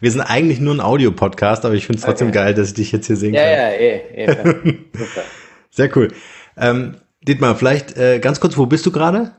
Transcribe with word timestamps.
Wir 0.00 0.10
sind 0.10 0.22
eigentlich 0.22 0.60
nur 0.60 0.74
ein 0.74 0.80
Audio-Podcast, 0.80 1.64
aber 1.64 1.74
ich 1.74 1.86
finde 1.86 1.98
es 1.98 2.04
trotzdem 2.04 2.28
okay. 2.28 2.38
geil, 2.38 2.54
dass 2.54 2.68
ich 2.68 2.74
dich 2.74 2.92
jetzt 2.92 3.06
hier 3.06 3.16
sehen 3.16 3.34
ja, 3.34 3.42
kann. 3.42 3.50
Ja, 3.50 3.58
ja, 3.58 3.70
eh, 3.70 4.24
eh. 4.24 4.26
Super. 4.92 5.22
Sehr 5.70 5.96
cool. 5.96 6.08
Ähm, 6.56 6.96
Dietmar, 7.20 7.54
vielleicht 7.54 7.98
äh, 7.98 8.18
ganz 8.18 8.40
kurz, 8.40 8.56
wo 8.56 8.64
bist 8.64 8.86
du 8.86 8.92
gerade? 8.92 9.32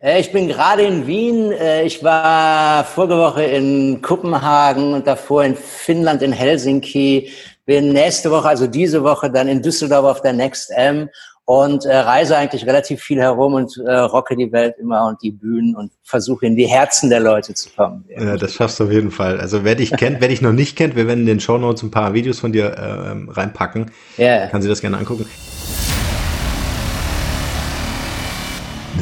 Äh, 0.00 0.20
ich 0.20 0.32
bin 0.32 0.48
gerade 0.48 0.82
in 0.82 1.06
Wien. 1.06 1.52
Äh, 1.52 1.84
ich 1.84 2.02
war 2.02 2.84
vorige 2.84 3.16
Woche 3.16 3.44
in 3.44 4.02
Kopenhagen 4.02 4.92
und 4.92 5.06
davor 5.06 5.44
in 5.44 5.54
Finnland, 5.54 6.22
in 6.22 6.32
Helsinki. 6.32 7.30
Bin 7.64 7.92
nächste 7.92 8.32
Woche, 8.32 8.48
also 8.48 8.66
diese 8.66 9.04
Woche, 9.04 9.30
dann 9.30 9.46
in 9.46 9.62
Düsseldorf 9.62 10.04
auf 10.04 10.20
der 10.22 10.32
Next 10.32 10.72
M 10.72 11.08
und 11.44 11.84
äh, 11.84 11.96
reise 11.96 12.36
eigentlich 12.36 12.66
relativ 12.66 13.00
viel 13.00 13.20
herum 13.20 13.54
und 13.54 13.76
äh, 13.84 13.92
rocke 13.92 14.36
die 14.36 14.52
Welt 14.52 14.76
immer 14.78 15.06
und 15.06 15.22
die 15.22 15.32
Bühnen 15.32 15.74
und 15.74 15.92
versuche 16.02 16.46
in 16.46 16.56
die 16.56 16.66
Herzen 16.66 17.10
der 17.10 17.20
Leute 17.20 17.54
zu 17.54 17.70
kommen. 17.70 18.04
Ja, 18.08 18.36
das 18.36 18.54
schaffst 18.54 18.78
du 18.78 18.84
auf 18.84 18.92
jeden 18.92 19.10
Fall. 19.10 19.40
Also 19.40 19.64
wer 19.64 19.74
dich 19.74 19.90
kennt, 19.90 20.20
wer 20.20 20.28
dich 20.28 20.40
noch 20.40 20.52
nicht 20.52 20.76
kennt, 20.76 20.94
wir 20.94 21.06
werden 21.06 21.20
in 21.20 21.26
den 21.26 21.40
Show 21.40 21.58
Notes 21.58 21.82
ein 21.82 21.90
paar 21.90 22.14
Videos 22.14 22.38
von 22.38 22.52
dir 22.52 22.66
äh, 22.66 23.30
reinpacken. 23.32 23.90
Ja. 24.16 24.24
Yeah. 24.24 24.46
Kann 24.48 24.62
sie 24.62 24.68
das 24.68 24.80
gerne 24.80 24.98
angucken. 24.98 25.26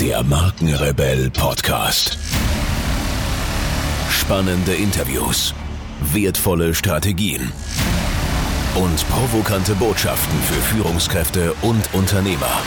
Der 0.01 0.23
Markenrebell 0.23 1.31
Podcast. 1.31 2.17
Spannende 4.09 4.73
Interviews, 4.73 5.55
wertvolle 6.13 6.75
Strategien 6.75 7.53
und 8.75 9.09
provokante 9.09 9.75
Botschaften 9.75 10.39
für 10.43 10.61
Führungskräfte 10.61 11.55
und 11.63 11.93
Unternehmer. 11.93 12.61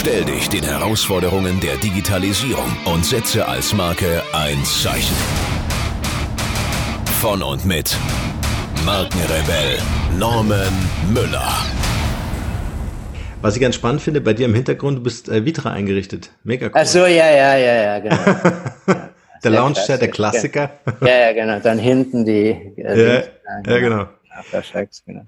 Stell 0.00 0.24
dich 0.24 0.48
den 0.48 0.62
Herausforderungen 0.62 1.58
der 1.60 1.76
Digitalisierung 1.78 2.76
und 2.84 3.04
setze 3.04 3.48
als 3.48 3.72
Marke 3.72 4.22
ein 4.32 4.64
Zeichen. 4.64 5.16
Von 7.20 7.42
und 7.42 7.64
mit 7.64 7.96
Markenrebell 8.84 9.78
Norman 10.16 10.72
Müller. 11.12 11.52
Was 13.42 13.56
ich 13.56 13.60
ganz 13.60 13.74
spannend 13.74 14.00
finde, 14.00 14.20
bei 14.20 14.32
dir 14.32 14.46
im 14.46 14.54
Hintergrund, 14.54 14.98
du 14.98 15.02
bist 15.02 15.28
äh, 15.28 15.44
Vitra 15.44 15.72
eingerichtet. 15.72 16.30
Mega 16.44 16.66
cool. 16.66 16.72
Ach 16.74 16.86
so, 16.86 17.00
ja, 17.00 17.30
ja, 17.30 17.56
ja, 17.56 17.74
ja, 17.82 17.98
genau. 17.98 18.16
Ja, 18.86 19.10
der 19.44 19.50
Lounge-Chat, 19.50 20.00
der 20.00 20.10
Klassiker. 20.10 20.70
Ja, 21.00 21.08
ja, 21.08 21.32
genau. 21.32 21.58
Dann 21.60 21.78
hinten 21.78 22.24
die. 22.24 22.50
Äh, 22.76 23.14
ja, 23.14 23.22
genau. 23.62 23.74
ja, 23.74 23.78
genau. 23.80 24.08
Perfekt, 24.50 25.02
genau. 25.06 25.22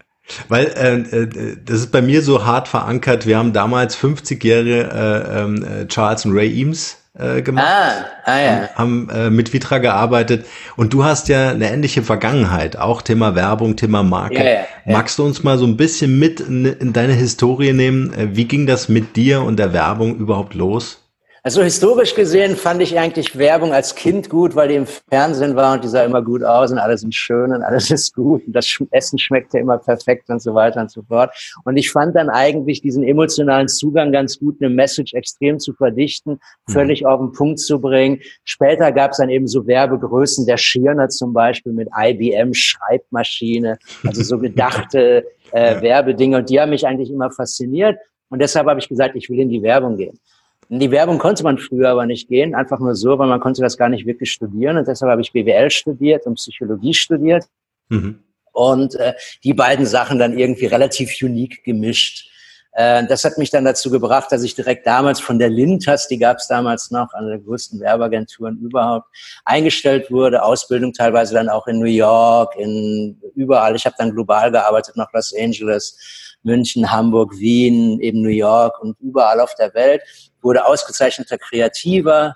Weil 0.48 0.66
äh, 0.66 1.16
äh, 1.16 1.56
das 1.64 1.80
ist 1.80 1.92
bei 1.92 2.02
mir 2.02 2.22
so 2.22 2.44
hart 2.44 2.68
verankert. 2.68 3.26
Wir 3.26 3.38
haben 3.38 3.52
damals 3.52 3.96
50-jährige 3.96 4.82
äh, 4.82 5.40
ähm, 5.40 5.64
äh, 5.64 5.86
Charles 5.86 6.26
und 6.26 6.32
Ray 6.36 6.52
Eames 6.52 6.98
äh, 7.18 7.42
gemacht, 7.42 7.66
ah, 7.66 8.04
ah, 8.24 8.38
ja. 8.38 8.68
haben, 8.74 9.08
haben 9.08 9.10
äh, 9.10 9.30
mit 9.30 9.52
Vitra 9.52 9.78
gearbeitet 9.78 10.46
und 10.76 10.92
du 10.92 11.04
hast 11.04 11.28
ja 11.28 11.50
eine 11.50 11.70
ähnliche 11.72 12.02
Vergangenheit, 12.02 12.76
auch 12.76 13.02
Thema 13.02 13.34
Werbung, 13.34 13.76
Thema 13.76 14.02
Marke. 14.02 14.36
Ja, 14.36 14.50
ja, 14.50 14.66
Magst 14.84 15.18
du 15.18 15.24
uns 15.24 15.42
mal 15.42 15.58
so 15.58 15.66
ein 15.66 15.76
bisschen 15.76 16.18
mit 16.18 16.40
in, 16.40 16.64
in 16.64 16.92
deine 16.92 17.14
Historie 17.14 17.72
nehmen? 17.72 18.12
Äh, 18.12 18.36
wie 18.36 18.44
ging 18.44 18.66
das 18.66 18.88
mit 18.88 19.16
dir 19.16 19.42
und 19.42 19.58
der 19.58 19.72
Werbung 19.72 20.16
überhaupt 20.16 20.54
los? 20.54 21.07
Also 21.48 21.62
historisch 21.62 22.14
gesehen 22.14 22.56
fand 22.56 22.82
ich 22.82 22.98
eigentlich 22.98 23.38
Werbung 23.38 23.72
als 23.72 23.94
Kind 23.94 24.28
gut, 24.28 24.54
weil 24.54 24.68
die 24.68 24.74
im 24.74 24.86
Fernsehen 24.86 25.56
war 25.56 25.72
und 25.72 25.82
die 25.82 25.88
sah 25.88 26.04
immer 26.04 26.20
gut 26.20 26.44
aus 26.44 26.70
und 26.70 26.76
alle 26.76 26.98
sind 26.98 27.14
schön 27.14 27.54
und 27.54 27.62
alles 27.62 27.90
ist 27.90 28.14
gut 28.14 28.46
und 28.46 28.52
das 28.52 28.78
Essen 28.90 29.18
schmeckte 29.18 29.58
immer 29.58 29.78
perfekt 29.78 30.28
und 30.28 30.42
so 30.42 30.52
weiter 30.54 30.82
und 30.82 30.90
so 30.90 31.00
fort. 31.04 31.34
Und 31.64 31.78
ich 31.78 31.90
fand 31.90 32.14
dann 32.16 32.28
eigentlich 32.28 32.82
diesen 32.82 33.02
emotionalen 33.02 33.66
Zugang 33.66 34.12
ganz 34.12 34.38
gut, 34.38 34.56
eine 34.60 34.68
Message 34.68 35.14
extrem 35.14 35.58
zu 35.58 35.72
verdichten, 35.72 36.32
mhm. 36.32 36.72
völlig 36.72 37.06
auf 37.06 37.18
den 37.18 37.32
Punkt 37.32 37.60
zu 37.60 37.80
bringen. 37.80 38.20
Später 38.44 38.92
gab 38.92 39.12
es 39.12 39.16
dann 39.16 39.30
eben 39.30 39.46
so 39.46 39.66
Werbegrößen, 39.66 40.44
der 40.44 40.58
Schirner 40.58 41.08
zum 41.08 41.32
Beispiel 41.32 41.72
mit 41.72 41.88
IBM 41.98 42.52
Schreibmaschine, 42.52 43.78
also 44.06 44.22
so 44.22 44.38
gedachte 44.38 45.24
äh, 45.52 45.80
Werbedinge 45.80 46.36
und 46.36 46.50
die 46.50 46.60
haben 46.60 46.68
mich 46.68 46.86
eigentlich 46.86 47.10
immer 47.10 47.30
fasziniert. 47.30 47.96
Und 48.28 48.40
deshalb 48.40 48.66
habe 48.66 48.80
ich 48.80 48.88
gesagt, 48.90 49.16
ich 49.16 49.30
will 49.30 49.40
in 49.40 49.48
die 49.48 49.62
Werbung 49.62 49.96
gehen. 49.96 50.20
In 50.68 50.80
die 50.80 50.90
Werbung 50.90 51.18
konnte 51.18 51.42
man 51.44 51.58
früher 51.58 51.88
aber 51.90 52.04
nicht 52.04 52.28
gehen, 52.28 52.54
einfach 52.54 52.78
nur 52.78 52.94
so, 52.94 53.18
weil 53.18 53.28
man 53.28 53.40
konnte 53.40 53.62
das 53.62 53.78
gar 53.78 53.88
nicht 53.88 54.06
wirklich 54.06 54.30
studieren. 54.30 54.76
Und 54.76 54.86
deshalb 54.86 55.10
habe 55.10 55.22
ich 55.22 55.32
BWL 55.32 55.70
studiert 55.70 56.26
und 56.26 56.34
Psychologie 56.34 56.92
studiert. 56.92 57.46
Mhm. 57.88 58.22
Und 58.52 58.94
äh, 58.96 59.14
die 59.44 59.54
beiden 59.54 59.86
Sachen 59.86 60.18
dann 60.18 60.38
irgendwie 60.38 60.66
relativ 60.66 61.10
unique 61.22 61.64
gemischt. 61.64 62.28
Äh, 62.72 63.06
das 63.06 63.24
hat 63.24 63.38
mich 63.38 63.50
dann 63.50 63.64
dazu 63.64 63.90
gebracht, 63.90 64.30
dass 64.30 64.42
ich 64.42 64.54
direkt 64.54 64.86
damals 64.86 65.20
von 65.20 65.38
der 65.38 65.48
Lintas, 65.48 66.06
die 66.06 66.18
gab 66.18 66.36
es 66.36 66.48
damals 66.48 66.90
noch, 66.90 67.14
eine 67.14 67.28
der 67.28 67.38
größten 67.38 67.80
Werbeagenturen 67.80 68.58
überhaupt, 68.58 69.06
eingestellt 69.46 70.10
wurde. 70.10 70.42
Ausbildung 70.42 70.92
teilweise 70.92 71.34
dann 71.34 71.48
auch 71.48 71.66
in 71.66 71.78
New 71.78 71.86
York, 71.86 72.56
in 72.56 73.20
überall. 73.34 73.74
Ich 73.74 73.86
habe 73.86 73.96
dann 73.98 74.12
global 74.12 74.52
gearbeitet, 74.52 74.96
nach 74.96 75.12
Los 75.14 75.34
Angeles 75.36 76.27
München, 76.42 76.90
Hamburg, 76.90 77.38
Wien, 77.38 78.00
eben 78.00 78.22
New 78.22 78.28
York 78.28 78.80
und 78.80 78.96
überall 79.00 79.40
auf 79.40 79.54
der 79.56 79.74
Welt, 79.74 80.02
wurde 80.42 80.66
ausgezeichneter 80.66 81.38
Kreativer, 81.38 82.34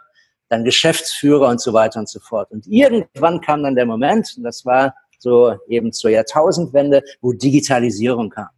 dann 0.48 0.64
Geschäftsführer 0.64 1.48
und 1.48 1.60
so 1.60 1.72
weiter 1.72 2.00
und 2.00 2.08
so 2.08 2.20
fort. 2.20 2.50
Und 2.50 2.66
irgendwann 2.66 3.40
kam 3.40 3.62
dann 3.62 3.74
der 3.74 3.86
Moment, 3.86 4.34
und 4.36 4.42
das 4.42 4.64
war 4.66 4.94
so 5.18 5.54
eben 5.68 5.92
zur 5.92 6.10
Jahrtausendwende, 6.10 7.02
wo 7.20 7.32
Digitalisierung 7.32 8.30
kam. 8.30 8.48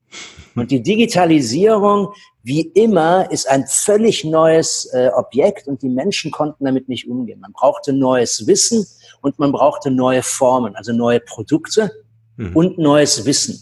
Und 0.55 0.71
die 0.71 0.83
Digitalisierung, 0.83 2.13
wie 2.43 2.61
immer, 2.61 3.31
ist 3.31 3.49
ein 3.49 3.67
völlig 3.67 4.25
neues 4.25 4.87
äh, 4.93 5.11
Objekt 5.15 5.67
und 5.67 5.83
die 5.83 5.89
Menschen 5.89 6.31
konnten 6.31 6.65
damit 6.65 6.89
nicht 6.89 7.09
umgehen. 7.09 7.41
Man 7.41 7.53
brauchte 7.53 7.93
neues 7.93 8.47
Wissen 8.47 8.87
und 9.21 9.39
man 9.39 9.53
brauchte 9.53 9.91
neue 9.91 10.23
Formen, 10.23 10.77
also 10.77 10.93
neue 10.93 11.21
Produkte 11.21 11.91
mhm. 12.37 12.57
und 12.57 12.79
neues 12.79 13.25
Wissen. 13.25 13.59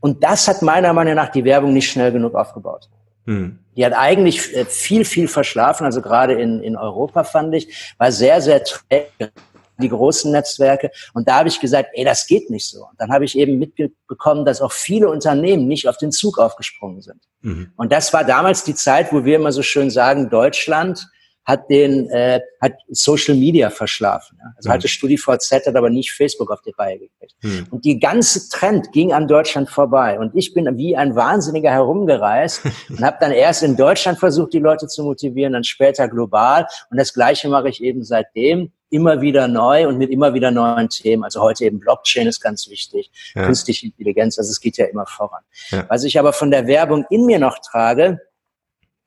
Und 0.00 0.22
das 0.22 0.48
hat 0.48 0.62
meiner 0.62 0.92
Meinung 0.92 1.14
nach 1.14 1.30
die 1.30 1.44
Werbung 1.44 1.72
nicht 1.72 1.90
schnell 1.90 2.12
genug 2.12 2.34
aufgebaut. 2.34 2.88
Hm. 3.26 3.58
Die 3.76 3.84
hat 3.84 3.92
eigentlich 3.92 4.54
äh, 4.56 4.64
viel, 4.64 5.04
viel 5.04 5.28
verschlafen, 5.28 5.84
also 5.84 6.00
gerade 6.00 6.34
in, 6.34 6.62
in 6.62 6.76
Europa 6.76 7.24
fand 7.24 7.54
ich, 7.54 7.94
war 7.98 8.12
sehr, 8.12 8.40
sehr 8.40 8.62
träge, 8.62 9.32
die 9.78 9.88
großen 9.88 10.32
Netzwerke. 10.32 10.90
Und 11.12 11.28
da 11.28 11.40
habe 11.40 11.48
ich 11.48 11.60
gesagt, 11.60 11.90
ey, 11.94 12.04
das 12.04 12.26
geht 12.26 12.50
nicht 12.50 12.68
so. 12.68 12.80
Und 12.80 12.98
dann 12.98 13.12
habe 13.12 13.24
ich 13.24 13.36
eben 13.36 13.58
mitbekommen, 13.58 14.44
dass 14.44 14.62
auch 14.62 14.72
viele 14.72 15.10
Unternehmen 15.10 15.66
nicht 15.66 15.88
auf 15.88 15.98
den 15.98 16.12
Zug 16.12 16.38
aufgesprungen 16.38 17.02
sind. 17.02 17.20
Mhm. 17.42 17.72
Und 17.76 17.92
das 17.92 18.12
war 18.12 18.24
damals 18.24 18.64
die 18.64 18.74
Zeit, 18.74 19.12
wo 19.12 19.24
wir 19.24 19.36
immer 19.36 19.52
so 19.52 19.62
schön 19.62 19.90
sagen, 19.90 20.30
Deutschland 20.30 21.06
hat 21.46 21.70
den 21.70 22.10
äh, 22.10 22.40
hat 22.60 22.74
Social 22.88 23.36
Media 23.36 23.70
verschlafen. 23.70 24.36
Ja? 24.40 24.52
Also 24.56 24.68
mhm. 24.68 24.72
hatte 24.74 24.88
StudiVZ, 24.88 25.66
hat 25.66 25.76
aber 25.76 25.90
nicht 25.90 26.12
Facebook 26.12 26.50
auf 26.50 26.60
die 26.60 26.74
Reihe 26.76 26.98
gekriegt. 26.98 27.36
Mhm. 27.42 27.66
Und 27.70 27.84
die 27.84 28.00
ganze 28.00 28.48
Trend 28.48 28.90
ging 28.92 29.12
an 29.12 29.28
Deutschland 29.28 29.70
vorbei. 29.70 30.18
Und 30.18 30.34
ich 30.34 30.52
bin 30.52 30.76
wie 30.76 30.96
ein 30.96 31.14
Wahnsinniger 31.14 31.70
herumgereist 31.70 32.62
und 32.88 33.00
habe 33.00 33.16
dann 33.20 33.30
erst 33.30 33.62
in 33.62 33.76
Deutschland 33.76 34.18
versucht, 34.18 34.52
die 34.52 34.58
Leute 34.58 34.88
zu 34.88 35.04
motivieren, 35.04 35.52
dann 35.52 35.64
später 35.64 36.08
global. 36.08 36.66
Und 36.90 36.98
das 36.98 37.14
Gleiche 37.14 37.48
mache 37.48 37.68
ich 37.68 37.82
eben 37.82 38.02
seitdem 38.02 38.72
immer 38.90 39.20
wieder 39.20 39.46
neu 39.46 39.86
und 39.88 39.98
mit 39.98 40.10
immer 40.10 40.34
wieder 40.34 40.50
neuen 40.50 40.88
Themen. 40.88 41.22
Also 41.24 41.40
heute 41.40 41.64
eben 41.64 41.78
Blockchain 41.78 42.26
ist 42.26 42.40
ganz 42.40 42.68
wichtig, 42.68 43.10
ja. 43.34 43.44
künstliche 43.44 43.86
Intelligenz, 43.86 44.38
also 44.38 44.50
es 44.50 44.60
geht 44.60 44.76
ja 44.78 44.86
immer 44.86 45.06
voran. 45.06 45.42
Ja. 45.70 45.86
Was 45.88 46.04
ich 46.04 46.18
aber 46.18 46.32
von 46.32 46.50
der 46.50 46.66
Werbung 46.66 47.04
in 47.10 47.26
mir 47.26 47.38
noch 47.38 47.58
trage, 47.58 48.20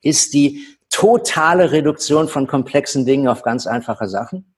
ist 0.02 0.34
die 0.34 0.66
totale 0.90 1.72
Reduktion 1.72 2.28
von 2.28 2.46
komplexen 2.46 3.06
Dingen 3.06 3.28
auf 3.28 3.42
ganz 3.42 3.66
einfache 3.66 4.08
Sachen. 4.08 4.54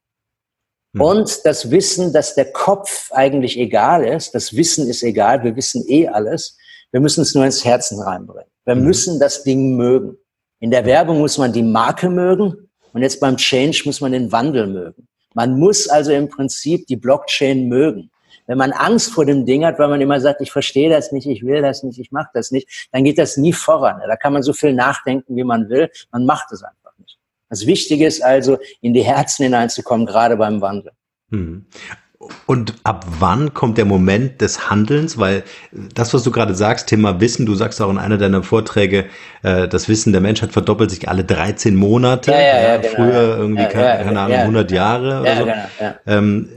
Mhm. 0.93 1.00
Und 1.00 1.41
das 1.44 1.70
Wissen, 1.70 2.12
dass 2.12 2.34
der 2.34 2.53
Kopf 2.53 3.10
eigentlich 3.12 3.59
egal 3.59 4.04
ist, 4.04 4.34
das 4.34 4.56
Wissen 4.56 4.88
ist 4.88 5.03
egal, 5.03 5.44
wir 5.44 5.54
wissen 5.56 5.84
eh 5.87 6.09
alles, 6.09 6.56
wir 6.91 7.00
müssen 7.00 7.22
es 7.22 7.34
nur 7.34 7.44
ins 7.44 7.65
Herzen 7.65 8.00
reinbringen. 8.00 8.50
Wir 8.65 8.75
mhm. 8.75 8.84
müssen 8.84 9.20
das 9.20 9.44
Ding 9.44 9.76
mögen. 9.76 10.16
In 10.60 10.70
der 10.70 10.84
Werbung 10.84 11.19
muss 11.19 11.38
man 11.38 11.53
die 11.53 11.62
Marke 11.62 12.09
mögen 12.09 12.70
und 12.93 13.03
jetzt 13.03 13.20
beim 13.20 13.37
Change 13.37 13.82
muss 13.84 14.00
man 14.00 14.12
den 14.12 14.31
Wandel 14.32 14.67
mögen. 14.67 15.08
Man 15.34 15.58
muss 15.58 15.88
also 15.88 16.12
im 16.12 16.29
Prinzip 16.29 16.87
die 16.87 16.96
Blockchain 16.96 17.69
mögen. 17.69 18.11
Wenn 18.47 18.59
man 18.59 18.73
Angst 18.73 19.12
vor 19.12 19.25
dem 19.25 19.47
Ding 19.47 19.65
hat, 19.65 19.79
weil 19.79 19.89
man 19.89 20.00
immer 20.00 20.21
sagt, 20.21 20.41
ich 20.41 20.53
verstehe 20.53 20.91
das 20.91 21.12
nicht, 21.12 21.27
ich 21.27 21.44
will 21.44 21.62
das 21.62 21.83
nicht, 21.83 21.99
ich 21.99 22.11
mache 22.11 22.31
das 22.35 22.50
nicht, 22.50 22.89
dann 22.93 23.05
geht 23.05 23.19
das 23.19 23.37
nie 23.37 23.53
voran. 23.53 24.00
Da 24.06 24.17
kann 24.17 24.33
man 24.33 24.43
so 24.43 24.53
viel 24.53 24.73
nachdenken, 24.73 25.37
wie 25.37 25.44
man 25.44 25.69
will. 25.69 25.91
Man 26.11 26.27
macht 26.27 26.53
es 26.53 26.62
einfach 26.62 26.93
nicht. 26.99 27.19
Das 27.49 27.67
Wichtige 27.67 28.06
ist 28.06 28.23
also, 28.23 28.59
in 28.81 28.94
die 28.94 29.03
Herzen 29.03 29.44
hineinzukommen, 29.44 30.06
gerade 30.06 30.37
beim 30.37 30.61
Wandel. 30.61 30.93
Hm. 31.31 31.67
Und 32.47 32.75
ab 32.85 33.05
wann 33.19 33.53
kommt 33.53 33.79
der 33.79 33.85
Moment 33.85 34.41
des 34.41 34.71
Handelns? 34.71 35.19
Weil 35.19 35.43
das, 35.73 36.15
was 36.15 36.23
du 36.23 36.31
gerade 36.31 36.55
sagst, 36.55 36.89
Thema 36.89 37.21
Wissen, 37.21 37.47
du 37.47 37.55
sagst 37.55 37.81
auch 37.83 37.91
in 37.91 37.99
einer 37.99 38.19
deiner 38.19 38.43
Vorträge, 38.43 39.06
äh, 39.43 39.67
das 39.67 39.89
Wissen 39.89 40.12
der 40.12 40.21
Menschheit 40.21 40.53
verdoppelt 40.53 40.91
sich 40.91 41.09
alle 41.09 41.25
13 41.25 41.75
Monate. 41.75 42.31
Ja, 42.31 42.41
ja, 42.41 42.62
ja, 42.62 42.77
genau, 42.77 42.94
früher 42.94 43.39
irgendwie, 43.39 43.67
keine, 43.67 44.05
keine 44.05 44.21
Ahnung, 44.21 44.37
100 44.37 44.71
Jahre 44.71 45.21
oder 45.21 45.37
so. 45.37 45.44
Genau, 45.44 45.94
ähm, 46.06 46.49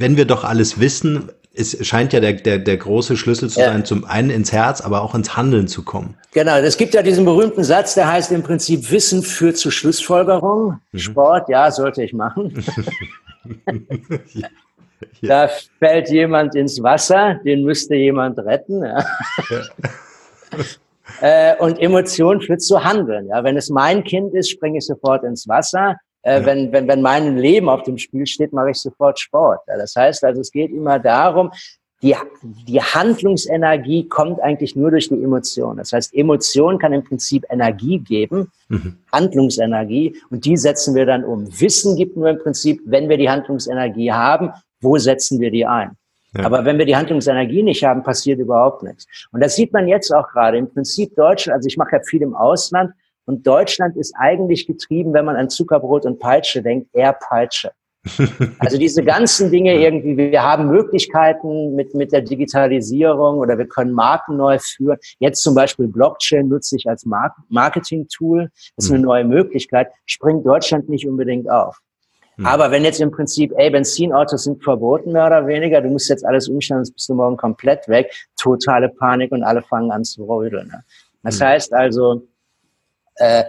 wenn 0.00 0.16
wir 0.16 0.24
doch 0.24 0.44
alles 0.44 0.80
wissen, 0.80 1.30
es 1.52 1.86
scheint 1.86 2.12
ja 2.12 2.20
der, 2.20 2.32
der, 2.34 2.58
der 2.58 2.76
große 2.76 3.16
Schlüssel 3.16 3.50
zu 3.50 3.60
ja. 3.60 3.66
sein, 3.66 3.84
zum 3.84 4.04
einen 4.04 4.30
ins 4.30 4.50
Herz, 4.50 4.80
aber 4.80 5.02
auch 5.02 5.14
ins 5.14 5.36
Handeln 5.36 5.68
zu 5.68 5.84
kommen. 5.84 6.16
Genau, 6.32 6.56
es 6.56 6.78
gibt 6.78 6.94
ja 6.94 7.02
diesen 7.02 7.24
berühmten 7.24 7.64
Satz, 7.64 7.94
der 7.94 8.10
heißt 8.10 8.32
im 8.32 8.42
Prinzip, 8.42 8.90
Wissen 8.90 9.22
führt 9.22 9.58
zu 9.58 9.70
Schlussfolgerung. 9.70 10.80
Mhm. 10.92 10.98
Sport, 10.98 11.48
ja, 11.48 11.70
sollte 11.70 12.02
ich 12.02 12.14
machen. 12.14 12.64
ja. 14.32 14.48
Da 15.22 15.50
fällt 15.78 16.08
jemand 16.08 16.54
ins 16.54 16.82
Wasser, 16.82 17.40
den 17.44 17.64
müsste 17.64 17.94
jemand 17.94 18.38
retten. 18.38 18.82
Ja. 18.82 19.04
äh, 21.20 21.56
und 21.58 21.78
Emotion 21.78 22.40
führt 22.40 22.62
zu 22.62 22.82
Handeln. 22.82 23.26
Ja. 23.28 23.44
Wenn 23.44 23.56
es 23.56 23.68
mein 23.68 24.04
Kind 24.04 24.34
ist, 24.34 24.50
springe 24.50 24.78
ich 24.78 24.86
sofort 24.86 25.24
ins 25.24 25.46
Wasser. 25.46 25.96
Äh, 26.22 26.40
ja. 26.40 26.46
wenn, 26.46 26.72
wenn, 26.72 26.86
wenn 26.88 27.02
mein 27.02 27.36
Leben 27.38 27.68
auf 27.68 27.82
dem 27.82 27.98
Spiel 27.98 28.26
steht, 28.26 28.52
mache 28.52 28.70
ich 28.70 28.78
sofort 28.78 29.18
Sport. 29.18 29.60
Ja, 29.66 29.76
das 29.76 29.94
heißt 29.96 30.24
also, 30.24 30.40
es 30.40 30.50
geht 30.50 30.70
immer 30.70 30.98
darum, 30.98 31.50
die, 32.02 32.14
die 32.42 32.80
Handlungsenergie 32.80 34.08
kommt 34.08 34.40
eigentlich 34.40 34.74
nur 34.74 34.90
durch 34.90 35.08
die 35.08 35.22
Emotion. 35.22 35.76
Das 35.76 35.92
heißt, 35.92 36.14
Emotion 36.14 36.78
kann 36.78 36.92
im 36.92 37.04
Prinzip 37.04 37.44
Energie 37.50 37.98
geben, 37.98 38.50
mhm. 38.68 38.96
Handlungsenergie, 39.12 40.16
und 40.30 40.44
die 40.44 40.56
setzen 40.56 40.94
wir 40.94 41.04
dann 41.04 41.24
um. 41.24 41.46
Wissen 41.60 41.96
gibt 41.96 42.16
nur 42.16 42.30
im 42.30 42.38
Prinzip, 42.38 42.80
wenn 42.86 43.08
wir 43.08 43.18
die 43.18 43.28
Handlungsenergie 43.28 44.12
haben, 44.12 44.50
wo 44.80 44.96
setzen 44.96 45.40
wir 45.40 45.50
die 45.50 45.66
ein? 45.66 45.90
Ja. 46.34 46.44
Aber 46.44 46.64
wenn 46.64 46.78
wir 46.78 46.86
die 46.86 46.96
Handlungsenergie 46.96 47.62
nicht 47.62 47.84
haben, 47.84 48.02
passiert 48.02 48.38
überhaupt 48.38 48.82
nichts. 48.82 49.06
Und 49.32 49.40
das 49.40 49.56
sieht 49.56 49.72
man 49.72 49.88
jetzt 49.88 50.14
auch 50.14 50.28
gerade. 50.28 50.56
Im 50.56 50.72
Prinzip 50.72 51.14
Deutschland, 51.16 51.56
also 51.56 51.66
ich 51.66 51.76
mache 51.76 51.96
ja 51.96 52.02
viel 52.02 52.22
im 52.22 52.34
Ausland, 52.34 52.92
und 53.26 53.46
Deutschland 53.46 53.96
ist 53.96 54.14
eigentlich 54.18 54.66
getrieben, 54.66 55.12
wenn 55.12 55.24
man 55.24 55.36
an 55.36 55.50
Zuckerbrot 55.50 56.04
und 56.06 56.18
Peitsche 56.18 56.62
denkt, 56.62 56.88
eher 56.92 57.12
Peitsche. 57.12 57.70
Also 58.58 58.78
diese 58.78 59.02
ganzen 59.02 59.50
Dinge 59.50 59.74
irgendwie, 59.74 60.16
wir 60.16 60.42
haben 60.42 60.68
Möglichkeiten 60.68 61.74
mit, 61.74 61.94
mit 61.94 62.12
der 62.12 62.22
Digitalisierung 62.22 63.38
oder 63.38 63.58
wir 63.58 63.66
können 63.66 63.92
Marken 63.92 64.36
neu 64.36 64.58
führen. 64.58 64.98
Jetzt 65.18 65.42
zum 65.42 65.54
Beispiel 65.54 65.86
Blockchain 65.86 66.48
nutze 66.48 66.76
ich 66.76 66.88
als 66.88 67.04
Marketing-Tool. 67.48 68.50
Das 68.76 68.86
ist 68.86 68.90
eine 68.90 69.00
mhm. 69.00 69.04
neue 69.04 69.24
Möglichkeit. 69.24 69.88
Springt 70.06 70.46
Deutschland 70.46 70.88
nicht 70.88 71.06
unbedingt 71.06 71.50
auf. 71.50 71.78
Mhm. 72.36 72.46
Aber 72.46 72.70
wenn 72.70 72.84
jetzt 72.84 73.00
im 73.00 73.10
Prinzip, 73.10 73.52
ey, 73.56 73.70
Benzinautos 73.70 74.44
sind 74.44 74.62
verboten, 74.62 75.12
mehr 75.12 75.26
oder 75.26 75.46
weniger, 75.46 75.80
du 75.82 75.90
musst 75.90 76.08
jetzt 76.08 76.24
alles 76.24 76.48
umstellen, 76.48 76.84
sonst 76.84 76.94
bist 76.94 77.08
du 77.08 77.14
morgen 77.14 77.36
komplett 77.36 77.86
weg, 77.88 78.10
totale 78.38 78.88
Panik 78.88 79.32
und 79.32 79.42
alle 79.42 79.62
fangen 79.62 79.90
an 79.90 80.04
zu 80.04 80.24
rödeln. 80.24 80.68
Ne? 80.68 80.82
Das 81.22 81.38
mhm. 81.38 81.44
heißt 81.44 81.74
also, 81.74 82.26
äh, 83.20 83.44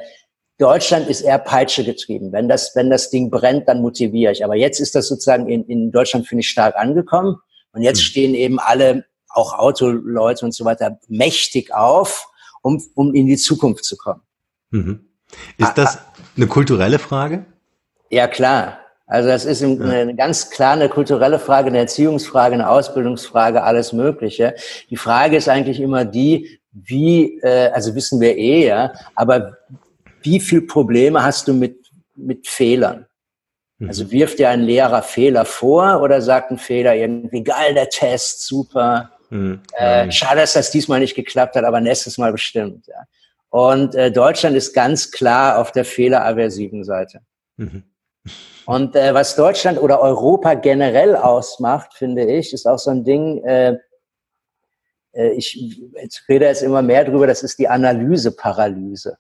Deutschland 0.58 1.08
ist 1.08 1.22
eher 1.22 1.40
Peitsche 1.40 1.84
getrieben. 1.84 2.32
Wenn 2.32 2.48
das, 2.48 2.76
wenn 2.76 2.90
das 2.90 3.10
Ding 3.10 3.32
brennt, 3.32 3.68
dann 3.68 3.82
motiviere 3.82 4.32
ich. 4.32 4.46
Aber 4.46 4.56
jetzt 4.56 4.80
ist 4.80 4.94
das 4.94 5.08
sozusagen 5.08 5.50
in, 5.50 5.66
in 5.66 5.92
Deutschland, 5.92 6.28
finde 6.28 6.42
ich, 6.42 6.50
stark 6.50 6.76
angekommen. 6.76 7.38
Und 7.74 7.82
jetzt 7.82 7.98
mhm. 8.00 8.04
stehen 8.04 8.36
eben 8.36 8.60
alle, 8.60 9.06
auch 9.30 9.58
Autoleute 9.58 10.46
und 10.46 10.54
so 10.54 10.64
weiter, 10.64 11.00
mächtig 11.08 11.74
auf, 11.74 12.28
um, 12.62 12.82
um 12.94 13.16
in 13.16 13.26
die 13.26 13.38
Zukunft 13.38 13.86
zu 13.86 13.98
kommen. 13.98 14.22
Mhm. 14.70 15.08
Ist 15.58 15.78
das 15.78 15.98
eine 16.38 16.48
kulturelle 16.48 17.00
Frage? 17.00 17.46
Ja, 18.10 18.28
klar. 18.28 18.78
Also 19.08 19.28
das 19.28 19.44
ist 19.44 19.62
eine 19.62 20.16
ganz 20.16 20.52
klar 20.52 20.74
eine 20.74 20.88
kulturelle 20.88 21.40
Frage, 21.40 21.68
eine 21.68 21.80
Erziehungsfrage, 21.80 22.54
eine 22.54 22.70
Ausbildungsfrage, 22.70 23.64
alles 23.64 23.92
Mögliche. 23.92 24.56
Die 24.90 24.96
Frage 24.96 25.36
ist 25.36 25.50
eigentlich 25.50 25.82
immer 25.82 26.06
die, 26.06 26.61
wie, 26.72 27.40
äh, 27.42 27.70
also 27.70 27.96
wissen 27.96 28.20
wir 28.20 28.38
eh, 28.38 28.68
ja, 28.68 28.94
aber 29.16 29.58
wie 30.22 30.40
viel 30.40 30.62
Probleme 30.62 31.24
hast 31.24 31.48
du 31.48 31.54
mit, 31.54 31.92
mit 32.16 32.48
Fehlern? 32.48 33.06
Mhm. 33.80 33.88
Also 33.90 34.12
wirft 34.12 34.40
dir 34.40 34.50
ein 34.50 34.62
Lehrer 34.62 35.02
Fehler 35.02 35.46
vor 35.46 36.02
oder 36.02 36.22
sagt 36.22 36.52
ein 36.52 36.58
Fehler 36.58 36.96
irgendwie, 36.96 37.44
geil, 37.44 37.74
der 37.74 37.90
Test, 37.90 38.46
super. 38.46 39.12
Mhm. 39.30 39.62
Äh, 39.74 40.12
schade, 40.12 40.42
dass 40.42 40.54
das 40.54 40.72
diesmal 40.72 41.00
nicht 41.00 41.16
geklappt 41.16 41.56
hat, 41.56 41.64
aber 41.64 41.82
nächstes 41.82 42.18
Mal 42.18 42.32
bestimmt. 42.32 42.88
Ja. 42.88 43.04
Und 43.50 43.96
äh, 43.96 44.12
Deutschland 44.12 44.56
ist 44.56 44.74
ganz 44.74 45.12
klar 45.12 45.60
auf 45.60 45.72
der 45.72 45.84
fehleraversiven 45.84 46.84
Seite. 46.84 47.22
Mhm. 47.58 47.84
Und 48.66 48.96
äh, 48.96 49.14
was 49.14 49.36
Deutschland 49.36 49.82
oder 49.82 50.00
Europa 50.00 50.54
generell 50.54 51.16
ausmacht, 51.16 51.94
finde 51.94 52.24
ich, 52.24 52.54
ist 52.54 52.68
auch 52.68 52.78
so 52.78 52.92
ein 52.92 53.04
Ding, 53.04 53.44
äh, 53.44 53.78
äh, 55.14 55.32
ich 55.32 55.82
jetzt 56.02 56.24
rede 56.30 56.46
jetzt 56.46 56.64
immer 56.64 56.82
mehr 56.82 57.06
drüber, 57.06 57.28
das 57.28 57.44
ist 57.44 57.60
die 57.60 57.68
Analyseparalyse. 57.68 59.18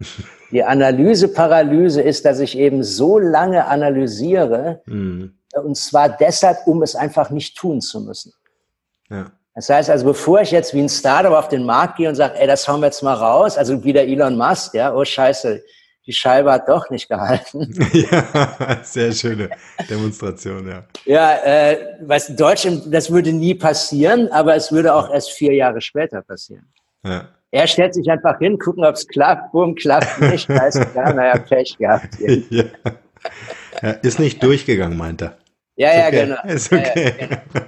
Die 0.50 0.62
Analyseparalyse 0.62 2.00
ist, 2.00 2.24
dass 2.24 2.38
ich 2.38 2.56
eben 2.56 2.84
so 2.84 3.18
lange 3.18 3.64
analysiere, 3.66 4.82
mhm. 4.86 5.36
und 5.54 5.76
zwar 5.76 6.08
deshalb, 6.08 6.66
um 6.66 6.82
es 6.82 6.94
einfach 6.94 7.30
nicht 7.30 7.56
tun 7.56 7.80
zu 7.80 8.00
müssen. 8.00 8.32
Ja. 9.10 9.32
Das 9.54 9.68
heißt 9.68 9.90
also, 9.90 10.04
bevor 10.04 10.40
ich 10.40 10.50
jetzt 10.50 10.74
wie 10.74 10.80
ein 10.80 10.88
Startup 10.88 11.32
auf 11.32 11.48
den 11.48 11.64
Markt 11.64 11.96
gehe 11.96 12.08
und 12.08 12.16
sage, 12.16 12.38
ey, 12.38 12.46
das 12.46 12.66
hauen 12.68 12.80
wir 12.80 12.86
jetzt 12.86 13.02
mal 13.02 13.14
raus, 13.14 13.56
also 13.56 13.82
wie 13.84 13.92
der 13.92 14.06
Elon 14.06 14.36
Musk, 14.36 14.74
ja, 14.74 14.94
oh 14.94 15.04
scheiße, 15.04 15.62
die 16.06 16.12
Scheibe 16.12 16.52
hat 16.52 16.68
doch 16.68 16.90
nicht 16.90 17.08
gehalten. 17.08 17.72
ja, 17.92 18.80
sehr 18.82 19.12
schöne 19.12 19.50
Demonstration, 19.88 20.68
ja. 20.68 20.84
Ja, 21.04 21.36
äh, 21.44 21.96
was 22.02 22.28
in 22.28 22.36
Deutschland, 22.36 22.82
das 22.92 23.10
würde 23.10 23.32
nie 23.32 23.54
passieren, 23.54 24.28
aber 24.32 24.54
es 24.54 24.70
würde 24.70 24.94
auch 24.94 25.12
erst 25.12 25.32
vier 25.32 25.54
Jahre 25.54 25.80
später 25.80 26.22
passieren. 26.22 26.66
Ja. 27.04 27.28
Er 27.50 27.66
stellt 27.68 27.94
sich 27.94 28.10
einfach 28.10 28.38
hin, 28.38 28.58
gucken, 28.58 28.84
ob 28.84 28.96
es 28.96 29.06
klappt, 29.06 29.52
boom, 29.52 29.74
klappt 29.76 30.20
nicht, 30.20 30.48
da 30.48 30.66
ist 30.66 30.80
klar, 30.92 31.14
naja, 31.14 31.38
Pech 31.38 31.76
gehabt. 31.78 32.18
ja. 32.18 32.64
ja. 33.82 33.90
Ist 34.02 34.18
nicht 34.18 34.42
durchgegangen, 34.42 34.98
meint 34.98 35.22
er. 35.22 35.38
Ja, 35.76 35.90
ist 35.90 35.96
ja, 35.96 36.06
okay. 36.06 36.26
genau. 36.26 36.54
Ist 36.54 36.72
okay. 36.72 37.14
Ja, 37.18 37.26
genau. 37.26 37.66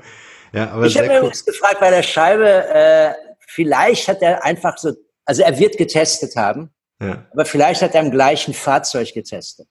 ja, 0.53 0.71
aber 0.71 0.87
ich 0.87 0.97
habe 0.97 1.09
mir 1.09 1.19
übrigens 1.19 1.44
gefragt 1.44 1.81
bei 1.81 1.91
der 1.91 2.03
Scheibe, 2.03 2.47
äh, 2.47 3.12
vielleicht 3.47 4.09
hat 4.09 4.23
er 4.23 4.44
einfach 4.44 4.77
so, 4.79 4.93
also 5.25 5.43
er 5.43 5.59
wird 5.59 5.77
getestet 5.77 6.37
haben, 6.37 6.71
ja. 7.00 7.26
Aber 7.32 7.44
vielleicht 7.44 7.82
hat 7.82 7.94
er 7.94 8.02
im 8.02 8.10
gleichen 8.10 8.54
Fahrzeug 8.54 9.12
getestet. 9.12 9.69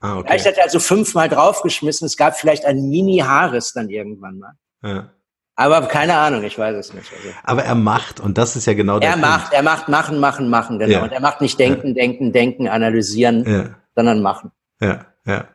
Ah, 0.00 0.18
okay. 0.18 0.28
Vielleicht 0.28 0.46
hat 0.46 0.56
er 0.56 0.64
also 0.64 0.80
fünfmal 0.80 1.28
draufgeschmissen. 1.28 2.06
Es 2.06 2.16
gab 2.16 2.36
vielleicht 2.38 2.64
ein 2.64 2.88
Mini-Haares 2.88 3.72
dann 3.72 3.90
irgendwann 3.90 4.38
mal. 4.38 4.52
Ja. 4.82 5.10
Aber 5.56 5.82
keine 5.88 6.16
Ahnung, 6.16 6.42
ich 6.42 6.58
weiß 6.58 6.74
es 6.76 6.94
nicht. 6.94 7.12
Also, 7.12 7.28
Aber 7.44 7.64
er 7.64 7.74
macht, 7.74 8.18
und 8.18 8.38
das 8.38 8.56
ist 8.56 8.66
ja 8.66 8.72
genau 8.72 8.98
der 8.98 9.10
Er 9.10 9.14
Punkt. 9.16 9.28
macht, 9.28 9.52
er 9.52 9.62
macht 9.62 9.88
machen, 9.88 10.18
machen, 10.18 10.48
machen, 10.48 10.78
genau. 10.78 10.92
Ja. 10.92 11.02
Und 11.02 11.12
er 11.12 11.20
macht 11.20 11.42
nicht 11.42 11.58
denken, 11.58 11.88
ja. 11.88 11.94
denken, 11.94 12.32
denken, 12.32 12.68
analysieren, 12.68 13.44
ja. 13.46 13.74
sondern 13.94 14.22
machen. 14.22 14.52
Ja, 14.80 15.04
ja. 15.26 15.48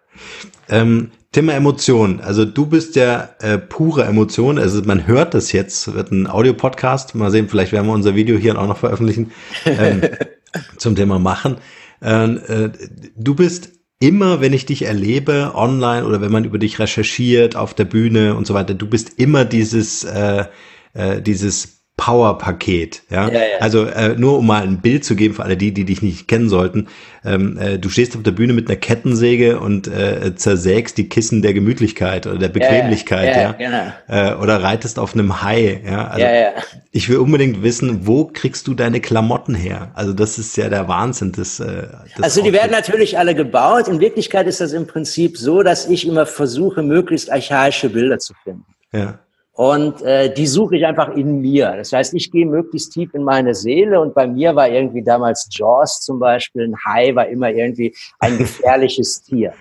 Ähm, 0.69 1.12
Thema 1.31 1.54
Emotion. 1.54 2.22
Also 2.22 2.46
du 2.46 2.68
bist 2.68 2.96
ja 2.96 3.30
äh, 3.40 3.58
pure 3.58 4.06
Emotion. 4.06 4.60
Also 4.60 4.81
man 4.84 5.08
hört 5.08 5.34
das 5.34 5.51
jetzt, 5.51 5.94
wird 5.94 6.12
ein 6.12 6.28
Audio-Podcast. 6.30 7.16
Mal 7.16 7.31
sehen, 7.31 7.50
vielleicht 7.50 7.72
werden 7.72 7.88
wir 7.88 7.94
unser 7.94 8.13
Video 8.13 8.38
hier 8.38 8.58
auch 8.60 8.68
noch 8.68 8.78
veröffentlichen. 8.78 9.31
Ähm, 9.66 10.01
zum 10.78 10.96
Thema 10.96 11.19
Machen. 11.19 11.57
Ähm, 12.02 12.40
äh, 12.48 12.69
du 13.16 13.36
bist 13.36 13.72
immer, 14.00 14.42
wenn 14.42 14.54
ich 14.54 14.66
dich 14.66 14.84
erlebe, 14.84 15.51
online 15.56 16.06
oder 16.06 16.22
wenn 16.22 16.32
man 16.32 16.46
über 16.46 16.58
dich 16.58 16.80
recherchiert, 16.80 17.56
auf 17.56 17.74
der 17.74 17.86
Bühne 17.86 18.36
und 18.36 18.46
so 18.46 18.53
weiter, 18.53 18.74
du 18.74 18.88
bist 18.88 19.20
immer 19.20 19.46
dieses, 19.46 20.03
äh, 20.03 20.46
äh, 20.94 21.22
dieses 21.22 21.75
Power-Paket. 21.98 23.04
Ja? 23.10 23.30
ja, 23.30 23.34
ja. 23.34 23.42
Also 23.62 23.86
äh, 23.86 24.16
nur 24.18 24.40
um 24.40 24.48
mal 24.48 24.64
ein 24.64 24.82
Bild 24.82 25.06
zu 25.06 25.16
geben 25.16 25.34
für 25.34 25.44
alle 25.44 25.56
die, 25.56 25.74
die 25.74 25.86
dich 25.86 26.02
nicht 26.02 26.28
kennen 26.28 26.50
sollten. 26.50 26.88
Ähm, 27.24 27.58
äh, 27.58 27.80
du 27.80 27.90
stehst 27.90 28.18
auf 28.18 28.24
der 28.24 28.32
Bühne 28.32 28.52
mit 28.52 28.68
einer 28.68 28.75
Kettensäge 28.75 29.60
und 29.60 29.88
äh, 29.88 30.36
zersägst 30.36 30.98
die 30.98 31.08
Kissen 31.08 31.42
der 31.42 31.54
Gemütlichkeit 31.54 32.28
oder 32.28 32.38
der 32.38 32.50
Bequemlichkeit, 32.50 33.36
ja, 33.36 33.42
ja, 33.42 33.52
genau. 33.54 33.94
äh, 34.08 34.36
oder 34.36 34.62
reitest 34.62 35.00
auf 35.00 35.14
einem 35.14 35.42
Hai. 35.42 35.82
Ja? 35.86 36.10
Also, 36.10 36.25
ja, 36.25 36.36
ja. 36.36 36.50
Ich 36.92 37.08
will 37.08 37.18
unbedingt 37.18 37.64
wissen, 37.64 38.06
wo 38.06 38.25
kriegst 38.25 38.68
du 38.68 38.74
deine 38.74 39.00
Klamotten 39.00 39.56
her? 39.56 39.92
Also 39.94 40.12
das 40.12 40.38
ist 40.38 40.58
ja 40.58 40.68
der 40.68 40.90
Wahnsinn. 40.90 41.32
Das, 41.32 41.62
äh, 41.62 41.88
das 42.18 42.24
also 42.24 42.44
die 42.44 42.52
werden 42.52 42.72
natürlich 42.72 43.18
alle 43.18 43.36
gebaut. 43.36 43.88
In 43.88 44.02
Wirklichkeit 44.02 44.48
ist 44.48 44.60
das 44.60 44.74
im 44.74 44.86
Prinzip 44.86 45.38
so, 45.38 45.64
dass 45.64 45.88
ich 45.88 46.06
immer 46.06 46.25
versuche, 46.25 46.84
möglichst 46.84 47.32
archaische 47.32 47.90
Bilder 47.90 48.20
zu 48.20 48.34
finden. 48.44 48.66
Ja. 48.92 49.20
Und 49.56 50.02
äh, 50.02 50.34
die 50.34 50.48
suche 50.48 50.76
ich 50.76 50.86
einfach 50.86 51.16
in 51.16 51.40
mir. 51.40 51.76
Das 51.78 51.94
heißt, 51.94 52.14
ich 52.14 52.30
gehe 52.30 52.46
möglichst 52.46 52.92
tief 52.92 53.14
in 53.14 53.24
meine 53.24 53.56
Seele 53.56 54.02
und 54.02 54.14
bei 54.14 54.28
mir 54.28 54.54
war 54.54 54.68
irgendwie 54.68 55.02
damals 55.02 55.48
Jaws 55.50 56.02
zum 56.02 56.20
Beispiel, 56.20 56.64
ein 56.64 56.76
Hai 56.86 57.16
war 57.16 57.28
immer 57.30 57.50
irgendwie 57.50 57.96
ein 58.20 58.38
gefährliches 58.38 59.24
Tier. 59.24 59.54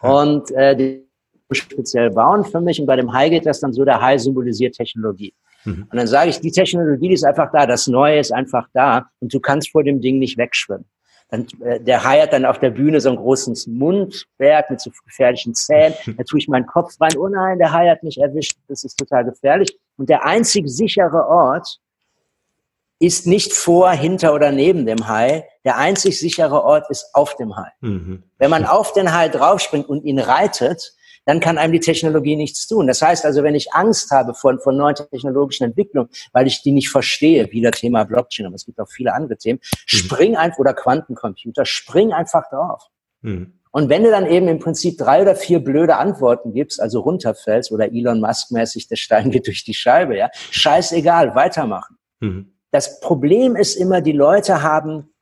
Und 0.00 0.50
äh, 0.52 0.74
die 0.74 1.06
speziell 1.50 2.10
bauen 2.10 2.44
für 2.44 2.62
mich 2.62 2.80
und 2.80 2.86
bei 2.86 2.96
dem 2.96 3.12
Hai 3.12 3.28
geht 3.28 3.44
das 3.44 3.60
dann 3.60 3.74
so, 3.74 3.84
der 3.84 4.00
Hai 4.00 4.16
symbolisiert 4.16 4.74
Technologie. 4.74 5.34
Mhm. 5.66 5.86
Und 5.90 5.96
dann 5.98 6.06
sage 6.06 6.30
ich, 6.30 6.40
die 6.40 6.50
Technologie 6.50 7.08
die 7.08 7.14
ist 7.14 7.24
einfach 7.24 7.52
da, 7.52 7.66
das 7.66 7.86
Neue 7.86 8.18
ist 8.18 8.32
einfach 8.32 8.68
da 8.72 9.10
und 9.20 9.34
du 9.34 9.38
kannst 9.38 9.70
vor 9.70 9.84
dem 9.84 10.00
Ding 10.00 10.18
nicht 10.18 10.38
wegschwimmen. 10.38 10.86
Dann, 11.32 11.46
äh, 11.64 11.80
der 11.80 12.04
Hai 12.04 12.20
hat 12.20 12.34
dann 12.34 12.44
auf 12.44 12.58
der 12.58 12.68
Bühne 12.68 13.00
so 13.00 13.08
ein 13.08 13.16
großes 13.16 13.66
Mundwerk 13.66 14.68
mit 14.68 14.82
so 14.82 14.90
gefährlichen 15.06 15.54
Zähnen. 15.54 15.94
Da 16.18 16.24
tue 16.24 16.38
ich 16.38 16.46
meinen 16.46 16.66
Kopf 16.66 17.00
rein. 17.00 17.16
Oh 17.16 17.26
nein, 17.26 17.58
der 17.58 17.72
Hai 17.72 17.88
hat 17.88 18.02
mich 18.02 18.20
erwischt. 18.20 18.58
Das 18.68 18.84
ist 18.84 18.98
total 18.98 19.24
gefährlich. 19.24 19.78
Und 19.96 20.10
der 20.10 20.26
einzig 20.26 20.68
sichere 20.68 21.26
Ort 21.26 21.78
ist 22.98 23.26
nicht 23.26 23.54
vor, 23.54 23.90
hinter 23.92 24.34
oder 24.34 24.52
neben 24.52 24.84
dem 24.84 25.08
Hai. 25.08 25.48
Der 25.64 25.78
einzig 25.78 26.20
sichere 26.20 26.62
Ort 26.62 26.90
ist 26.90 27.08
auf 27.14 27.34
dem 27.36 27.56
Hai. 27.56 27.70
Mhm. 27.80 28.24
Wenn 28.36 28.50
man 28.50 28.66
auf 28.66 28.92
den 28.92 29.14
Hai 29.14 29.30
draufspringt 29.30 29.88
und 29.88 30.04
ihn 30.04 30.18
reitet, 30.18 30.92
dann 31.24 31.40
kann 31.40 31.58
einem 31.58 31.72
die 31.72 31.80
Technologie 31.80 32.36
nichts 32.36 32.66
tun. 32.66 32.86
Das 32.86 33.02
heißt 33.02 33.24
also, 33.24 33.42
wenn 33.42 33.54
ich 33.54 33.72
Angst 33.72 34.10
habe 34.10 34.34
vor, 34.34 34.58
vor 34.58 34.72
neuen 34.72 34.94
technologischen 34.94 35.64
Entwicklungen, 35.64 36.10
weil 36.32 36.46
ich 36.46 36.62
die 36.62 36.72
nicht 36.72 36.90
verstehe, 36.90 37.48
wie 37.50 37.62
das 37.62 37.78
Thema 37.78 38.04
Blockchain, 38.04 38.46
aber 38.46 38.56
es 38.56 38.66
gibt 38.66 38.80
auch 38.80 38.88
viele 38.88 39.14
andere 39.14 39.36
Themen, 39.36 39.60
mhm. 39.62 39.76
spring 39.86 40.36
einfach, 40.36 40.58
oder 40.58 40.74
Quantencomputer, 40.74 41.64
spring 41.64 42.12
einfach 42.12 42.48
drauf. 42.50 42.82
Mhm. 43.20 43.58
Und 43.74 43.88
wenn 43.88 44.04
du 44.04 44.10
dann 44.10 44.26
eben 44.26 44.48
im 44.48 44.58
Prinzip 44.58 44.98
drei 44.98 45.22
oder 45.22 45.34
vier 45.34 45.58
blöde 45.60 45.96
Antworten 45.96 46.52
gibst, 46.52 46.80
also 46.80 47.00
runterfällst 47.00 47.72
oder 47.72 47.90
Elon 47.90 48.20
Musk 48.20 48.50
mäßig, 48.50 48.86
der 48.88 48.96
Stein 48.96 49.30
geht 49.30 49.46
durch 49.46 49.64
die 49.64 49.74
Scheibe, 49.74 50.16
ja, 50.16 50.30
scheißegal, 50.50 51.34
weitermachen. 51.34 51.96
Mhm. 52.20 52.52
Das 52.70 53.00
Problem 53.00 53.56
ist 53.56 53.76
immer, 53.76 54.00
die 54.00 54.12
Leute 54.12 54.62
haben 54.62 55.14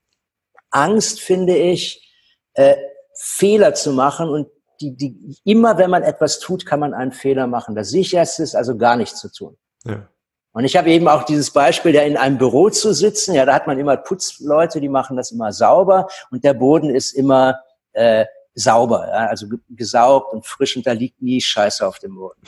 Angst, 0.70 1.20
finde 1.20 1.56
ich, 1.56 2.12
äh, 2.54 2.76
Fehler 3.14 3.74
zu 3.74 3.92
machen 3.92 4.28
und 4.28 4.48
die, 4.80 4.96
die, 4.96 5.36
immer 5.44 5.78
wenn 5.78 5.90
man 5.90 6.02
etwas 6.02 6.40
tut, 6.40 6.64
kann 6.66 6.80
man 6.80 6.94
einen 6.94 7.12
Fehler 7.12 7.46
machen. 7.46 7.74
Das 7.74 7.90
sicherste 7.90 8.42
ist 8.42 8.54
also 8.54 8.76
gar 8.76 8.96
nichts 8.96 9.20
zu 9.20 9.30
tun. 9.30 9.56
Ja. 9.84 10.08
Und 10.52 10.64
ich 10.64 10.76
habe 10.76 10.90
eben 10.90 11.06
auch 11.06 11.22
dieses 11.22 11.52
Beispiel, 11.52 11.94
ja 11.94 12.02
in 12.02 12.16
einem 12.16 12.38
Büro 12.38 12.70
zu 12.70 12.92
sitzen, 12.92 13.34
ja, 13.34 13.44
da 13.44 13.54
hat 13.54 13.66
man 13.66 13.78
immer 13.78 13.96
Putzleute, 13.96 14.80
die 14.80 14.88
machen 14.88 15.16
das 15.16 15.30
immer 15.30 15.52
sauber 15.52 16.08
und 16.30 16.42
der 16.42 16.54
Boden 16.54 16.90
ist 16.90 17.12
immer 17.12 17.60
äh, 17.92 18.24
sauber, 18.54 19.06
ja, 19.06 19.26
also 19.26 19.46
gesaugt 19.68 20.32
und 20.32 20.44
frisch 20.44 20.76
und 20.76 20.86
da 20.86 20.92
liegt 20.92 21.22
nie 21.22 21.40
Scheiße 21.40 21.86
auf 21.86 22.00
dem 22.00 22.16
Boden. 22.16 22.40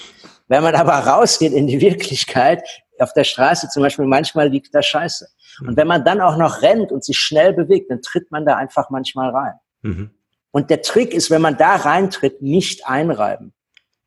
Wenn 0.49 0.65
man 0.65 0.75
aber 0.75 0.93
rausgeht 1.11 1.53
in 1.53 1.69
die 1.69 1.81
Wirklichkeit, 1.81 2.65
auf 2.99 3.12
der 3.12 3.25
Straße 3.25 3.69
zum 3.69 3.83
Beispiel, 3.83 4.05
manchmal 4.05 4.49
liegt 4.49 4.75
da 4.75 4.83
Scheiße. 4.83 5.29
Und 5.61 5.71
mhm. 5.71 5.77
wenn 5.77 5.87
man 5.87 6.05
dann 6.05 6.21
auch 6.21 6.37
noch 6.37 6.62
rennt 6.62 6.93
und 6.93 7.05
sich 7.05 7.19
schnell 7.19 7.53
bewegt, 7.53 7.91
dann 7.91 8.01
tritt 8.01 8.31
man 8.31 8.47
da 8.47 8.57
einfach 8.57 8.91
manchmal 8.91 9.31
rein. 9.31 9.55
Mhm. 9.83 10.11
Und 10.52 10.71
der 10.71 10.82
Trick 10.82 11.12
ist, 11.14 11.30
wenn 11.30 11.42
man 11.42 11.56
da 11.56 11.76
reintritt, 11.76 12.42
nicht 12.42 12.87
einreiben. 12.87 13.52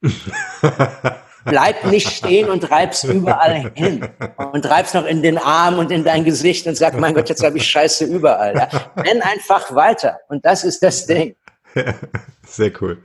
Bleib 1.45 1.85
nicht 1.85 2.09
stehen 2.09 2.49
und 2.49 2.71
reib's 2.71 3.03
überall 3.03 3.71
hin. 3.75 4.07
Und 4.51 4.67
reib's 4.67 4.93
noch 4.93 5.05
in 5.05 5.21
den 5.21 5.37
Arm 5.37 5.77
und 5.77 5.91
in 5.91 6.03
dein 6.03 6.23
Gesicht 6.23 6.65
und 6.65 6.75
sag, 6.75 6.99
mein 6.99 7.13
Gott, 7.13 7.29
jetzt 7.29 7.43
habe 7.43 7.57
ich 7.57 7.67
Scheiße 7.67 8.05
überall. 8.05 8.55
Ja? 8.55 8.69
Renn 8.95 9.21
einfach 9.21 9.75
weiter. 9.75 10.19
Und 10.27 10.43
das 10.45 10.63
ist 10.63 10.81
das 10.81 11.05
Ding. 11.05 11.35
Sehr 12.47 12.71
cool. 12.81 12.97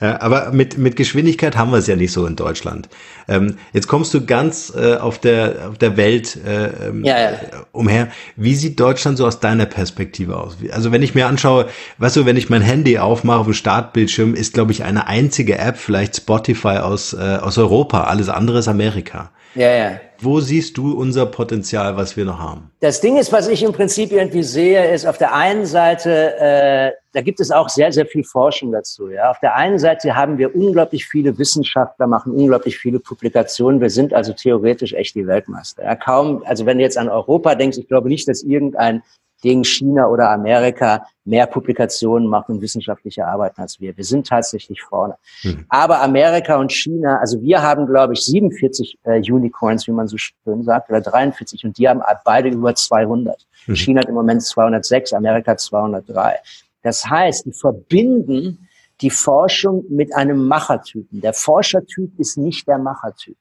Ja, 0.00 0.20
aber 0.20 0.52
mit, 0.52 0.78
mit 0.78 0.96
Geschwindigkeit 0.96 1.56
haben 1.56 1.70
wir 1.70 1.78
es 1.78 1.86
ja 1.86 1.96
nicht 1.96 2.12
so 2.12 2.24
in 2.24 2.36
Deutschland. 2.36 2.88
Ähm, 3.28 3.56
jetzt 3.72 3.88
kommst 3.88 4.14
du 4.14 4.24
ganz 4.24 4.72
äh, 4.74 4.96
auf, 4.96 5.18
der, 5.18 5.68
auf 5.70 5.78
der 5.78 5.96
Welt 5.96 6.38
äh, 6.46 6.88
ähm, 6.88 7.04
ja, 7.04 7.20
ja. 7.20 7.38
umher. 7.72 8.08
Wie 8.36 8.54
sieht 8.54 8.80
Deutschland 8.80 9.18
so 9.18 9.26
aus 9.26 9.40
deiner 9.40 9.66
Perspektive 9.66 10.36
aus? 10.36 10.56
Also 10.70 10.92
wenn 10.92 11.02
ich 11.02 11.14
mir 11.14 11.26
anschaue, 11.26 11.66
weißt 11.98 12.16
du, 12.16 12.26
wenn 12.26 12.36
ich 12.36 12.48
mein 12.48 12.62
Handy 12.62 12.98
aufmache 12.98 13.40
auf 13.40 13.46
dem 13.46 13.54
Startbildschirm, 13.54 14.34
ist, 14.34 14.54
glaube 14.54 14.72
ich, 14.72 14.84
eine 14.84 15.06
einzige 15.06 15.58
App, 15.58 15.76
vielleicht 15.76 16.16
Spotify 16.16 16.78
aus, 16.78 17.12
äh, 17.12 17.38
aus 17.40 17.58
Europa. 17.58 18.04
Alles 18.04 18.28
andere 18.28 18.60
ist 18.60 18.68
Amerika. 18.68 19.30
Ja, 19.54 19.70
ja. 19.70 20.00
Wo 20.22 20.40
siehst 20.40 20.76
du 20.76 20.92
unser 20.92 21.24
Potenzial, 21.24 21.96
was 21.96 22.16
wir 22.16 22.26
noch 22.26 22.38
haben? 22.38 22.70
Das 22.80 23.00
Ding 23.00 23.16
ist, 23.16 23.32
was 23.32 23.48
ich 23.48 23.62
im 23.62 23.72
Prinzip 23.72 24.12
irgendwie 24.12 24.42
sehe, 24.42 24.92
ist 24.92 25.06
auf 25.06 25.16
der 25.16 25.34
einen 25.34 25.64
Seite, 25.64 26.36
äh, 26.38 26.92
da 27.12 27.22
gibt 27.22 27.40
es 27.40 27.50
auch 27.50 27.70
sehr, 27.70 27.90
sehr 27.90 28.04
viel 28.04 28.22
Forschung 28.22 28.70
dazu. 28.70 29.08
Ja. 29.08 29.30
Auf 29.30 29.40
der 29.40 29.56
einen 29.56 29.78
Seite 29.78 30.14
haben 30.14 30.36
wir 30.36 30.54
unglaublich 30.54 31.06
viele 31.06 31.38
Wissenschaftler, 31.38 32.06
machen 32.06 32.32
unglaublich 32.32 32.76
viele 32.76 33.00
Publikationen. 33.00 33.80
Wir 33.80 33.88
sind 33.88 34.12
also 34.12 34.34
theoretisch 34.34 34.92
echt 34.92 35.14
die 35.14 35.26
Weltmeister. 35.26 35.84
Ja. 35.84 35.96
Kaum, 35.96 36.42
also 36.44 36.66
wenn 36.66 36.76
du 36.76 36.84
jetzt 36.84 36.98
an 36.98 37.08
Europa 37.08 37.54
denkst, 37.54 37.78
ich 37.78 37.88
glaube 37.88 38.08
nicht, 38.08 38.28
dass 38.28 38.42
irgendein 38.42 39.02
gegen 39.40 39.64
China 39.64 40.06
oder 40.08 40.30
Amerika 40.30 41.06
mehr 41.24 41.46
Publikationen 41.46 42.28
macht 42.28 42.48
und 42.48 42.60
wissenschaftliche 42.60 43.26
Arbeiten 43.26 43.60
als 43.60 43.80
wir. 43.80 43.96
Wir 43.96 44.04
sind 44.04 44.26
tatsächlich 44.26 44.82
vorne. 44.82 45.16
Mhm. 45.42 45.64
Aber 45.68 46.02
Amerika 46.02 46.56
und 46.56 46.72
China, 46.72 47.18
also 47.18 47.40
wir 47.40 47.62
haben, 47.62 47.86
glaube 47.86 48.14
ich, 48.14 48.24
47 48.24 48.98
äh, 49.04 49.20
Unicorns, 49.20 49.86
wie 49.86 49.92
man 49.92 50.08
so 50.08 50.16
schön 50.16 50.62
sagt, 50.62 50.90
oder 50.90 51.00
43 51.00 51.64
und 51.64 51.78
die 51.78 51.88
haben 51.88 52.02
beide 52.24 52.48
über 52.48 52.74
200. 52.74 53.46
Mhm. 53.66 53.74
China 53.74 54.00
hat 54.00 54.08
im 54.08 54.14
Moment 54.14 54.42
206, 54.42 55.12
Amerika 55.12 55.56
203. 55.56 56.36
Das 56.82 57.06
heißt, 57.06 57.46
die 57.46 57.52
verbinden 57.52 58.68
die 59.00 59.10
Forschung 59.10 59.84
mit 59.88 60.14
einem 60.14 60.46
Machertypen. 60.46 61.20
Der 61.20 61.32
Forschertyp 61.32 62.18
ist 62.18 62.36
nicht 62.36 62.68
der 62.68 62.78
Machertyp. 62.78 63.36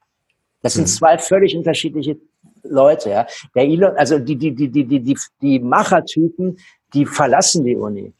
Das 0.62 0.74
sind 0.74 0.84
mhm. 0.84 0.88
zwei 0.88 1.18
völlig 1.18 1.56
unterschiedliche 1.56 2.18
Leute, 2.70 3.10
ja. 3.10 3.28
Der 3.56 3.64
Elon, 3.64 3.96
also 3.98 4.20
die, 4.20 4.36
die, 4.36 4.54
die, 4.54 4.70
die, 4.70 4.86
die, 4.86 5.00
die, 5.00 5.18
die 5.42 5.60
Machertypen, 5.60 6.58
die 6.94 7.06
verlassen 7.06 7.64
die 7.64 7.76
Uni. 7.76 8.14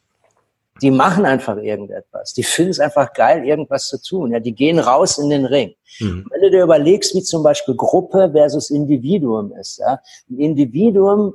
Die 0.82 0.92
machen 0.92 1.26
einfach 1.26 1.58
irgendetwas. 1.58 2.34
Die 2.34 2.44
finden 2.44 2.72
es 2.72 2.80
einfach 2.80 3.12
geil, 3.14 3.46
irgendwas 3.46 3.88
zu 3.88 4.02
tun. 4.02 4.32
Ja, 4.32 4.40
die 4.40 4.54
gehen 4.54 4.80
raus 4.80 5.18
in 5.18 5.30
den 5.30 5.46
Ring. 5.46 5.74
Mhm. 6.00 6.26
Wenn 6.30 6.42
du 6.42 6.52
dir 6.52 6.64
überlegst, 6.64 7.14
wie 7.16 7.22
zum 7.22 7.44
Beispiel 7.44 7.76
Gruppe 7.76 8.32
versus 8.32 8.70
Individuum 8.70 9.54
ist, 9.54 9.80
ja. 9.80 10.00
Ein 10.30 10.40
Individuum, 10.40 11.34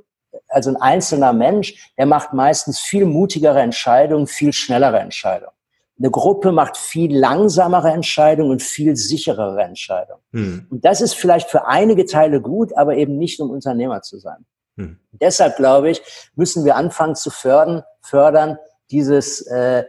also 0.49 0.71
ein 0.71 0.77
einzelner 0.77 1.33
Mensch, 1.33 1.93
der 1.99 2.07
macht 2.07 2.33
meistens 2.33 2.81
viel 2.81 3.05
mutigere 3.05 3.61
Entscheidungen, 3.61 4.27
viel 4.27 4.53
schnellere 4.53 4.99
Entscheidungen. 4.99 5.53
Eine 5.99 6.11
Gruppe 6.11 6.51
macht 6.51 6.77
viel 6.77 7.17
langsamere 7.17 7.91
Entscheidungen 7.91 8.51
und 8.51 8.63
viel 8.63 8.97
sicherere 8.97 9.63
Entscheidungen. 9.63 10.23
Hm. 10.33 10.67
Und 10.71 10.85
das 10.85 11.01
ist 11.01 11.15
vielleicht 11.15 11.51
für 11.51 11.67
einige 11.67 12.05
Teile 12.05 12.41
gut, 12.41 12.77
aber 12.77 12.97
eben 12.97 13.17
nicht, 13.17 13.41
um 13.41 13.51
Unternehmer 13.51 14.03
zu 14.03 14.19
sein. 14.19 14.45
Hm. 14.77 14.99
Deshalb 15.13 15.57
glaube 15.57 15.91
ich, 15.91 16.03
müssen 16.35 16.65
wir 16.65 16.75
anfangen 16.77 17.15
zu 17.15 17.31
fördern, 17.31 17.85
fördern 18.01 18.59
dieses 18.91 19.43
äh, 19.43 19.85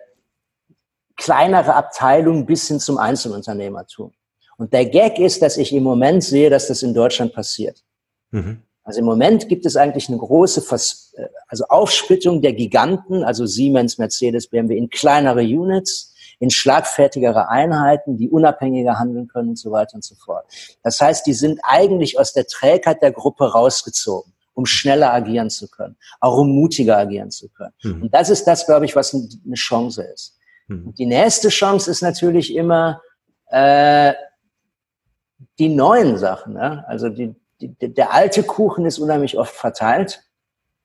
kleinere 1.15 1.73
Abteilung 1.73 2.45
bis 2.45 2.67
hin 2.67 2.79
zum 2.79 2.97
Einzelunternehmertum. 2.97 4.13
Und 4.57 4.73
der 4.73 4.85
Gag 4.85 5.19
ist, 5.19 5.41
dass 5.41 5.57
ich 5.57 5.73
im 5.73 5.83
Moment 5.83 6.23
sehe, 6.23 6.49
dass 6.49 6.67
das 6.67 6.83
in 6.83 6.93
Deutschland 6.93 7.33
passiert. 7.33 7.83
Mhm. 8.31 8.61
Also 8.85 8.99
im 8.99 9.05
Moment 9.05 9.49
gibt 9.49 9.65
es 9.65 9.75
eigentlich 9.75 10.07
eine 10.09 10.19
große 10.19 10.61
Vers 10.61 11.13
äh, 11.17 11.25
also 11.47 11.65
Aufsplittung 11.65 12.41
der 12.41 12.53
Giganten, 12.53 13.23
also 13.23 13.45
Siemens, 13.45 13.97
Mercedes, 13.97 14.47
BMW 14.47 14.77
in 14.77 14.89
kleinere 14.89 15.41
Units, 15.41 16.13
in 16.39 16.51
schlagfertigere 16.51 17.49
Einheiten, 17.49 18.17
die 18.17 18.29
unabhängiger 18.29 18.99
handeln 18.99 19.27
können 19.27 19.49
und 19.49 19.59
so 19.59 19.71
weiter 19.71 19.95
und 19.95 20.03
so 20.03 20.15
fort. 20.15 20.45
Das 20.83 21.01
heißt, 21.01 21.25
die 21.25 21.33
sind 21.33 21.59
eigentlich 21.63 22.19
aus 22.19 22.33
der 22.33 22.45
Trägheit 22.45 23.01
der 23.01 23.11
Gruppe 23.11 23.51
rausgezogen, 23.51 24.33
um 24.53 24.65
schneller 24.65 25.13
agieren 25.13 25.49
zu 25.49 25.67
können, 25.67 25.97
auch 26.19 26.37
um 26.37 26.49
mutiger 26.49 26.97
agieren 26.97 27.31
zu 27.31 27.49
können. 27.49 27.73
Mhm. 27.83 28.03
Und 28.03 28.13
das 28.13 28.29
ist 28.29 28.45
das, 28.45 28.65
glaube 28.65 28.85
ich, 28.85 28.95
was 28.95 29.13
eine 29.13 29.55
Chance 29.55 30.03
ist. 30.03 30.37
Mhm. 30.67 30.93
Die 30.93 31.05
nächste 31.05 31.49
Chance 31.49 31.89
ist 31.89 32.01
natürlich 32.01 32.53
immer 32.53 33.01
äh, 33.47 34.13
die 35.57 35.69
neuen 35.69 36.17
Sachen. 36.17 36.53
Ne? 36.53 36.83
Also 36.87 37.09
die, 37.09 37.33
der 37.59 38.13
alte 38.13 38.43
Kuchen 38.43 38.85
ist 38.85 38.99
unheimlich 38.99 39.37
oft 39.37 39.53
verteilt. 39.53 40.23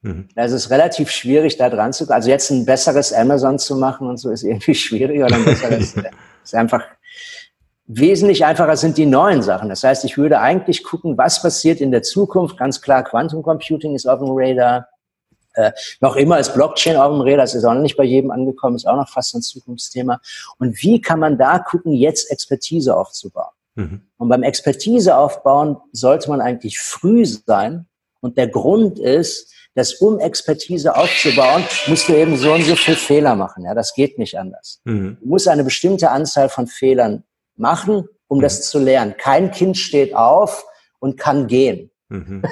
Mhm. 0.01 0.29
Also 0.35 0.55
es 0.55 0.65
ist 0.65 0.71
relativ 0.71 1.11
schwierig, 1.11 1.57
da 1.57 1.69
dran 1.69 1.93
zu 1.93 2.05
kommen. 2.05 2.15
Also 2.15 2.29
jetzt 2.29 2.49
ein 2.49 2.65
besseres 2.65 3.13
Amazon 3.13 3.59
zu 3.59 3.75
machen 3.75 4.07
und 4.07 4.17
so 4.17 4.31
ist 4.31 4.43
irgendwie 4.43 4.75
schwieriger. 4.75 5.25
Oder 5.25 5.35
ein 5.35 5.45
besseres, 5.45 5.95
ist 6.43 6.55
einfach 6.55 6.83
wesentlich 7.87 8.45
einfacher 8.45 8.77
sind 8.77 8.97
die 8.97 9.05
neuen 9.05 9.41
Sachen. 9.41 9.69
Das 9.69 9.83
heißt, 9.83 10.05
ich 10.05 10.17
würde 10.17 10.39
eigentlich 10.39 10.83
gucken, 10.83 11.17
was 11.17 11.41
passiert 11.41 11.81
in 11.81 11.91
der 11.91 12.03
Zukunft. 12.03 12.57
Ganz 12.57 12.81
klar, 12.81 13.03
Quantum 13.03 13.43
Computing 13.43 13.95
ist 13.95 14.07
auf 14.07 14.19
dem 14.19 14.29
Radar. 14.31 14.87
Äh, 15.53 15.71
noch 15.99 16.15
immer 16.15 16.39
ist 16.39 16.53
Blockchain 16.53 16.95
auf 16.95 17.11
dem 17.11 17.21
Radar, 17.21 17.39
das 17.39 17.55
ist 17.55 17.65
auch 17.65 17.73
noch 17.73 17.81
nicht 17.81 17.97
bei 17.97 18.05
jedem 18.05 18.31
angekommen, 18.31 18.77
ist 18.77 18.87
auch 18.87 18.95
noch 18.95 19.09
fast 19.09 19.35
ein 19.35 19.41
Zukunftsthema. 19.41 20.21
Und 20.59 20.81
wie 20.81 21.01
kann 21.01 21.19
man 21.19 21.37
da 21.37 21.59
gucken, 21.59 21.91
jetzt 21.91 22.31
Expertise 22.31 22.95
aufzubauen? 22.95 23.51
Mhm. 23.75 24.01
Und 24.17 24.29
beim 24.29 24.43
Expertise 24.43 25.15
aufbauen 25.15 25.77
sollte 25.91 26.29
man 26.29 26.41
eigentlich 26.41 26.79
früh 26.79 27.25
sein. 27.25 27.87
Und 28.19 28.37
der 28.37 28.47
Grund 28.47 28.99
ist, 28.99 29.51
dass 29.73 29.93
um 29.95 30.19
Expertise 30.19 30.95
aufzubauen, 30.95 31.63
musst 31.87 32.09
du 32.09 32.13
eben 32.13 32.35
so 32.35 32.53
und 32.53 32.63
so 32.63 32.75
viel 32.75 32.95
Fehler 32.95 33.35
machen. 33.35 33.63
Ja, 33.63 33.73
das 33.73 33.93
geht 33.93 34.17
nicht 34.17 34.37
anders. 34.37 34.81
Mhm. 34.83 35.17
Du 35.21 35.27
musst 35.27 35.47
eine 35.47 35.63
bestimmte 35.63 36.11
Anzahl 36.11 36.49
von 36.49 36.67
Fehlern 36.67 37.23
machen, 37.55 38.07
um 38.27 38.39
mhm. 38.39 38.41
das 38.41 38.69
zu 38.69 38.79
lernen. 38.79 39.15
Kein 39.17 39.51
Kind 39.51 39.77
steht 39.77 40.13
auf 40.13 40.65
und 40.99 41.17
kann 41.17 41.47
gehen. 41.47 41.89
Mhm. 42.09 42.43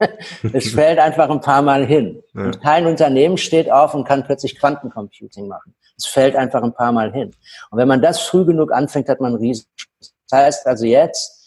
es 0.52 0.70
fällt 0.70 0.98
einfach 0.98 1.28
ein 1.28 1.40
paar 1.40 1.62
Mal 1.62 1.84
hin. 1.84 2.22
Ja. 2.34 2.44
Und 2.44 2.60
kein 2.60 2.86
Unternehmen 2.86 3.36
steht 3.36 3.70
auf 3.70 3.94
und 3.94 4.04
kann 4.06 4.24
plötzlich 4.24 4.58
Quantencomputing 4.58 5.48
machen. 5.48 5.74
Es 5.96 6.06
fällt 6.06 6.36
einfach 6.36 6.62
ein 6.62 6.72
paar 6.72 6.92
Mal 6.92 7.12
hin. 7.12 7.32
Und 7.70 7.78
wenn 7.78 7.88
man 7.88 8.00
das 8.00 8.20
früh 8.20 8.44
genug 8.44 8.72
anfängt, 8.72 9.08
hat 9.08 9.20
man 9.20 9.32
einen 9.32 9.40
riesen 9.42 9.66
das 10.30 10.38
heißt 10.38 10.66
also 10.66 10.84
jetzt 10.86 11.40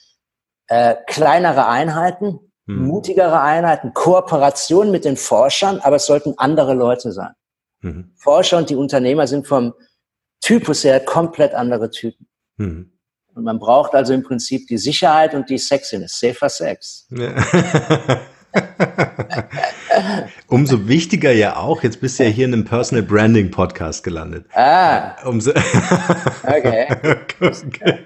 äh, 0.68 0.96
kleinere 1.08 1.68
Einheiten, 1.68 2.40
mhm. 2.66 2.88
mutigere 2.88 3.42
Einheiten, 3.42 3.94
Kooperation 3.94 4.92
mit 4.92 5.06
den 5.06 5.18
Forschern, 5.18 5.80
aber 5.80 5.98
es 5.98 6.06
sollten 6.06 6.34
andere 6.38 6.74
Leute 6.74 7.12
sein. 7.12 7.34
Mhm. 7.82 8.14
Forscher 8.16 8.58
und 8.58 8.70
die 8.70 8.76
Unternehmer 8.76 9.28
sind 9.28 9.48
vom 9.48 9.74
Typus 10.42 10.84
her 10.84 11.00
komplett 11.00 11.54
andere 11.54 11.90
Typen. 11.90 12.28
Mhm. 12.58 12.92
Und 13.36 13.44
man 13.44 13.60
braucht 13.60 13.96
also 13.96 14.14
im 14.14 14.24
Prinzip 14.24 14.68
die 14.68 14.78
Sicherheit 14.78 15.34
und 15.34 15.50
die 15.50 15.58
Sexiness, 15.58 16.20
safer 16.20 16.50
Sex. 16.50 17.08
Ja. 17.10 17.34
Umso 20.48 20.88
wichtiger 20.88 21.32
ja 21.32 21.58
auch, 21.58 21.84
jetzt 21.84 22.02
bist 22.02 22.20
du 22.20 22.24
ja 22.24 22.30
hier 22.30 22.46
in 22.46 22.54
einem 22.54 22.66
Personal 22.66 23.04
Branding 23.04 23.52
Podcast 23.52 24.04
gelandet. 24.04 24.46
Ah. 24.54 25.16
Umso 25.26 25.52
okay. 26.44 26.88
okay. 27.40 28.00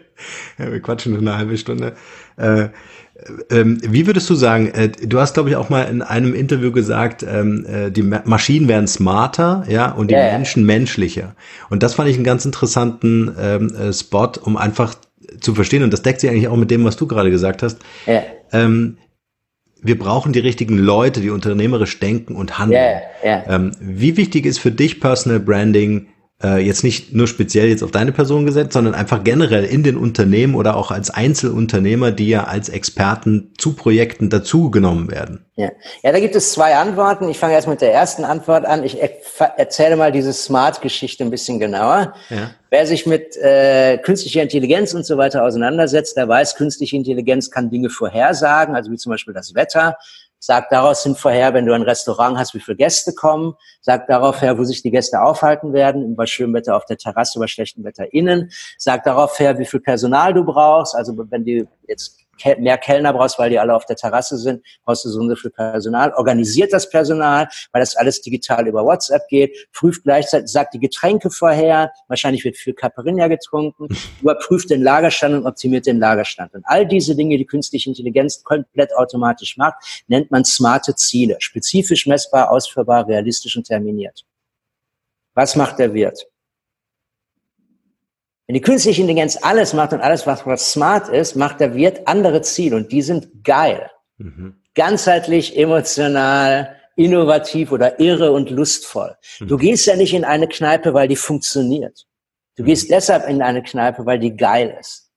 Ja, 0.58 0.72
wir 0.72 0.82
quatschen 0.82 1.14
nur 1.14 1.22
eine 1.22 1.38
halbe 1.38 1.58
Stunde. 1.58 1.94
Äh, 2.38 2.70
ähm, 3.50 3.80
wie 3.82 4.06
würdest 4.06 4.30
du 4.30 4.36
sagen, 4.36 4.68
äh, 4.68 4.90
du 4.90 5.20
hast, 5.20 5.34
glaube 5.34 5.50
ich, 5.50 5.56
auch 5.56 5.70
mal 5.70 5.84
in 5.84 6.02
einem 6.02 6.34
Interview 6.34 6.72
gesagt, 6.72 7.24
ähm, 7.24 7.66
äh, 7.66 7.90
die 7.92 8.04
Ma 8.04 8.22
Maschinen 8.26 8.68
werden 8.68 8.88
smarter, 8.88 9.66
ja, 9.68 9.92
und 9.92 10.12
die 10.12 10.16
yeah. 10.16 10.32
Menschen 10.34 10.66
menschlicher. 10.66 11.36
Und 11.70 11.84
das 11.84 11.96
fand 11.96 12.10
ich 12.10 12.16
einen 12.16 12.24
ganz 12.24 12.46
interessanten 12.46 13.36
ähm, 13.40 13.76
äh, 13.76 13.92
Spot, 13.92 14.32
um 14.42 14.56
einfach 14.56 14.96
zu 15.40 15.56
verstehen, 15.56 15.84
und 15.84 15.92
das 15.92 16.04
deckt 16.04 16.22
sich 16.22 16.30
eigentlich 16.30 16.48
auch 16.48 16.58
mit 16.58 16.70
dem, 16.70 16.86
was 16.86 16.96
du 16.96 17.08
gerade 17.08 17.32
gesagt 17.32 17.64
hast. 17.64 17.80
Yeah. 18.08 18.24
Ähm, 19.82 19.88
wir 19.88 19.98
brauchen 19.98 20.34
die 20.34 20.40
richtigen 20.40 20.78
Leute, 20.78 21.22
die 21.22 21.30
unternehmerisch 21.30 22.00
denken 22.00 22.36
und 22.36 22.60
handeln. 22.60 23.02
Yeah, 23.24 23.44
yeah. 23.48 23.72
wie 23.80 24.18
wichtig 24.18 24.46
ist 24.46 24.60
für 24.60 24.72
dich 24.72 25.00
Personal 25.00 25.40
Branding 25.40 26.08
äh, 26.44 26.64
jetzt 26.64 26.84
nicht 26.84 27.14
nur 27.14 27.28
speziell 27.28 27.68
jetzt 27.68 27.84
auf 27.84 27.90
deine 27.90 28.12
Person 28.12 28.46
gesetzt, 28.46 28.74
sondern 28.74 28.94
einfach 28.94 29.24
generell 29.24 29.66
in 29.66 29.82
den 29.82 29.98
Unternehmen 29.98 30.54
oder 30.54 30.76
auch 30.76 30.92
als 30.92 31.10
Einzelunternehmer, 31.10 32.12
die 32.12 32.30
ja 32.30 32.44
als 32.44 32.70
Experten 32.70 33.54
zu 33.58 33.74
Projekten 33.74 34.30
dazugenommen 34.30 35.10
werden? 35.10 35.46
Ja. 35.56 35.72
ja, 36.04 36.12
da 36.12 36.20
gibt 36.20 36.36
es 36.36 36.52
zwei 36.52 36.76
Antworten. 36.76 37.28
Ich 37.30 37.40
fange 37.40 37.54
erst 37.54 37.68
mit 37.68 37.82
der 37.82 37.92
ersten 37.92 38.24
Antwort 38.24 38.66
an. 38.66 38.84
Ich 38.84 38.98
erzähle 39.58 39.96
mal 39.96 40.12
diese 40.12 40.32
Smart-Geschichte 40.32 41.24
ein 41.24 41.32
bisschen 41.32 41.60
genauer. 41.60 42.14
Ja. 42.30 42.52
Wer 42.70 42.86
sich 42.86 43.08
mit 43.08 43.36
äh, 43.38 43.98
künstlicher 43.98 44.44
Intelligenz 44.44 44.94
und 44.94 45.06
so 45.06 45.18
weiter 45.18 45.44
auseinandersetzt, 45.44 46.18
der 46.18 46.28
weiß, 46.28 46.56
künstliche 46.56 46.98
Intelligenz 46.98 47.50
kann 47.50 47.72
Dinge 47.72 47.90
vorhersagen, 47.90 48.76
also 48.76 48.92
wie 48.92 48.98
zum 48.98 49.12
Beispiel 49.12 49.34
das 49.34 49.56
Wetter 49.56 49.98
Sag 50.48 50.70
daraus 50.70 51.04
hin 51.04 51.14
vorher, 51.14 51.54
wenn 51.54 51.66
du 51.66 51.74
ein 51.74 51.82
Restaurant 51.82 52.38
hast, 52.38 52.54
wie 52.54 52.62
viele 52.62 52.78
Gäste 52.78 53.14
kommen. 53.14 53.56
Sag 53.82 54.08
darauf 54.08 54.42
her, 54.42 54.58
wo 54.58 54.64
sich 54.64 54.82
die 54.82 54.92
Gäste 54.92 55.22
aufhalten 55.22 55.74
werden, 55.74 56.16
bei 56.16 56.26
schönem 56.26 56.54
Wetter 56.54 56.78
auf 56.78 56.86
der 56.86 56.98
Terrasse, 56.98 57.38
bei 57.38 57.48
schlechtem 57.48 57.84
Wetter 57.84 58.14
innen. 58.14 58.50
Sag 58.78 59.04
darauf 59.04 59.38
her, 59.40 59.60
wie 59.60 59.66
viel 59.66 59.82
Personal 59.82 60.34
du 60.34 60.46
brauchst. 60.46 60.96
Also 60.96 61.14
wenn 61.18 61.44
die 61.44 61.68
jetzt 61.86 62.22
mehr 62.60 62.78
Kellner 62.78 63.14
brauchst, 63.14 63.40
weil 63.40 63.50
die 63.50 63.60
alle 63.60 63.76
auf 63.76 63.86
der 63.86 63.96
Terrasse 63.96 64.38
sind, 64.38 64.64
brauchst 64.84 65.06
du 65.06 65.10
so 65.10 65.20
und 65.20 65.30
so 65.30 65.36
viel 65.36 65.52
Personal. 65.52 66.14
Organisiert 66.14 66.74
das 66.74 66.90
Personal, 66.90 67.48
weil 67.72 67.82
das 67.82 67.96
alles 67.96 68.22
digital 68.22 68.68
über 68.68 68.84
WhatsApp 68.84 69.28
geht. 69.28 69.68
Prüft 69.74 70.04
gleichzeitig, 70.04 70.50
sagt 70.50 70.74
die 70.74 70.80
Getränke 70.80 71.30
vorher. 71.30 71.92
Wahrscheinlich 72.08 72.44
wird 72.44 72.58
viel 72.58 72.74
Caipirinha 72.74 73.28
getrunken. 73.28 73.88
Überprüft 74.22 74.70
den 74.70 74.84
Lagerstand 74.84 75.36
und 75.36 75.46
optimiert 75.46 75.86
den 75.86 76.00
Lagerstand. 76.00 76.54
Und 76.54 76.64
all 76.66 76.86
diese 76.86 77.16
Dinge, 77.16 77.38
die 77.38 77.46
künstliche 77.46 77.90
Intelligenz 77.90 78.44
komplett 78.44 78.96
automatisch 78.96 79.58
macht, 79.58 80.04
nennt 80.08 80.32
man 80.32 80.46
smarte 80.46 80.96
Ziele. 80.96 81.38
Spezifisch 81.40 82.08
messbar, 82.08 82.52
ausführbar, 82.52 83.08
realistisch 83.08 83.56
und 83.58 83.66
terminiert. 83.66 84.26
Was 85.34 85.56
macht 85.56 85.80
der 85.80 85.94
Wirt? 85.94 86.28
Wenn 88.48 88.54
die 88.54 88.62
künstliche 88.62 89.02
Intelligenz 89.02 89.38
alles 89.42 89.74
macht 89.74 89.92
und 89.92 90.00
alles, 90.00 90.26
was, 90.26 90.46
was 90.46 90.72
smart 90.72 91.10
ist, 91.10 91.36
macht 91.36 91.60
der 91.60 91.76
Wirt 91.76 92.08
andere 92.08 92.42
Ziele 92.42 92.78
und 92.78 92.92
die 92.92 93.02
sind 93.02 93.44
geil. 93.44 93.92
Mhm. 94.18 94.62
Ganzheitlich, 94.74 95.58
emotional, 95.58 96.76
innovativ 96.96 97.74
oder 97.74 98.00
irre 98.00 98.32
und 98.32 98.50
lustvoll. 98.50 99.16
Mhm. 99.40 99.48
Du 99.48 99.58
gehst 99.58 99.86
ja 99.86 99.98
nicht 99.98 100.14
in 100.14 100.24
eine 100.24 100.48
Kneipe, 100.48 100.94
weil 100.94 101.10
die 101.10 101.18
funktioniert. 101.18 102.06
Du 102.56 102.64
mhm. 102.64 102.68
gehst 102.68 102.90
deshalb 102.90 103.28
in 103.28 103.42
eine 103.42 103.64
Kneipe, 103.64 104.06
weil 104.06 104.20
die 104.20 104.36
geil 104.36 104.78
ist. 104.80 105.12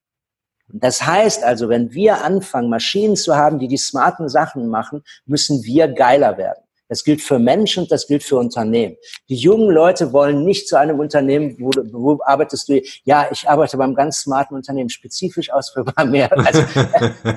Das 0.72 1.04
heißt 1.04 1.44
also, 1.44 1.68
wenn 1.68 1.92
wir 1.92 2.24
anfangen, 2.24 2.68
Maschinen 2.68 3.16
zu 3.16 3.36
haben, 3.36 3.58
die 3.58 3.68
die 3.68 3.76
smarten 3.76 4.28
Sachen 4.28 4.68
machen, 4.68 5.02
müssen 5.24 5.62
wir 5.64 5.88
geiler 5.88 6.36
werden. 6.36 6.62
Das 6.90 7.04
gilt 7.04 7.22
für 7.22 7.38
Menschen, 7.38 7.86
das 7.88 8.08
gilt 8.08 8.24
für 8.24 8.36
Unternehmen. 8.36 8.96
Die 9.28 9.36
jungen 9.36 9.70
Leute 9.70 10.12
wollen 10.12 10.44
nicht 10.44 10.68
zu 10.68 10.76
einem 10.76 10.98
Unternehmen, 10.98 11.56
wo, 11.60 11.70
wo 11.92 12.18
arbeitest 12.24 12.68
du? 12.68 12.82
Ja, 13.04 13.28
ich 13.30 13.48
arbeite 13.48 13.76
beim 13.76 13.94
ganz 13.94 14.22
smarten 14.22 14.56
Unternehmen, 14.56 14.90
spezifisch 14.90 15.50
ausführbar 15.52 16.04
mehr, 16.04 16.30
also 16.36 16.62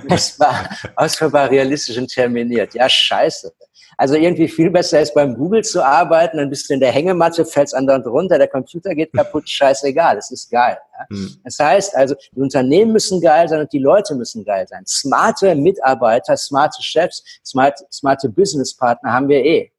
es 0.09 0.39
war 0.39 0.69
ausführbar 0.95 1.51
realistisch 1.51 1.97
und 1.97 2.07
terminiert. 2.07 2.73
Ja, 2.73 2.89
scheiße. 2.89 3.53
Also 3.95 4.15
irgendwie 4.15 4.47
viel 4.47 4.71
besser 4.71 5.01
ist 5.01 5.13
beim 5.13 5.35
Google 5.35 5.63
zu 5.63 5.85
arbeiten, 5.85 6.37
dann 6.37 6.49
bist 6.49 6.67
du 6.67 6.73
in 6.73 6.79
der 6.79 6.91
Hängematte, 6.91 7.45
fällst 7.45 7.75
andauernd 7.75 8.07
runter, 8.07 8.39
der 8.39 8.47
Computer 8.47 8.95
geht 8.95 9.13
kaputt, 9.13 9.47
scheißegal, 9.47 10.17
es 10.17 10.31
ist 10.31 10.49
geil. 10.49 10.77
Ja? 11.09 11.17
Mhm. 11.17 11.37
Das 11.43 11.59
heißt 11.59 11.95
also, 11.95 12.15
die 12.35 12.39
Unternehmen 12.39 12.93
müssen 12.93 13.21
geil 13.21 13.47
sein 13.47 13.61
und 13.61 13.71
die 13.73 13.79
Leute 13.79 14.15
müssen 14.15 14.43
geil 14.43 14.67
sein. 14.67 14.83
Smarte 14.85 15.55
Mitarbeiter, 15.55 16.37
smarte 16.37 16.81
Chefs, 16.81 17.23
smart, 17.45 17.79
smarte 17.91 18.29
Businesspartner 18.29 19.11
haben 19.11 19.29
wir 19.29 19.43
eh. 19.43 19.71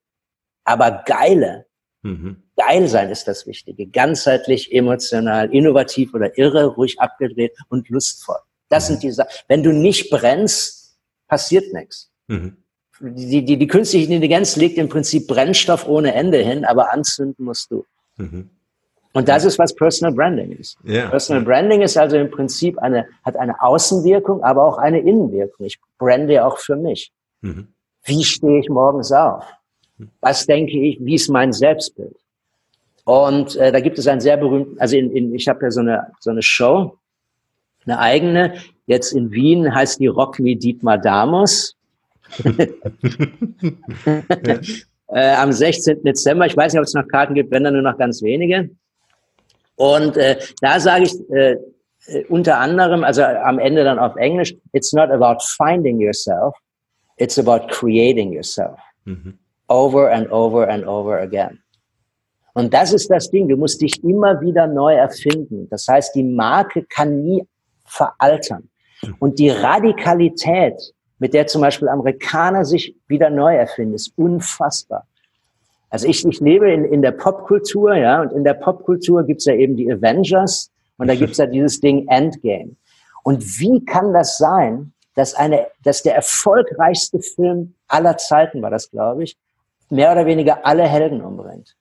Aber 0.65 1.03
geile, 1.07 1.67
mhm. 2.03 2.43
geil 2.57 2.89
sein 2.89 3.11
ist 3.11 3.29
das 3.29 3.47
Wichtige. 3.47 3.87
Ganzheitlich, 3.87 4.73
emotional, 4.73 5.53
innovativ 5.53 6.15
oder 6.15 6.37
irre, 6.39 6.67
ruhig 6.67 7.01
abgedreht 7.01 7.57
und 7.69 7.89
lustvoll. 7.89 8.39
Das 8.69 8.85
mhm. 8.85 8.93
sind 8.93 9.03
die 9.03 9.11
Sachen. 9.11 9.31
Wenn 9.49 9.63
du 9.63 9.73
nicht 9.73 10.11
brennst, 10.11 10.97
passiert 11.29 11.73
nichts. 11.73 12.11
Mhm 12.29 12.57
die, 13.01 13.45
die, 13.45 13.57
die 13.57 13.67
künstliche 13.67 14.07
Intelligenz 14.07 14.57
legt 14.57 14.79
im 14.79 14.89
Prinzip 14.89 15.27
Brennstoff 15.27 15.87
ohne 15.89 16.15
Ende 16.15 16.39
hin, 16.39 16.65
aber 16.65 16.93
anzünden 16.93 17.45
musst 17.45 17.71
du. 17.71 17.85
Mhm. 18.17 18.51
Und 19.15 19.29
das 19.29 19.45
ist, 19.45 19.61
was 19.61 19.75
Personal 19.75 20.13
Branding 20.13 20.53
ist. 20.53 20.77
Yeah. 20.85 21.09
Personal 21.09 21.45
Branding 21.45 21.83
ist 21.83 21.97
also 21.97 22.17
im 22.17 22.31
Prinzip 22.31 22.77
eine, 22.79 23.07
hat 23.25 23.37
eine 23.37 23.61
Außenwirkung, 23.63 24.43
aber 24.43 24.65
auch 24.65 24.77
eine 24.77 24.99
Innenwirkung. 24.99 25.67
Ich 25.67 25.79
brande 25.99 26.45
auch 26.45 26.59
für 26.59 26.75
mich. 26.75 27.13
Mhm. 27.41 27.69
Wie 28.03 28.25
stehe 28.25 28.59
ich 28.59 28.69
morgens 28.69 29.13
auf? 29.13 29.45
Was 30.21 30.47
denke 30.47 30.77
ich? 30.77 30.99
Wie 31.01 31.15
ist 31.15 31.29
mein 31.29 31.53
Selbstbild? 31.53 32.17
Und 33.05 33.55
äh, 33.57 33.71
da 33.71 33.79
gibt 33.79 33.99
es 33.99 34.09
einen 34.09 34.21
sehr 34.21 34.37
berühmten, 34.37 34.81
also 34.81 34.97
in, 34.97 35.15
in, 35.15 35.33
ich 35.33 35.47
habe 35.47 35.63
ja 35.63 35.71
so 35.71 35.81
eine, 35.81 36.09
so 36.19 36.31
eine 36.31 36.43
Show, 36.43 36.99
eine 37.87 38.01
eigene. 38.01 38.55
Jetzt 38.87 39.13
in 39.13 39.31
Wien 39.31 39.73
heißt 39.73 40.01
die 40.01 40.09
Rock 40.09 40.41
Me 40.41 40.57
Dietmar 40.57 40.99
Damus 40.99 41.77
äh, 45.09 45.35
am 45.37 45.53
16. 45.53 46.03
Dezember. 46.03 46.47
Ich 46.47 46.57
weiß 46.57 46.73
nicht, 46.73 46.81
ob 46.81 46.87
es 46.87 46.95
noch 46.95 47.07
Karten 47.07 47.35
gibt, 47.35 47.53
wenn 47.53 47.63
dann 47.63 47.75
nur 47.75 47.83
noch 47.83 47.97
ganz 47.97 48.21
wenige. 48.23 48.71
Und 49.77 50.17
äh, 50.17 50.39
da 50.61 50.79
sage 50.79 51.05
ich 51.05 51.31
äh, 51.31 51.57
äh, 52.07 52.25
unter 52.27 52.59
anderem, 52.59 53.05
also 53.05 53.23
am 53.23 53.59
Ende 53.59 53.85
dann 53.85 53.99
auf 53.99 54.17
Englisch, 54.17 54.55
it's 54.73 54.93
not 54.93 55.11
about 55.11 55.43
finding 55.43 56.01
yourself, 56.01 56.55
it's 57.17 57.39
about 57.39 57.69
creating 57.69 58.33
yourself. 58.33 58.79
Mhm. 59.05 59.39
Over 59.69 60.13
and 60.13 60.31
over 60.31 60.69
and 60.69 60.87
over 60.87 61.21
again. 61.21 61.61
Und 62.55 62.73
das 62.73 62.93
ist 62.93 63.11
das 63.11 63.31
Ding, 63.31 63.49
du 63.49 63.57
musst 63.57 63.81
dich 63.81 64.03
immer 64.05 64.41
wieder 64.41 64.67
neu 64.67 64.95
erfinden. 64.95 65.69
Das 65.71 65.89
heißt, 65.89 66.15
die 66.15 66.23
Marke 66.23 66.85
kann 66.85 67.23
nie 67.23 67.45
veraltern. 67.85 68.69
Mhm. 69.03 69.17
Und 69.19 69.39
die 69.39 69.51
Radikalität 69.51 70.95
mit 71.19 71.35
der 71.35 71.47
zum 71.47 71.63
Beispiel 71.63 71.89
Amerikaner 71.89 72.65
sich 72.65 72.95
wieder 73.09 73.31
neu 73.31 73.57
erfinden, 73.57 73.95
ist 73.95 74.13
unfassbar. 74.17 75.07
Also 75.95 76.09
ich, 76.09 76.27
ich 76.27 76.41
lebe 76.41 76.73
in, 76.73 76.85
in 76.85 77.03
der 77.03 77.13
Popkultur, 77.13 77.95
ja, 77.95 78.21
und 78.21 78.33
in 78.33 78.43
der 78.43 78.55
Popkultur 78.55 79.23
gibt's 79.23 79.45
ja 79.45 79.55
eben 79.55 79.77
die 79.77 79.93
Avengers 79.93 80.73
und 80.97 81.07
da 81.07 81.15
gibt's 81.15 81.39
ja 81.39 81.47
dieses 81.47 81.79
Ding 81.79 82.09
Endgame. 82.09 82.75
Und 83.23 83.61
wie 83.61 83.85
kann 83.85 84.13
das 84.13 84.37
sein, 84.37 84.93
dass 85.15 85.35
eine, 85.35 85.69
dass 85.85 86.03
der 86.03 86.17
erfolgreichste 86.17 87.21
Film 87.21 87.75
aller 87.87 88.17
Zeiten 88.17 88.61
war 88.61 88.71
das, 88.71 88.91
glaube 88.91 89.23
ich, 89.23 89.37
mehr 89.89 90.11
oder 90.11 90.27
weniger 90.27 90.67
alle 90.67 90.83
Helden 90.83 91.23
umbringt? 91.23 91.77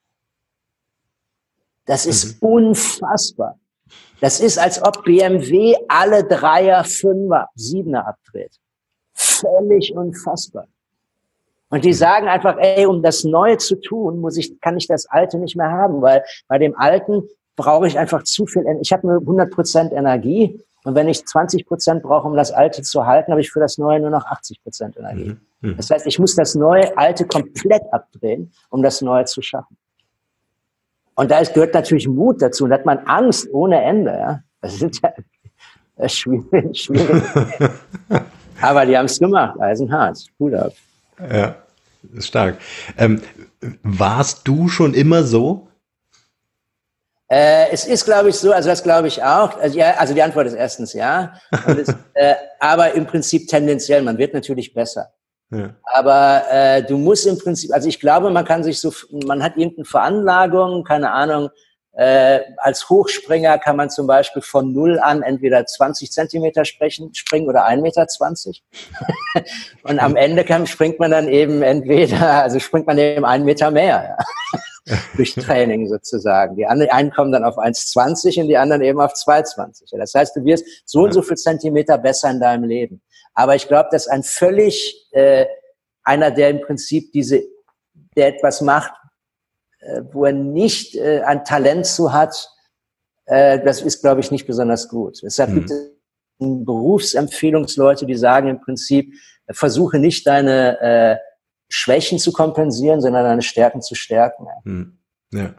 Das 1.84 2.06
ist 2.06 2.40
mhm. 2.40 2.48
unfassbar. 2.48 3.58
Das 4.20 4.38
ist, 4.38 4.60
als 4.60 4.80
ob 4.80 5.02
BMW 5.02 5.74
alle 5.88 6.22
Dreier, 6.22 6.84
Fünfer, 6.84 7.48
Siebener 7.56 8.06
abdreht 8.06 8.60
völlig 9.14 9.92
unfassbar. 9.96 10.66
Und 11.74 11.84
die 11.84 11.92
sagen 11.92 12.28
einfach, 12.28 12.56
ey, 12.60 12.86
um 12.86 13.02
das 13.02 13.24
Neue 13.24 13.58
zu 13.58 13.74
tun, 13.74 14.20
muss 14.20 14.36
ich, 14.36 14.60
kann 14.60 14.76
ich 14.76 14.86
das 14.86 15.06
Alte 15.06 15.38
nicht 15.38 15.56
mehr 15.56 15.72
haben, 15.72 16.02
weil 16.02 16.22
bei 16.46 16.56
dem 16.56 16.78
Alten 16.78 17.24
brauche 17.56 17.88
ich 17.88 17.98
einfach 17.98 18.22
zu 18.22 18.46
viel. 18.46 18.64
Ich 18.80 18.92
habe 18.92 19.04
nur 19.04 19.18
100 19.18 19.50
Prozent 19.50 19.92
Energie 19.92 20.62
und 20.84 20.94
wenn 20.94 21.08
ich 21.08 21.26
20 21.26 21.66
Prozent 21.66 22.04
brauche, 22.04 22.28
um 22.28 22.36
das 22.36 22.52
Alte 22.52 22.82
zu 22.82 23.04
halten, 23.06 23.32
habe 23.32 23.40
ich 23.40 23.50
für 23.50 23.58
das 23.58 23.76
Neue 23.76 23.98
nur 23.98 24.10
noch 24.10 24.24
80 24.24 24.62
Prozent 24.62 24.96
Energie. 24.96 25.36
Mhm. 25.62 25.70
mhm. 25.70 25.76
Das 25.76 25.90
heißt, 25.90 26.06
ich 26.06 26.20
muss 26.20 26.36
das 26.36 26.54
Neue, 26.54 26.96
Alte 26.96 27.26
komplett 27.26 27.82
abdrehen, 27.90 28.52
um 28.70 28.80
das 28.80 29.02
Neue 29.02 29.24
zu 29.24 29.42
schaffen. 29.42 29.76
Und 31.16 31.32
da 31.32 31.40
ist, 31.40 31.54
gehört 31.54 31.74
natürlich 31.74 32.06
Mut 32.06 32.40
dazu 32.40 32.62
und 32.62 32.70
da 32.70 32.76
hat 32.76 32.86
man 32.86 32.98
Angst 32.98 33.48
ohne 33.52 33.82
Ende. 33.82 34.12
Ja? 34.12 34.40
Das 34.60 34.78
sind 34.78 35.02
ja 35.02 35.12
das 35.96 36.12
ist 36.12 36.18
schwierig. 36.18 36.78
schwierig. 36.78 37.24
Aber 38.60 38.86
die 38.86 38.96
haben 38.96 39.06
es 39.06 39.18
gemacht, 39.18 39.58
eisenhart. 39.60 40.24
Hut 40.38 40.54
ab. 40.54 40.72
Ja, 41.32 41.56
ist 42.12 42.28
stark. 42.28 42.58
Ähm, 42.98 43.22
warst 43.82 44.46
du 44.46 44.68
schon 44.68 44.94
immer 44.94 45.22
so? 45.22 45.68
Äh, 47.28 47.70
es 47.72 47.86
ist, 47.86 48.04
glaube 48.04 48.28
ich, 48.28 48.36
so, 48.36 48.52
also 48.52 48.68
das 48.68 48.82
glaube 48.82 49.08
ich 49.08 49.22
auch. 49.22 49.58
Also, 49.58 49.78
ja, 49.78 49.94
also 49.94 50.14
die 50.14 50.22
Antwort 50.22 50.46
ist 50.46 50.54
erstens 50.54 50.92
ja. 50.92 51.34
Es, 51.66 51.88
äh, 52.14 52.34
aber 52.60 52.92
im 52.92 53.06
Prinzip 53.06 53.48
tendenziell, 53.48 54.02
man 54.02 54.18
wird 54.18 54.34
natürlich 54.34 54.74
besser. 54.74 55.12
Ja. 55.50 55.74
Aber 55.84 56.42
äh, 56.50 56.82
du 56.82 56.98
musst 56.98 57.26
im 57.26 57.38
Prinzip, 57.38 57.72
also 57.72 57.88
ich 57.88 58.00
glaube, 58.00 58.30
man 58.30 58.44
kann 58.44 58.62
sich 58.62 58.80
so, 58.80 58.92
man 59.26 59.42
hat 59.42 59.56
irgendeine 59.56 59.84
Veranlagung, 59.84 60.84
keine 60.84 61.12
Ahnung, 61.12 61.50
äh, 61.96 62.40
als 62.56 62.90
Hochspringer 62.90 63.58
kann 63.58 63.76
man 63.76 63.88
zum 63.88 64.08
Beispiel 64.08 64.42
von 64.42 64.72
null 64.72 64.98
an 64.98 65.22
entweder 65.22 65.64
20 65.64 66.10
Zentimeter 66.10 66.64
sprechen, 66.64 67.14
springen 67.14 67.48
oder 67.48 67.68
1,20 67.68 67.80
Meter. 67.82 69.46
Und 69.84 70.00
am 70.00 70.16
Ende 70.16 70.44
kann, 70.44 70.66
springt 70.66 70.98
man 70.98 71.12
dann 71.12 71.28
eben 71.28 71.62
entweder, 71.62 72.42
also 72.42 72.58
springt 72.58 72.88
man 72.88 72.98
eben 72.98 73.24
einen 73.24 73.44
Meter 73.44 73.70
mehr. 73.70 74.16
Ja. 74.18 74.98
Durch 75.16 75.34
Training 75.34 75.86
sozusagen. 75.86 76.56
Die 76.56 76.66
einen 76.66 77.10
kommen 77.12 77.32
dann 77.32 77.44
auf 77.44 77.56
1,20 77.56 78.42
und 78.42 78.48
die 78.48 78.58
anderen 78.58 78.82
eben 78.82 79.00
auf 79.00 79.12
2,20. 79.14 79.96
Das 79.96 80.12
heißt, 80.12 80.36
du 80.36 80.44
wirst 80.44 80.66
so 80.84 81.04
und 81.04 81.12
so 81.12 81.22
viel 81.22 81.36
Zentimeter 81.38 81.96
besser 81.96 82.30
in 82.30 82.40
deinem 82.40 82.64
Leben. 82.64 83.00
Aber 83.32 83.54
ich 83.54 83.66
glaube, 83.66 83.88
dass 83.92 84.08
ein 84.08 84.22
völlig, 84.22 85.08
äh, 85.12 85.46
einer, 86.02 86.30
der 86.30 86.50
im 86.50 86.60
Prinzip 86.60 87.12
diese, 87.12 87.44
der 88.14 88.28
etwas 88.28 88.60
macht, 88.60 88.92
wo 90.12 90.24
er 90.24 90.32
nicht 90.32 90.94
äh, 90.94 91.22
ein 91.22 91.44
Talent 91.44 91.86
zu 91.86 92.12
hat, 92.12 92.50
äh, 93.26 93.60
das 93.64 93.82
ist, 93.82 94.00
glaube 94.00 94.20
ich, 94.20 94.30
nicht 94.30 94.46
besonders 94.46 94.88
gut. 94.88 95.20
Deshalb 95.22 95.50
mhm. 95.50 95.54
gibt 95.54 95.70
es 95.70 95.90
Berufsempfehlungsleute, 96.38 98.06
die 98.06 98.16
sagen 98.16 98.48
im 98.48 98.60
Prinzip, 98.60 99.14
versuche 99.50 99.98
nicht 99.98 100.26
deine 100.26 100.80
äh, 100.80 101.16
Schwächen 101.68 102.18
zu 102.18 102.32
kompensieren, 102.32 103.00
sondern 103.00 103.24
deine 103.24 103.42
Stärken 103.42 103.82
zu 103.82 103.94
stärken. 103.94 104.46
Mhm. 104.64 104.98
Ja. 105.32 105.54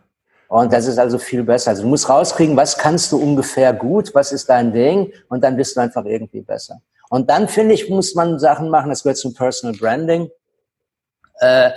Und 0.47 0.71
das 0.71 0.87
ist 0.87 0.97
also 0.97 1.17
viel 1.17 1.43
besser. 1.43 1.71
Also 1.71 1.83
du 1.83 1.89
musst 1.89 2.07
rauskriegen, 2.07 2.55
was 2.55 2.77
kannst 2.77 3.11
du 3.11 3.17
ungefähr 3.17 3.73
gut, 3.73 4.13
was 4.13 4.31
ist 4.31 4.47
dein 4.49 4.71
Ding, 4.71 5.11
und 5.27 5.43
dann 5.43 5.57
bist 5.57 5.75
du 5.75 5.81
einfach 5.81 6.05
irgendwie 6.05 6.41
besser. 6.41 6.81
Und 7.09 7.29
dann 7.29 7.47
finde 7.47 7.73
ich, 7.73 7.89
muss 7.89 8.15
man 8.15 8.39
Sachen 8.39 8.69
machen, 8.69 8.89
das 8.89 9.03
gehört 9.03 9.17
zum 9.17 9.33
Personal 9.33 9.75
Branding. 9.77 10.29
Äh, 11.39 11.71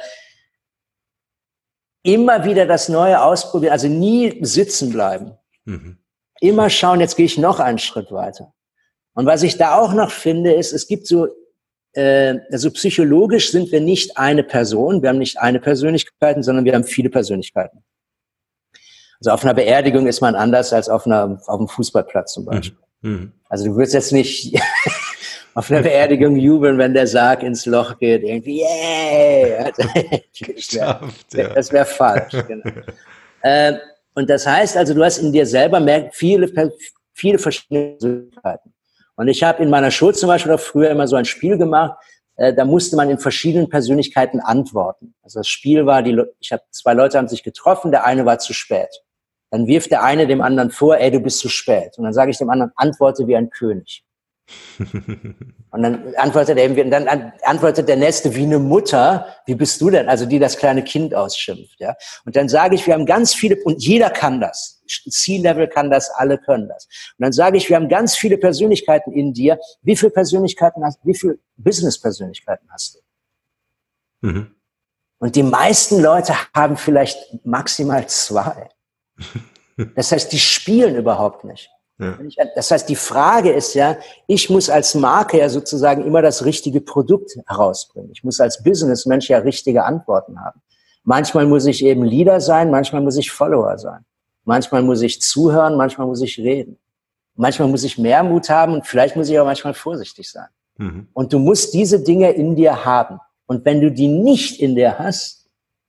immer 2.08 2.44
wieder 2.44 2.64
das 2.64 2.88
Neue 2.88 3.22
ausprobieren, 3.22 3.72
also 3.72 3.86
nie 3.86 4.38
sitzen 4.42 4.90
bleiben. 4.90 5.32
Mhm. 5.66 5.98
Immer 6.40 6.70
schauen, 6.70 7.00
jetzt 7.00 7.16
gehe 7.16 7.26
ich 7.26 7.36
noch 7.36 7.60
einen 7.60 7.78
Schritt 7.78 8.10
weiter. 8.10 8.54
Und 9.12 9.26
was 9.26 9.42
ich 9.42 9.58
da 9.58 9.78
auch 9.78 9.92
noch 9.92 10.10
finde, 10.10 10.54
ist, 10.54 10.72
es 10.72 10.86
gibt 10.86 11.06
so, 11.06 11.28
äh, 11.92 12.38
also 12.50 12.70
psychologisch 12.70 13.50
sind 13.50 13.70
wir 13.72 13.80
nicht 13.80 14.16
eine 14.16 14.42
Person, 14.42 15.02
wir 15.02 15.10
haben 15.10 15.18
nicht 15.18 15.38
eine 15.38 15.60
Persönlichkeit, 15.60 16.42
sondern 16.42 16.64
wir 16.64 16.74
haben 16.74 16.84
viele 16.84 17.10
Persönlichkeiten. 17.10 17.84
Also 19.20 19.32
auf 19.32 19.44
einer 19.44 19.54
Beerdigung 19.54 20.06
ist 20.06 20.20
man 20.20 20.34
anders 20.34 20.72
als 20.72 20.88
auf, 20.88 21.04
einer, 21.04 21.42
auf 21.46 21.58
einem 21.58 21.68
Fußballplatz 21.68 22.32
zum 22.32 22.46
Beispiel. 22.46 22.78
Mhm. 23.02 23.10
mhm. 23.10 23.32
Also 23.50 23.64
du 23.66 23.76
wirst 23.76 23.92
jetzt 23.92 24.12
nicht 24.12 24.58
auf 25.58 25.72
einer 25.72 25.82
Beerdigung 25.82 26.36
jubeln, 26.36 26.78
wenn 26.78 26.94
der 26.94 27.08
Sarg 27.08 27.42
ins 27.42 27.66
Loch 27.66 27.98
geht. 27.98 28.22
Irgendwie, 28.22 28.60
yeah! 28.60 29.72
Geschafft, 30.40 31.34
ja. 31.34 31.48
Das 31.48 31.72
wäre 31.72 31.84
falsch. 31.84 32.32
Genau. 32.46 32.70
äh, 33.42 33.74
und 34.14 34.30
das 34.30 34.46
heißt 34.46 34.76
also, 34.76 34.94
du 34.94 35.02
hast 35.02 35.18
in 35.18 35.32
dir 35.32 35.44
selber 35.44 35.84
viele, 36.12 36.48
viele 37.12 37.38
verschiedene 37.40 37.96
Persönlichkeiten. 37.96 38.72
Und 39.16 39.26
ich 39.26 39.42
habe 39.42 39.60
in 39.64 39.68
meiner 39.68 39.90
Schule 39.90 40.12
zum 40.12 40.28
Beispiel 40.28 40.52
auch 40.52 40.60
früher 40.60 40.90
immer 40.90 41.08
so 41.08 41.16
ein 41.16 41.24
Spiel 41.24 41.58
gemacht, 41.58 41.98
äh, 42.36 42.54
da 42.54 42.64
musste 42.64 42.94
man 42.94 43.10
in 43.10 43.18
verschiedenen 43.18 43.68
Persönlichkeiten 43.68 44.38
antworten. 44.38 45.16
Also 45.24 45.40
das 45.40 45.48
Spiel 45.48 45.86
war, 45.86 46.04
die, 46.04 46.22
ich 46.38 46.52
habe 46.52 46.62
zwei 46.70 46.94
Leute 46.94 47.18
haben 47.18 47.26
sich 47.26 47.42
getroffen, 47.42 47.90
der 47.90 48.04
eine 48.04 48.24
war 48.24 48.38
zu 48.38 48.52
spät. 48.52 49.02
Dann 49.50 49.66
wirft 49.66 49.90
der 49.90 50.04
eine 50.04 50.28
dem 50.28 50.40
anderen 50.40 50.70
vor, 50.70 50.98
ey, 50.98 51.10
du 51.10 51.18
bist 51.18 51.40
zu 51.40 51.48
spät. 51.48 51.98
Und 51.98 52.04
dann 52.04 52.12
sage 52.12 52.30
ich 52.30 52.38
dem 52.38 52.48
anderen, 52.48 52.70
antworte 52.76 53.26
wie 53.26 53.34
ein 53.34 53.50
König. 53.50 54.04
Und 55.70 55.82
dann 55.82 56.14
antwortet 56.16 56.58
er, 56.58 56.68
dann 56.84 57.32
antwortet 57.42 57.88
der 57.88 57.96
Nächste 57.96 58.34
wie 58.34 58.44
eine 58.44 58.58
Mutter, 58.58 59.26
wie 59.46 59.54
bist 59.54 59.80
du 59.80 59.90
denn? 59.90 60.08
Also 60.08 60.24
die 60.24 60.38
das 60.38 60.56
kleine 60.56 60.82
Kind 60.82 61.14
ausschimpft, 61.14 61.78
ja. 61.80 61.94
Und 62.24 62.36
dann 62.36 62.48
sage 62.48 62.74
ich, 62.74 62.86
wir 62.86 62.94
haben 62.94 63.06
ganz 63.06 63.34
viele, 63.34 63.56
und 63.64 63.82
jeder 63.82 64.10
kann 64.10 64.40
das. 64.40 64.80
C-Level 64.86 65.68
kann 65.68 65.90
das, 65.90 66.10
alle 66.10 66.38
können 66.38 66.68
das. 66.68 66.86
Und 66.86 67.24
dann 67.24 67.32
sage 67.32 67.58
ich, 67.58 67.68
wir 67.68 67.76
haben 67.76 67.88
ganz 67.88 68.16
viele 68.16 68.38
Persönlichkeiten 68.38 69.12
in 69.12 69.34
dir. 69.34 69.58
Wie 69.82 69.96
viele 69.96 70.10
Persönlichkeiten 70.10 70.84
hast, 70.84 70.98
wie 71.04 71.14
viele 71.14 71.38
Business-Persönlichkeiten 71.56 72.66
hast 72.70 72.94
du? 72.94 74.28
Mhm. 74.28 74.54
Und 75.18 75.36
die 75.36 75.42
meisten 75.42 76.00
Leute 76.00 76.34
haben 76.54 76.76
vielleicht 76.76 77.44
maximal 77.44 78.06
zwei. 78.08 78.70
Das 79.94 80.10
heißt, 80.10 80.32
die 80.32 80.40
spielen 80.40 80.96
überhaupt 80.96 81.44
nicht. 81.44 81.70
Ja. 81.98 82.16
Das 82.54 82.70
heißt, 82.70 82.88
die 82.88 82.96
Frage 82.96 83.50
ist 83.50 83.74
ja, 83.74 83.96
ich 84.28 84.48
muss 84.50 84.70
als 84.70 84.94
Marke 84.94 85.38
ja 85.38 85.48
sozusagen 85.48 86.04
immer 86.04 86.22
das 86.22 86.44
richtige 86.44 86.80
Produkt 86.80 87.36
herausbringen. 87.46 88.10
Ich 88.12 88.22
muss 88.22 88.40
als 88.40 88.62
Businessmensch 88.62 89.28
ja 89.28 89.38
richtige 89.38 89.84
Antworten 89.84 90.40
haben. 90.40 90.60
Manchmal 91.02 91.46
muss 91.46 91.66
ich 91.66 91.84
eben 91.84 92.04
Leader 92.04 92.40
sein, 92.40 92.70
manchmal 92.70 93.02
muss 93.02 93.16
ich 93.16 93.32
Follower 93.32 93.78
sein. 93.78 94.04
Manchmal 94.44 94.82
muss 94.82 95.02
ich 95.02 95.20
zuhören, 95.20 95.76
manchmal 95.76 96.06
muss 96.06 96.22
ich 96.22 96.38
reden. 96.38 96.78
Manchmal 97.34 97.68
muss 97.68 97.84
ich 97.84 97.98
mehr 97.98 98.22
Mut 98.22 98.48
haben 98.48 98.74
und 98.74 98.86
vielleicht 98.86 99.16
muss 99.16 99.28
ich 99.28 99.38
auch 99.38 99.44
manchmal 99.44 99.74
vorsichtig 99.74 100.30
sein. 100.30 100.48
Mhm. 100.76 101.08
Und 101.12 101.32
du 101.32 101.38
musst 101.38 101.74
diese 101.74 102.00
Dinge 102.00 102.30
in 102.30 102.56
dir 102.56 102.84
haben. 102.84 103.20
Und 103.46 103.64
wenn 103.64 103.80
du 103.80 103.90
die 103.90 104.08
nicht 104.08 104.60
in 104.60 104.74
dir 104.74 104.98
hast, 104.98 105.48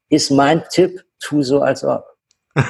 ist 0.10 0.32
mein 0.32 0.64
Tipp, 0.70 1.04
tu 1.20 1.44
so 1.44 1.62
als 1.62 1.84
ob. 1.84 2.06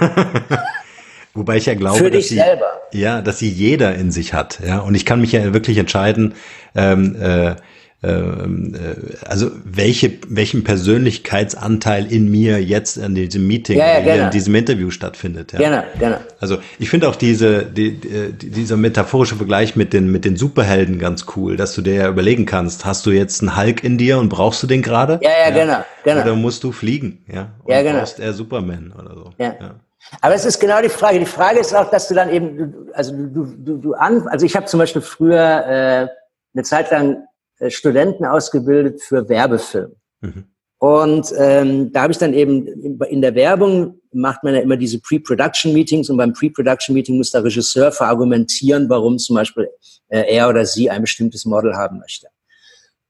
Wobei 1.40 1.56
ich 1.56 1.68
ja 1.68 1.74
glaube, 1.74 2.00
Für 2.00 2.12
dass 2.12 2.28
sie, 2.28 2.36
selber. 2.36 2.70
ja, 2.92 3.22
dass 3.22 3.40
sie 3.40 3.50
jeder 3.50 3.96
in 3.96 4.12
sich 4.12 4.34
hat, 4.34 4.60
ja. 4.66 4.80
Und 4.80 4.94
ich 4.94 5.06
kann 5.06 5.22
mich 5.22 5.32
ja 5.32 5.54
wirklich 5.54 5.78
entscheiden, 5.78 6.34
ähm, 6.76 7.16
äh, 7.16 7.56
ähm, 8.04 8.76
äh, 8.76 9.26
also 9.26 9.50
welche, 9.64 10.12
welchen 10.28 10.66
Persönlichkeitsanteil 10.66 12.12
in 12.12 12.30
mir 12.30 12.62
jetzt 12.62 12.98
in 12.98 13.16
diesem 13.16 13.48
Meeting, 13.48 13.78
ja, 13.80 14.00
ja, 14.00 14.26
in 14.26 14.32
diesem 14.32 14.54
Interview 14.54 14.92
stattfindet. 14.92 15.54
Ja. 15.54 15.60
Gerne, 15.60 15.84
gerne. 15.98 16.20
Also 16.42 16.58
ich 16.78 16.90
finde 16.90 17.08
auch 17.08 17.16
diese, 17.16 17.64
die, 17.64 17.94
die, 17.94 18.50
dieser 18.50 18.76
metaphorische 18.76 19.38
Vergleich 19.38 19.78
mit 19.78 19.94
den, 19.94 20.12
mit 20.12 20.26
den 20.26 20.36
Superhelden 20.36 21.00
ganz 21.00 21.26
cool, 21.38 21.56
dass 21.56 21.74
du 21.74 21.82
dir 21.82 21.94
ja 21.94 22.10
überlegen 22.10 22.46
kannst, 22.46 22.84
hast 22.84 23.06
du 23.06 23.12
jetzt 23.12 23.42
einen 23.42 23.56
Hulk 23.56 23.82
in 23.82 23.98
dir 23.98 24.20
und 24.20 24.28
brauchst 24.28 24.62
du 24.62 24.68
den 24.68 24.82
gerade? 24.82 25.22
Ja, 25.24 25.30
ja, 25.30 25.56
ja, 25.56 25.66
genau, 25.66 25.86
genau. 26.04 26.22
Oder 26.22 26.36
musst 26.36 26.66
du 26.66 26.74
fliegen, 26.74 27.24
ja? 27.32 27.54
Und 27.64 27.74
ja, 27.74 27.82
genau. 27.82 28.00
brauchst 28.00 28.20
eher 28.20 28.34
Superman 28.34 28.92
oder 28.92 29.16
so. 29.16 29.34
ja. 29.38 29.80
Aber 30.22 30.34
es 30.34 30.46
ist 30.46 30.60
genau 30.60 30.82
die 30.82 30.90
Frage. 30.90 31.20
Die 31.20 31.26
Frage 31.26 31.60
ist 31.60 31.76
auch, 31.76 31.90
dass 31.90 32.08
du 32.08 32.14
dann 32.14 32.30
eben, 32.30 32.90
also 32.94 33.14
du, 33.16 33.46
du, 33.46 33.78
du 33.78 33.94
an, 33.94 34.28
also 34.28 34.46
ich 34.46 34.56
habe 34.56 34.66
zum 34.66 34.80
Beispiel 34.80 35.02
früher 35.02 35.38
äh, 35.38 36.08
eine 36.54 36.64
Zeit 36.64 36.92
lang 36.92 37.24
äh, 37.60 37.70
Studenten 37.70 38.26
ausgebildet 38.26 39.02
für 39.02 39.30
Werbefilm. 39.30 39.96
Mhm. 40.22 40.46
Und 40.80 41.34
ähm, 41.38 41.92
da 41.92 42.04
habe 42.04 42.14
ich 42.14 42.18
dann 42.18 42.34
eben 42.34 42.66
in 43.04 43.22
der 43.22 43.36
Werbung 43.36 44.00
macht 44.14 44.44
man 44.44 44.56
ja 44.56 44.62
immer 44.62 44.78
diese 44.78 45.00
Pre-Production-Meetings 45.02 46.10
und 46.10 46.16
beim 46.16 46.32
Pre-Production-Meeting 46.32 47.18
muss 47.18 47.32
der 47.32 47.44
Regisseur 47.44 47.92
verargumentieren, 47.92 48.90
warum 48.90 49.18
zum 49.18 49.36
Beispiel 49.36 49.70
äh, 50.08 50.34
er 50.34 50.48
oder 50.48 50.66
sie 50.66 50.90
ein 50.90 51.02
bestimmtes 51.02 51.46
Model 51.46 51.76
haben 51.76 52.00
möchte. 52.00 52.28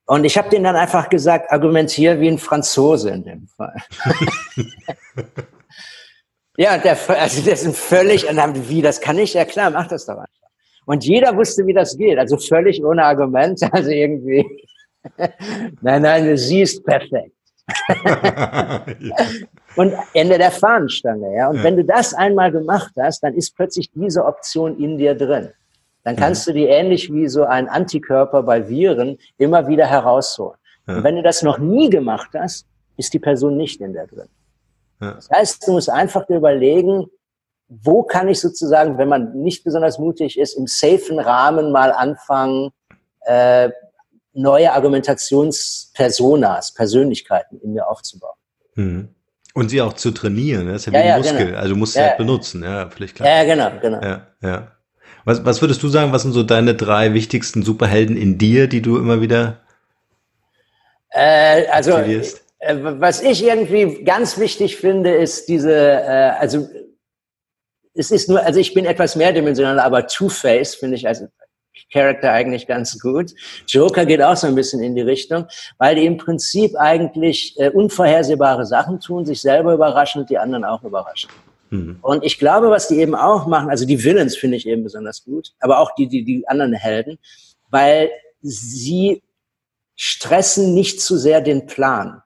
Und 0.06 0.24
ich 0.24 0.36
habe 0.38 0.50
denen 0.50 0.64
dann 0.64 0.76
einfach 0.76 1.10
gesagt, 1.10 1.52
argumentiere 1.52 2.20
wie 2.20 2.28
ein 2.28 2.40
Franzose 2.40 3.12
in 3.12 3.24
dem 3.24 3.48
Fall. 3.48 3.76
Ja, 6.60 6.78
der, 6.78 6.98
also 7.22 7.50
das 7.50 7.62
sind 7.62 7.76
völlig, 7.76 8.30
und 8.30 8.36
dann, 8.36 8.68
wie, 8.68 8.82
das 8.82 9.00
kann 9.00 9.18
ich? 9.18 9.34
Ja 9.34 9.46
klar, 9.46 9.70
mach 9.72 9.88
das 9.88 10.06
doch 10.06 10.18
einfach. 10.18 10.28
Und 10.86 11.06
jeder 11.06 11.36
wusste, 11.38 11.66
wie 11.66 11.74
das 11.74 11.98
geht, 11.98 12.20
also 12.20 12.38
völlig 12.38 12.84
ohne 12.84 13.06
Argument, 13.06 13.62
also 13.72 13.90
irgendwie, 13.90 14.46
nein, 15.82 16.02
nein, 16.02 16.38
sie 16.38 16.62
ist 16.62 16.84
perfekt. 16.84 17.32
Und 19.76 19.94
Ende 20.14 20.38
der 20.38 20.52
Fahnenstange, 20.52 21.34
ja. 21.36 21.50
Und 21.50 21.58
ja. 21.58 21.64
wenn 21.64 21.78
du 21.78 21.86
das 21.86 22.14
einmal 22.14 22.52
gemacht 22.52 22.92
hast, 23.00 23.22
dann 23.22 23.36
ist 23.36 23.56
plötzlich 23.56 23.90
diese 23.94 24.26
Option 24.26 24.78
in 24.80 24.98
dir 24.98 25.16
drin. 25.16 25.50
Dann 26.04 26.16
kannst 26.16 26.48
ja. 26.48 26.54
du 26.54 26.60
die 26.60 26.66
ähnlich 26.66 27.14
wie 27.14 27.28
so 27.28 27.44
ein 27.46 27.70
Antikörper 27.70 28.44
bei 28.44 28.68
Viren 28.68 29.18
immer 29.38 29.68
wieder 29.68 29.86
herausholen. 29.86 30.58
Und 30.88 31.04
wenn 31.04 31.16
du 31.16 31.22
das 31.22 31.44
noch 31.44 31.60
nie 31.60 31.90
gemacht 31.90 32.32
hast, 32.34 32.66
ist 32.98 33.14
die 33.14 33.20
Person 33.20 33.56
nicht 33.56 33.80
in 33.80 33.94
der 33.94 34.08
drin. 34.08 34.28
Ja. 35.02 35.14
Das 35.14 35.30
heißt, 35.30 35.68
du 35.68 35.74
musst 35.74 35.90
einfach 35.90 36.28
überlegen, 36.30 37.06
wo 37.68 38.04
kann 38.04 38.28
ich 38.28 38.40
sozusagen, 38.40 38.98
wenn 38.98 39.08
man 39.08 39.34
nicht 39.34 39.64
besonders 39.64 40.00
mutig 40.00 40.40
ist, 40.40 40.54
im 40.54 40.68
safen 40.68 41.20
Rahmen 41.20 41.72
mal 41.72 41.92
anfangen, 41.92 42.72
äh, 43.22 43.70
neue 44.34 44.74
Argumentationspersonas, 44.74 46.74
Persönlichkeiten 46.74 47.60
in 47.62 47.74
mir 47.74 47.88
aufzubauen. 47.88 48.38
Mhm. 48.76 49.10
Und 49.54 49.70
sie 49.70 49.82
auch 49.82 49.94
zu 49.94 50.12
trainieren, 50.12 50.68
das 50.68 50.88
ist 50.88 50.94
ja, 50.94 51.00
ja 51.00 51.06
wie 51.06 51.10
ein 51.10 51.20
Muskel. 51.20 51.46
Genau. 51.48 51.58
Also 51.58 51.74
du 51.74 51.76
musst 51.76 51.94
sie 51.94 52.02
halt 52.02 52.18
benutzen, 52.18 52.64
ja, 52.64 52.90
vielleicht 52.90 53.16
klar. 53.16 53.30
Ja, 53.30 53.44
genau, 53.44 53.72
genau. 53.82 54.02
Ja, 54.02 54.28
ja. 54.42 54.72
Was, 55.26 55.44
was 55.46 55.62
würdest 55.62 55.84
du 55.84 55.90
sagen, 55.90 56.12
was 56.12 56.22
sind 56.22 56.34
so 56.34 56.44
deine 56.44 56.76
drei 56.76 57.14
wichtigsten 57.14 57.64
Superhelden 57.64 58.16
in 58.16 58.38
dir, 58.38 58.68
die 58.68 58.82
du 58.82 58.98
immer 58.98 59.22
wieder 59.22 59.60
äh, 61.10 61.68
also 61.68 61.96
aktivierst? 61.96 62.44
Äh, 62.60 62.76
was 62.80 63.22
ich 63.22 63.44
irgendwie 63.44 64.04
ganz 64.04 64.38
wichtig 64.38 64.78
finde, 64.78 65.14
ist 65.16 65.48
diese, 65.48 65.74
äh, 65.74 66.32
also 66.40 66.68
es 67.94 68.12
ist 68.12 68.30
nur, 68.30 68.42
also 68.42 68.60
ich 68.60 68.74
bin 68.74 68.86
etwas 68.86 69.16
mehrdimensional, 69.16 69.80
aber 69.80 70.08
Two-Face 70.08 70.76
finde 70.76 70.96
ich, 70.96 71.08
also 71.08 71.28
Charakter 71.92 72.32
eigentlich 72.32 72.68
ganz 72.68 73.00
gut. 73.00 73.34
Joker 73.68 74.06
geht 74.06 74.22
auch 74.22 74.36
so 74.36 74.48
ein 74.48 74.56
bisschen 74.56 74.82
in 74.82 74.96
die 74.96 75.02
Richtung, 75.02 75.48
weil 75.78 75.96
die 75.96 76.06
im 76.06 76.18
Prinzip 76.18 76.76
eigentlich 76.78 77.56
äh, 77.58 77.70
unvorhersehbare 77.70 78.66
Sachen 78.66 79.00
tun, 79.00 79.26
sich 79.26 79.42
selber 79.42 79.74
überraschen 79.74 80.22
und 80.22 80.30
die 80.30 80.38
anderen 80.38 80.66
auch 80.66 80.84
überraschen. 80.84 81.30
Mhm. 81.70 82.00
Und 82.02 82.24
ich 82.24 82.38
glaube, 82.38 82.70
was 82.70 82.88
die 82.88 83.00
eben 83.00 83.16
auch 83.16 83.48
machen, 83.48 83.70
also 83.70 83.86
die 83.86 84.04
Villains 84.04 84.36
finde 84.36 84.58
ich 84.58 84.68
eben 84.68 84.84
besonders 84.84 85.24
gut, 85.24 85.54
aber 85.60 85.80
auch 85.80 85.96
die, 85.96 86.08
die, 86.08 86.24
die 86.24 86.48
anderen 86.48 86.74
Helden, 86.74 87.18
weil 87.70 88.10
sie 88.42 89.24
stressen 89.96 90.74
nicht 90.74 91.02
zu 91.02 91.18
sehr 91.18 91.42
den 91.42 91.66
Plan. 91.66 92.22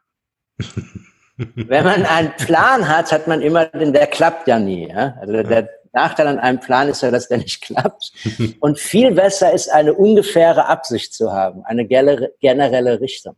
Wenn 1.37 1.83
man 1.83 2.05
einen 2.05 2.33
Plan 2.37 2.87
hat, 2.87 3.11
hat 3.11 3.27
man 3.27 3.41
immer 3.41 3.65
den, 3.65 3.93
der 3.93 4.07
klappt 4.07 4.47
ja 4.47 4.59
nie. 4.59 4.87
Ja? 4.89 5.15
Also 5.19 5.43
der 5.43 5.69
Nachteil 5.91 6.27
an 6.27 6.39
einem 6.39 6.59
Plan 6.59 6.89
ist 6.89 7.01
ja, 7.01 7.11
dass 7.11 7.27
der 7.27 7.39
nicht 7.39 7.61
klappt. 7.61 8.11
Und 8.59 8.79
viel 8.79 9.11
besser 9.11 9.51
ist, 9.53 9.69
eine 9.69 9.93
ungefähre 9.93 10.67
Absicht 10.67 11.13
zu 11.13 11.31
haben, 11.31 11.63
eine 11.65 11.85
generelle 11.87 12.99
Richtung. 12.99 13.35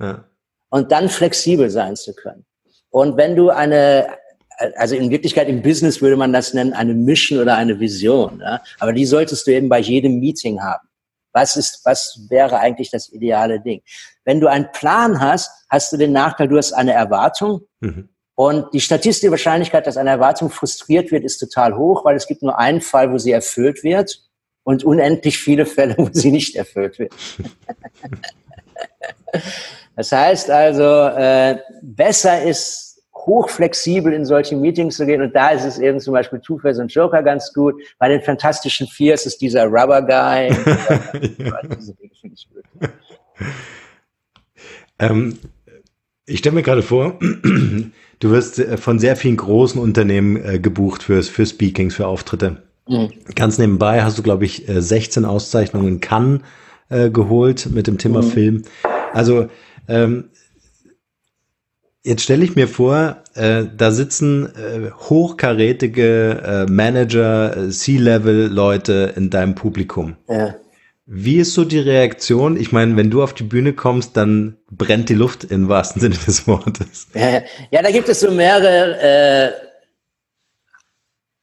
Ja. 0.00 0.24
Und 0.70 0.92
dann 0.92 1.08
flexibel 1.08 1.70
sein 1.70 1.96
zu 1.96 2.14
können. 2.14 2.44
Und 2.90 3.16
wenn 3.16 3.36
du 3.36 3.50
eine, 3.50 4.08
also 4.76 4.94
in 4.94 5.10
Wirklichkeit 5.10 5.48
im 5.48 5.62
Business 5.62 6.00
würde 6.00 6.16
man 6.16 6.32
das 6.32 6.54
nennen, 6.54 6.72
eine 6.72 6.94
Mission 6.94 7.40
oder 7.40 7.56
eine 7.56 7.78
Vision. 7.78 8.40
Ja? 8.40 8.62
Aber 8.78 8.92
die 8.92 9.06
solltest 9.06 9.46
du 9.46 9.52
eben 9.52 9.68
bei 9.68 9.78
jedem 9.78 10.18
Meeting 10.18 10.62
haben. 10.62 10.87
Was 11.32 11.56
ist, 11.56 11.80
was 11.84 12.26
wäre 12.28 12.58
eigentlich 12.58 12.90
das 12.90 13.10
ideale 13.10 13.60
Ding? 13.60 13.82
Wenn 14.24 14.40
du 14.40 14.48
einen 14.48 14.70
Plan 14.72 15.20
hast, 15.20 15.50
hast 15.68 15.92
du 15.92 15.96
den 15.96 16.12
Nachteil, 16.12 16.48
du 16.48 16.56
hast 16.56 16.72
eine 16.72 16.92
Erwartung. 16.92 17.62
Mhm. 17.80 18.08
Und 18.34 18.72
die 18.72 18.80
statistische 18.80 19.32
Wahrscheinlichkeit, 19.32 19.86
dass 19.86 19.96
eine 19.96 20.10
Erwartung 20.10 20.50
frustriert 20.50 21.10
wird, 21.10 21.24
ist 21.24 21.38
total 21.38 21.76
hoch, 21.76 22.04
weil 22.04 22.14
es 22.14 22.26
gibt 22.26 22.42
nur 22.42 22.58
einen 22.58 22.80
Fall, 22.80 23.12
wo 23.12 23.18
sie 23.18 23.32
erfüllt 23.32 23.82
wird 23.82 24.22
und 24.62 24.84
unendlich 24.84 25.38
viele 25.38 25.66
Fälle, 25.66 25.94
wo 25.98 26.08
sie 26.12 26.30
nicht 26.30 26.54
erfüllt 26.54 26.98
wird. 26.98 27.12
das 29.96 30.12
heißt 30.12 30.50
also, 30.50 30.84
äh, 30.84 31.58
besser 31.82 32.42
ist 32.42 32.87
hochflexibel 33.28 34.12
in 34.12 34.24
solche 34.24 34.56
Meetings 34.56 34.96
zu 34.96 35.06
gehen. 35.06 35.22
Und 35.22 35.36
da 35.36 35.50
ist 35.50 35.64
es 35.64 35.78
eben 35.78 36.00
zum 36.00 36.14
Beispiel 36.14 36.40
Two-Face 36.40 36.78
und 36.78 36.92
Joker 36.92 37.22
ganz 37.22 37.52
gut. 37.52 37.74
Bei 37.98 38.08
den 38.08 38.22
Fantastischen 38.22 38.88
Vier 38.88 39.14
ist 39.14 39.26
es 39.26 39.38
dieser 39.38 39.66
Rubber 39.66 40.02
Guy. 40.02 40.50
ähm, 44.98 45.38
ich 46.26 46.38
stelle 46.40 46.54
mir 46.56 46.62
gerade 46.62 46.82
vor, 46.82 47.18
du 47.20 48.30
wirst 48.30 48.58
äh, 48.58 48.76
von 48.76 48.98
sehr 48.98 49.14
vielen 49.14 49.36
großen 49.36 49.80
Unternehmen 49.80 50.42
äh, 50.42 50.58
gebucht 50.58 51.04
fürs, 51.04 51.28
für 51.28 51.46
Speakings, 51.46 51.94
für 51.94 52.06
Auftritte. 52.06 52.62
Mhm. 52.88 53.10
Ganz 53.34 53.58
nebenbei 53.58 54.02
hast 54.02 54.18
du, 54.18 54.22
glaube 54.22 54.46
ich, 54.46 54.64
16 54.66 55.22
äh, 55.22 55.26
Auszeichnungen 55.26 55.88
in 55.88 56.00
Cannes 56.00 56.40
äh, 56.88 57.10
geholt 57.10 57.68
mit 57.70 57.86
dem 57.86 57.98
Thema 57.98 58.22
mhm. 58.22 58.26
Film. 58.26 58.62
Also 59.12 59.48
ähm, 59.88 60.30
Jetzt 62.08 62.22
stelle 62.22 62.42
ich 62.42 62.56
mir 62.56 62.68
vor, 62.68 63.18
äh, 63.34 63.64
da 63.76 63.90
sitzen 63.90 64.46
äh, 64.56 64.90
hochkarätige 64.92 66.66
äh, 66.66 66.70
Manager, 66.70 67.54
äh, 67.54 67.68
C-Level-Leute 67.68 69.12
in 69.14 69.28
deinem 69.28 69.54
Publikum. 69.54 70.16
Ja. 70.26 70.54
Wie 71.04 71.36
ist 71.36 71.52
so 71.52 71.66
die 71.66 71.78
Reaktion? 71.78 72.56
Ich 72.56 72.72
meine, 72.72 72.96
wenn 72.96 73.10
du 73.10 73.22
auf 73.22 73.34
die 73.34 73.42
Bühne 73.42 73.74
kommst, 73.74 74.16
dann 74.16 74.56
brennt 74.70 75.10
die 75.10 75.14
Luft 75.16 75.44
im 75.44 75.68
wahrsten 75.68 76.00
Sinne 76.00 76.14
des 76.26 76.46
Wortes. 76.46 77.08
Ja, 77.12 77.42
ja 77.70 77.82
da 77.82 77.90
gibt 77.90 78.08
es 78.08 78.20
so 78.20 78.30
mehrere 78.30 79.02
äh, 79.02 79.52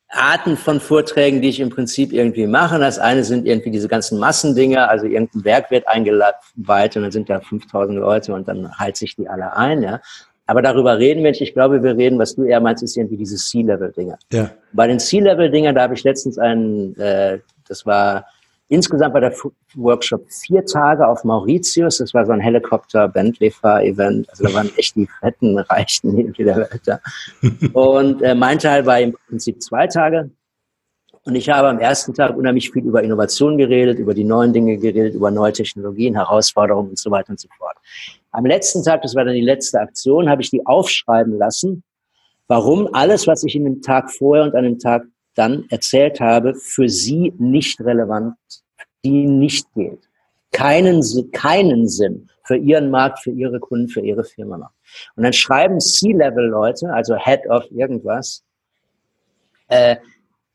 Arten 0.09 0.57
von 0.57 0.79
Vorträgen, 0.79 1.43
die 1.43 1.49
ich 1.49 1.59
im 1.59 1.69
Prinzip 1.69 2.11
irgendwie 2.11 2.47
mache. 2.47 2.79
Das 2.79 2.97
eine 2.97 3.23
sind 3.23 3.45
irgendwie 3.45 3.69
diese 3.69 3.87
ganzen 3.87 4.17
Massendinger, 4.17 4.89
also 4.89 5.05
irgendein 5.05 5.43
Werk 5.43 5.69
wird 5.69 5.87
eingeweiht 5.87 6.95
und 6.95 7.03
dann 7.03 7.11
sind 7.11 7.29
da 7.29 7.39
5000 7.39 7.99
Leute 7.99 8.33
und 8.33 8.47
dann 8.47 8.79
halt 8.79 8.97
sich 8.97 9.15
die 9.15 9.29
alle 9.29 9.55
ein, 9.55 9.83
ja. 9.83 10.01
Aber 10.47 10.61
darüber 10.61 10.99
reden 10.99 11.23
wir 11.23 11.31
nicht. 11.31 11.41
Ich 11.41 11.53
glaube, 11.53 11.81
wir 11.81 11.97
reden, 11.97 12.19
was 12.19 12.35
du 12.35 12.43
eher 12.43 12.59
meinst, 12.59 12.83
ist 12.83 12.95
irgendwie 12.97 13.17
diese 13.17 13.35
C-Level-Dinger. 13.35 14.17
Ja. 14.31 14.51
Bei 14.73 14.87
den 14.87 14.99
C-Level-Dinger, 14.99 15.73
da 15.73 15.83
habe 15.83 15.95
ich 15.95 16.03
letztens 16.03 16.37
einen, 16.37 16.95
äh, 16.99 17.39
das 17.67 17.85
war 17.85 18.25
insgesamt 18.67 19.13
bei 19.13 19.19
der 19.19 19.33
Workshop 19.75 20.25
vier 20.29 20.65
Tage 20.65 21.07
auf 21.07 21.23
Mauritius. 21.23 21.97
Das 21.97 22.13
war 22.13 22.25
so 22.25 22.31
ein 22.31 22.39
Helikopter-Bentley-Fahr-Event. 22.39 24.29
Also 24.29 24.43
da 24.43 24.53
waren 24.53 24.71
echt 24.77 24.95
die 24.95 25.07
fetten 25.19 25.57
Reichen 25.57 26.17
irgendwie 26.17 26.43
der 26.43 26.57
Welt 26.57 26.81
da. 26.85 26.99
Und 27.73 28.21
äh, 28.21 28.35
mein 28.35 28.59
Teil 28.59 28.85
war 28.85 28.99
im 28.99 29.15
Prinzip 29.27 29.61
zwei 29.61 29.87
Tage. 29.87 30.29
Und 31.25 31.33
ich 31.33 31.49
habe 31.49 31.69
am 31.69 31.79
ersten 31.79 32.13
Tag 32.13 32.37
unheimlich 32.37 32.69
viel 32.69 32.83
über 32.83 33.01
Innovation 33.01 33.57
geredet, 33.57 33.97
über 33.97 34.13
die 34.13 34.23
neuen 34.23 34.53
Dinge 34.53 34.77
geredet, 34.77 35.15
über 35.15 35.31
neue 35.31 35.53
Technologien, 35.53 36.13
Herausforderungen 36.13 36.89
und 36.89 36.99
so 36.99 37.09
weiter 37.09 37.31
und 37.31 37.39
so 37.39 37.47
fort. 37.57 37.75
Am 38.35 38.45
letzten 38.45 38.83
Tag, 38.83 39.01
das 39.01 39.15
war 39.15 39.23
dann 39.23 39.33
die 39.33 39.41
letzte 39.41 39.79
Aktion, 39.79 40.29
habe 40.29 40.41
ich 40.41 40.49
die 40.49 40.65
aufschreiben 40.65 41.37
lassen, 41.37 41.83
warum 42.47 42.93
alles, 42.93 43.27
was 43.27 43.43
ich 43.45 43.55
in 43.55 43.63
dem 43.63 43.81
Tag 43.81 44.11
vorher 44.11 44.43
und 44.43 44.55
an 44.55 44.65
dem 44.65 44.77
Tag 44.77 45.03
dann 45.35 45.65
erzählt 45.69 46.19
habe, 46.19 46.53
für 46.55 46.89
sie 46.89 47.33
nicht 47.37 47.79
relevant, 47.79 48.35
die 49.05 49.25
nicht 49.25 49.73
gilt. 49.73 50.09
Keinen, 50.51 51.01
keinen 51.31 51.87
Sinn 51.87 52.29
für 52.43 52.57
ihren 52.57 52.89
Markt, 52.89 53.19
für 53.19 53.31
ihre 53.31 53.59
Kunden, 53.59 53.87
für 53.87 54.01
ihre 54.01 54.25
Firma 54.25 54.57
macht. 54.57 54.73
Und 55.15 55.23
dann 55.23 55.33
schreiben 55.33 55.79
C-Level-Leute, 55.79 56.89
also 56.93 57.15
Head 57.17 57.47
of 57.49 57.63
irgendwas, 57.71 58.43
äh, 59.69 59.95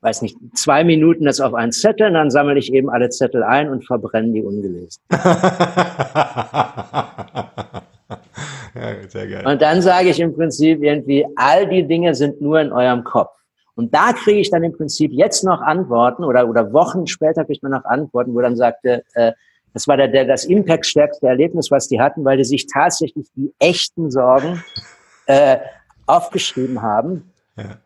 weiß 0.03 0.23
nicht, 0.23 0.37
zwei 0.55 0.83
Minuten 0.85 1.25
das 1.25 1.41
auf 1.41 1.55
einen 1.55 1.73
Zettel, 1.73 2.09
und 2.09 2.15
dann 2.15 2.31
sammle 2.31 2.59
ich 2.59 2.73
eben 2.73 2.89
alle 2.89 3.11
Zettel 3.11 3.43
ein 3.43 3.69
und 3.69 3.85
verbrenne 3.87 4.33
die 4.33 4.43
ungelesen. 4.43 5.03
ja, 5.11 5.21
sehr 9.09 9.29
geil. 9.29 9.47
Und 9.47 9.61
dann 9.61 9.83
sage 9.83 10.09
ich 10.09 10.21
im 10.21 10.35
Prinzip 10.35 10.83
irgendwie, 10.83 11.27
all 11.37 11.69
die 11.69 11.87
Dinge 11.87 12.15
sind 12.15 12.41
nur 12.41 12.61
in 12.61 12.73
eurem 12.73 13.05
Kopf. 13.05 13.31
Und 13.75 13.95
da 13.95 14.13
kriege 14.13 14.41
ich 14.41 14.51
dann 14.51 14.63
im 14.63 14.73
Prinzip 14.73 15.13
jetzt 15.13 15.45
noch 15.45 15.61
Antworten 15.61 16.25
oder, 16.25 16.49
oder 16.49 16.73
Wochen 16.73 17.07
später 17.07 17.45
kriegt 17.45 17.63
man 17.63 17.73
noch 17.73 17.85
Antworten, 17.85 18.35
wo 18.35 18.41
dann 18.41 18.57
sagte, 18.57 19.05
äh, 19.15 19.33
das 19.73 19.87
war 19.87 19.97
der, 19.97 20.09
der, 20.09 20.25
das 20.25 20.45
impactstärkste 20.45 21.27
Erlebnis, 21.27 21.71
was 21.71 21.89
die 21.89 22.01
hatten, 22.01 22.25
weil 22.25 22.37
die 22.37 22.45
sich 22.45 22.67
tatsächlich 22.67 23.29
die 23.37 23.55
echten 23.59 24.11
Sorgen 24.11 24.63
äh, 25.27 25.59
aufgeschrieben 26.07 26.83
haben. 26.83 27.33
Ja. 27.57 27.79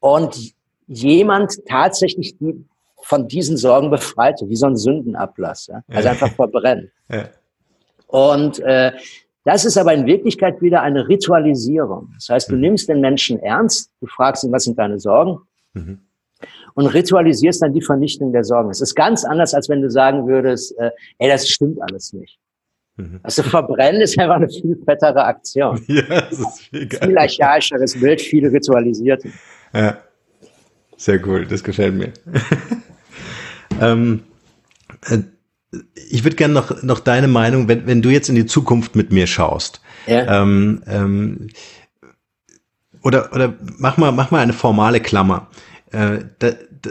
Und 0.00 0.54
jemand 0.90 1.64
tatsächlich 1.66 2.36
die, 2.38 2.66
von 3.02 3.28
diesen 3.28 3.56
Sorgen 3.56 3.90
befreite, 3.90 4.48
wie 4.48 4.56
so 4.56 4.66
ein 4.66 4.76
Sündenablass. 4.76 5.68
Ja? 5.68 5.82
Also 5.88 6.06
ja. 6.06 6.10
einfach 6.12 6.32
verbrennen. 6.32 6.90
Ja. 7.08 7.28
Und 8.08 8.58
äh, 8.60 8.92
das 9.44 9.64
ist 9.64 9.78
aber 9.78 9.94
in 9.94 10.04
Wirklichkeit 10.06 10.60
wieder 10.60 10.82
eine 10.82 11.08
Ritualisierung. 11.08 12.10
Das 12.14 12.28
heißt, 12.28 12.50
du 12.50 12.56
mhm. 12.56 12.60
nimmst 12.60 12.88
den 12.88 13.00
Menschen 13.00 13.38
ernst, 13.38 13.90
du 14.00 14.06
fragst 14.06 14.44
ihn, 14.44 14.52
was 14.52 14.64
sind 14.64 14.78
deine 14.78 14.98
Sorgen? 14.98 15.38
Mhm. 15.74 16.00
Und 16.74 16.86
ritualisierst 16.86 17.62
dann 17.62 17.72
die 17.72 17.82
Vernichtung 17.82 18.32
der 18.32 18.44
Sorgen. 18.44 18.70
Es 18.70 18.80
ist 18.80 18.94
ganz 18.94 19.24
anders, 19.24 19.54
als 19.54 19.68
wenn 19.68 19.82
du 19.82 19.90
sagen 19.90 20.26
würdest, 20.26 20.76
äh, 20.78 20.90
ey, 21.18 21.28
das 21.28 21.48
stimmt 21.48 21.80
alles 21.82 22.12
nicht. 22.12 22.38
Mhm. 22.96 23.20
Also 23.22 23.42
verbrennen 23.44 24.00
ist 24.00 24.18
einfach 24.18 24.36
eine 24.36 24.48
viel 24.48 24.76
fettere 24.84 25.24
Aktion. 25.24 25.80
Ja, 25.88 26.02
das 26.02 26.32
ist 26.32 26.60
viel, 26.60 26.88
viel 26.88 27.18
archaischeres 27.18 27.98
Bild, 27.98 28.20
viel 28.20 28.46
ritualisiert. 28.48 29.22
Ja. 29.72 29.98
Sehr 31.00 31.26
cool, 31.26 31.46
das 31.46 31.64
gefällt 31.64 31.94
mir. 31.94 32.12
ähm, 33.80 34.20
äh, 35.08 35.20
ich 35.94 36.24
würde 36.24 36.36
gerne 36.36 36.52
noch, 36.52 36.82
noch 36.82 37.00
deine 37.00 37.26
Meinung, 37.26 37.68
wenn, 37.68 37.86
wenn 37.86 38.02
du 38.02 38.10
jetzt 38.10 38.28
in 38.28 38.34
die 38.34 38.44
Zukunft 38.44 38.96
mit 38.96 39.10
mir 39.10 39.26
schaust. 39.26 39.80
Ja. 40.06 40.42
Ähm, 40.42 40.82
ähm, 40.86 41.48
oder, 43.02 43.32
oder 43.32 43.54
mach 43.78 43.96
mal, 43.96 44.12
mach 44.12 44.30
mal 44.30 44.40
eine 44.40 44.52
formale 44.52 45.00
Klammer. 45.00 45.46
Äh, 45.90 46.18
da, 46.38 46.50
da, 46.82 46.90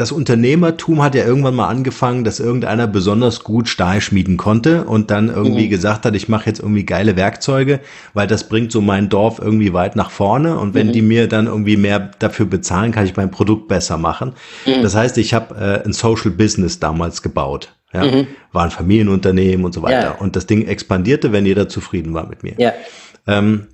das 0.00 0.12
Unternehmertum 0.12 1.02
hat 1.02 1.14
ja 1.14 1.26
irgendwann 1.26 1.54
mal 1.54 1.68
angefangen, 1.68 2.24
dass 2.24 2.40
irgendeiner 2.40 2.86
besonders 2.86 3.44
gut 3.44 3.68
Stahl 3.68 4.00
schmieden 4.00 4.38
konnte 4.38 4.84
und 4.84 5.10
dann 5.10 5.28
irgendwie 5.28 5.66
mhm. 5.66 5.70
gesagt 5.70 6.06
hat, 6.06 6.16
ich 6.16 6.26
mache 6.26 6.46
jetzt 6.46 6.60
irgendwie 6.60 6.86
geile 6.86 7.16
Werkzeuge, 7.16 7.80
weil 8.14 8.26
das 8.26 8.48
bringt 8.48 8.72
so 8.72 8.80
mein 8.80 9.10
Dorf 9.10 9.38
irgendwie 9.38 9.74
weit 9.74 9.96
nach 9.96 10.10
vorne 10.10 10.58
und 10.58 10.72
wenn 10.72 10.86
mhm. 10.86 10.92
die 10.92 11.02
mir 11.02 11.28
dann 11.28 11.46
irgendwie 11.46 11.76
mehr 11.76 12.12
dafür 12.18 12.46
bezahlen, 12.46 12.92
kann 12.92 13.04
ich 13.04 13.14
mein 13.14 13.30
Produkt 13.30 13.68
besser 13.68 13.98
machen. 13.98 14.32
Mhm. 14.64 14.82
Das 14.82 14.94
heißt, 14.94 15.18
ich 15.18 15.34
habe 15.34 15.54
äh, 15.54 15.84
ein 15.84 15.92
Social 15.92 16.30
Business 16.30 16.80
damals 16.80 17.20
gebaut. 17.20 17.74
Ja, 17.92 18.04
mhm. 18.04 18.26
war 18.52 18.64
ein 18.64 18.70
Familienunternehmen 18.70 19.66
und 19.66 19.74
so 19.74 19.82
weiter. 19.82 20.02
Ja. 20.02 20.10
Und 20.12 20.34
das 20.34 20.46
Ding 20.46 20.66
expandierte, 20.66 21.32
wenn 21.32 21.44
jeder 21.44 21.68
zufrieden 21.68 22.14
war 22.14 22.26
mit 22.26 22.42
mir. 22.42 22.54
Ja. 22.56 22.72
Ähm, 23.26 23.66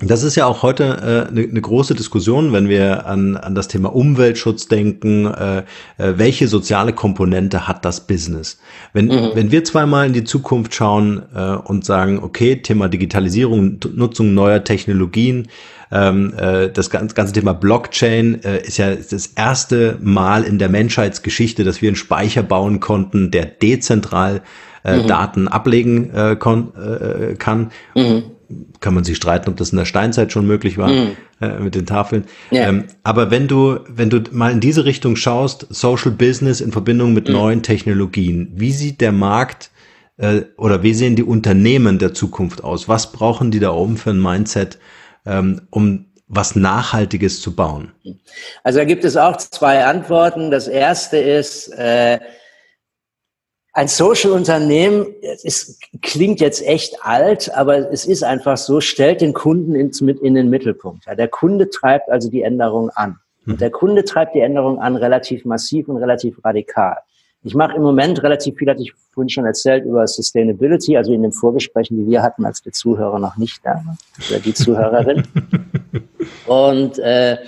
Das 0.00 0.24
ist 0.24 0.34
ja 0.34 0.46
auch 0.46 0.62
heute 0.62 1.00
eine 1.30 1.42
äh, 1.42 1.46
ne 1.46 1.60
große 1.60 1.94
Diskussion, 1.94 2.52
wenn 2.52 2.68
wir 2.68 3.06
an, 3.06 3.36
an 3.36 3.54
das 3.54 3.68
Thema 3.68 3.94
Umweltschutz 3.94 4.66
denken. 4.66 5.26
Äh, 5.26 5.58
äh, 5.58 6.14
welche 6.16 6.48
soziale 6.48 6.92
Komponente 6.92 7.68
hat 7.68 7.84
das 7.84 8.06
Business? 8.06 8.58
Wenn, 8.92 9.06
mhm. 9.06 9.30
wenn 9.34 9.52
wir 9.52 9.62
zweimal 9.64 10.06
in 10.06 10.12
die 10.12 10.24
Zukunft 10.24 10.74
schauen 10.74 11.22
äh, 11.34 11.54
und 11.54 11.84
sagen, 11.84 12.18
okay, 12.20 12.56
Thema 12.56 12.88
Digitalisierung, 12.88 13.78
Nutzung 13.94 14.34
neuer 14.34 14.64
Technologien, 14.64 15.48
ähm, 15.92 16.34
äh, 16.36 16.68
das 16.70 16.90
ganze, 16.90 17.14
ganze 17.14 17.34
Thema 17.34 17.52
Blockchain 17.52 18.42
äh, 18.42 18.62
ist 18.62 18.78
ja 18.78 18.94
das 18.94 19.26
erste 19.28 19.98
Mal 20.00 20.42
in 20.42 20.58
der 20.58 20.68
Menschheitsgeschichte, 20.68 21.64
dass 21.64 21.80
wir 21.80 21.90
einen 21.90 21.96
Speicher 21.96 22.42
bauen 22.42 22.80
konnten, 22.80 23.30
der 23.30 23.44
dezentral 23.44 24.42
äh, 24.84 24.96
mhm. 24.96 25.06
Daten 25.06 25.48
ablegen 25.48 26.10
äh, 26.12 26.36
kon, 26.36 26.72
äh, 26.74 27.34
kann. 27.34 27.70
Mhm 27.94 28.24
kann 28.80 28.94
man 28.94 29.04
sich 29.04 29.16
streiten, 29.16 29.50
ob 29.50 29.56
das 29.56 29.70
in 29.70 29.78
der 29.78 29.84
Steinzeit 29.84 30.32
schon 30.32 30.46
möglich 30.46 30.78
war 30.78 30.88
mm. 30.88 31.16
äh, 31.40 31.58
mit 31.58 31.74
den 31.74 31.86
Tafeln. 31.86 32.24
Ja. 32.50 32.68
Ähm, 32.68 32.84
aber 33.02 33.30
wenn 33.30 33.48
du, 33.48 33.80
wenn 33.88 34.10
du 34.10 34.22
mal 34.32 34.52
in 34.52 34.60
diese 34.60 34.84
Richtung 34.84 35.16
schaust, 35.16 35.66
Social 35.70 36.12
Business 36.12 36.60
in 36.60 36.72
Verbindung 36.72 37.12
mit 37.12 37.28
mm. 37.28 37.32
neuen 37.32 37.62
Technologien, 37.62 38.52
wie 38.54 38.72
sieht 38.72 39.00
der 39.00 39.12
Markt 39.12 39.70
äh, 40.16 40.42
oder 40.56 40.82
wie 40.82 40.94
sehen 40.94 41.16
die 41.16 41.24
Unternehmen 41.24 41.98
der 41.98 42.14
Zukunft 42.14 42.64
aus? 42.64 42.88
Was 42.88 43.12
brauchen 43.12 43.50
die 43.50 43.60
da 43.60 43.72
oben 43.72 43.96
für 43.96 44.10
ein 44.10 44.20
Mindset, 44.20 44.78
ähm, 45.26 45.62
um 45.70 46.06
was 46.28 46.56
Nachhaltiges 46.56 47.40
zu 47.42 47.54
bauen? 47.54 47.92
Also 48.64 48.78
da 48.78 48.84
gibt 48.84 49.04
es 49.04 49.16
auch 49.16 49.36
zwei 49.36 49.84
Antworten. 49.84 50.50
Das 50.50 50.66
erste 50.66 51.18
ist, 51.18 51.68
äh, 51.68 52.18
ein 53.74 53.88
Social-Unternehmen, 53.88 55.06
es 55.22 55.78
klingt 56.02 56.40
jetzt 56.40 56.66
echt 56.66 57.04
alt, 57.04 57.54
aber 57.54 57.90
es 57.90 58.04
ist 58.04 58.22
einfach 58.22 58.58
so, 58.58 58.80
stellt 58.80 59.22
den 59.22 59.32
Kunden 59.32 59.74
ins, 59.74 60.00
in 60.00 60.34
den 60.34 60.50
Mittelpunkt. 60.50 61.06
Ja, 61.06 61.14
der 61.14 61.28
Kunde 61.28 61.70
treibt 61.70 62.10
also 62.10 62.30
die 62.30 62.42
Änderung 62.42 62.90
an. 62.90 63.18
Und 63.46 63.60
der 63.60 63.70
Kunde 63.70 64.04
treibt 64.04 64.34
die 64.34 64.40
Änderung 64.40 64.78
an 64.78 64.96
relativ 64.96 65.44
massiv 65.44 65.88
und 65.88 65.96
relativ 65.96 66.44
radikal. 66.44 66.98
Ich 67.44 67.54
mache 67.54 67.74
im 67.74 67.82
Moment 67.82 68.22
relativ 68.22 68.56
viel, 68.56 68.68
hatte 68.68 68.82
ich 68.82 68.92
vorhin 69.10 69.28
schon 69.28 69.46
erzählt, 69.46 69.84
über 69.84 70.06
Sustainability, 70.06 70.96
also 70.96 71.12
in 71.12 71.22
den 71.22 71.32
Vorgesprächen, 71.32 71.98
die 71.98 72.06
wir 72.06 72.22
hatten, 72.22 72.44
als 72.44 72.62
der 72.62 72.72
Zuhörer 72.72 73.18
noch 73.18 73.36
nicht 73.36 73.60
da 73.64 73.82
war, 73.84 73.96
oder 74.30 74.38
die 74.38 74.54
Zuhörerin. 74.54 75.26
Und 76.46 76.98
äh, 77.00 77.38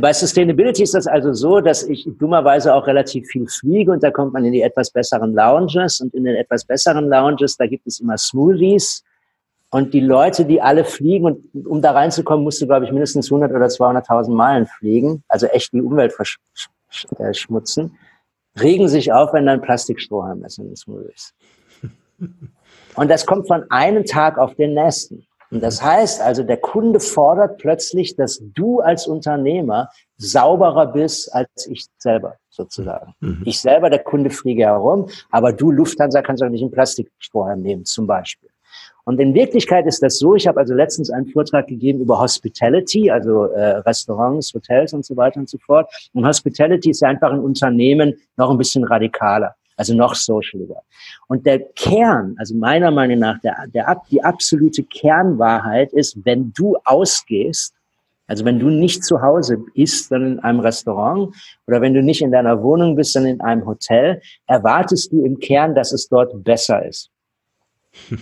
bei 0.00 0.12
Sustainability 0.12 0.82
ist 0.82 0.94
das 0.94 1.06
also 1.06 1.32
so, 1.32 1.60
dass 1.60 1.82
ich 1.82 2.08
dummerweise 2.18 2.74
auch 2.74 2.86
relativ 2.86 3.26
viel 3.28 3.46
fliege 3.46 3.92
und 3.92 4.02
da 4.02 4.10
kommt 4.10 4.32
man 4.32 4.44
in 4.44 4.52
die 4.52 4.62
etwas 4.62 4.90
besseren 4.90 5.34
Lounges 5.34 6.00
und 6.00 6.14
in 6.14 6.24
den 6.24 6.36
etwas 6.36 6.64
besseren 6.64 7.08
Lounges, 7.08 7.56
da 7.56 7.66
gibt 7.66 7.86
es 7.86 8.00
immer 8.00 8.16
Smoothies 8.16 9.04
und 9.70 9.92
die 9.92 10.00
Leute, 10.00 10.44
die 10.44 10.62
alle 10.62 10.84
fliegen 10.84 11.26
und 11.26 11.66
um 11.66 11.82
da 11.82 11.92
reinzukommen, 11.92 12.44
musst 12.44 12.62
du, 12.62 12.66
glaube 12.66 12.86
ich, 12.86 12.92
mindestens 12.92 13.26
100 13.26 13.50
oder 13.52 13.66
200.000 13.66 14.30
Meilen 14.30 14.66
fliegen, 14.66 15.22
also 15.28 15.46
echt 15.46 15.72
die 15.72 15.82
Umwelt 15.82 16.14
verschmutzen, 16.88 17.98
regen 18.60 18.88
sich 18.88 19.12
auf, 19.12 19.32
wenn 19.32 19.46
dann 19.46 19.60
Plastikstrohhalm 19.60 20.44
ist 20.44 20.58
in 20.58 20.66
den 20.66 20.76
Smoothies. 20.76 21.34
Und 22.94 23.10
das 23.10 23.26
kommt 23.26 23.48
von 23.48 23.68
einem 23.70 24.04
Tag 24.04 24.38
auf 24.38 24.54
den 24.54 24.74
nächsten. 24.74 25.26
Und 25.54 25.62
das 25.62 25.80
heißt 25.80 26.20
also, 26.20 26.42
der 26.42 26.56
Kunde 26.56 26.98
fordert 26.98 27.58
plötzlich, 27.58 28.16
dass 28.16 28.42
du 28.42 28.80
als 28.80 29.06
Unternehmer 29.06 29.88
sauberer 30.16 30.88
bist 30.88 31.32
als 31.32 31.68
ich 31.68 31.86
selber 31.96 32.34
sozusagen. 32.50 33.14
Mhm. 33.20 33.42
Ich 33.44 33.60
selber, 33.60 33.88
der 33.88 34.00
Kunde 34.00 34.30
fliege 34.30 34.64
herum, 34.64 35.06
aber 35.30 35.52
du 35.52 35.70
Lufthansa 35.70 36.22
kannst 36.22 36.42
auch 36.42 36.48
nicht 36.48 36.62
einen 36.62 36.72
Plastikstrohhalm 36.72 37.62
nehmen 37.62 37.84
zum 37.84 38.08
Beispiel. 38.08 38.50
Und 39.04 39.20
in 39.20 39.32
Wirklichkeit 39.32 39.86
ist 39.86 40.02
das 40.02 40.18
so, 40.18 40.34
ich 40.34 40.48
habe 40.48 40.58
also 40.58 40.74
letztens 40.74 41.08
einen 41.08 41.28
Vortrag 41.28 41.68
gegeben 41.68 42.00
über 42.00 42.18
Hospitality, 42.18 43.12
also 43.12 43.44
äh, 43.44 43.76
Restaurants, 43.76 44.52
Hotels 44.54 44.92
und 44.92 45.04
so 45.04 45.16
weiter 45.16 45.38
und 45.38 45.48
so 45.48 45.58
fort. 45.58 45.88
Und 46.14 46.26
Hospitality 46.26 46.90
ist 46.90 47.00
ja 47.00 47.08
einfach 47.08 47.30
ein 47.30 47.38
Unternehmen 47.38 48.14
noch 48.36 48.50
ein 48.50 48.58
bisschen 48.58 48.82
radikaler 48.82 49.54
also 49.76 49.94
noch 49.94 50.14
socialiger. 50.14 50.82
Und 51.28 51.46
der 51.46 51.60
Kern, 51.60 52.36
also 52.38 52.54
meiner 52.54 52.90
Meinung 52.90 53.18
nach, 53.18 53.40
der, 53.40 53.66
der, 53.72 54.00
die 54.10 54.22
absolute 54.22 54.82
Kernwahrheit 54.84 55.92
ist, 55.92 56.24
wenn 56.24 56.52
du 56.52 56.76
ausgehst, 56.84 57.74
also 58.26 58.44
wenn 58.44 58.58
du 58.58 58.70
nicht 58.70 59.04
zu 59.04 59.20
Hause 59.20 59.58
bist, 59.74 60.08
sondern 60.08 60.32
in 60.32 60.38
einem 60.40 60.60
Restaurant 60.60 61.34
oder 61.66 61.80
wenn 61.80 61.92
du 61.92 62.02
nicht 62.02 62.22
in 62.22 62.32
deiner 62.32 62.62
Wohnung 62.62 62.96
bist, 62.96 63.12
sondern 63.12 63.34
in 63.34 63.40
einem 63.40 63.66
Hotel, 63.66 64.22
erwartest 64.46 65.12
du 65.12 65.24
im 65.24 65.38
Kern, 65.38 65.74
dass 65.74 65.92
es 65.92 66.08
dort 66.08 66.42
besser 66.42 66.86
ist. 66.86 67.10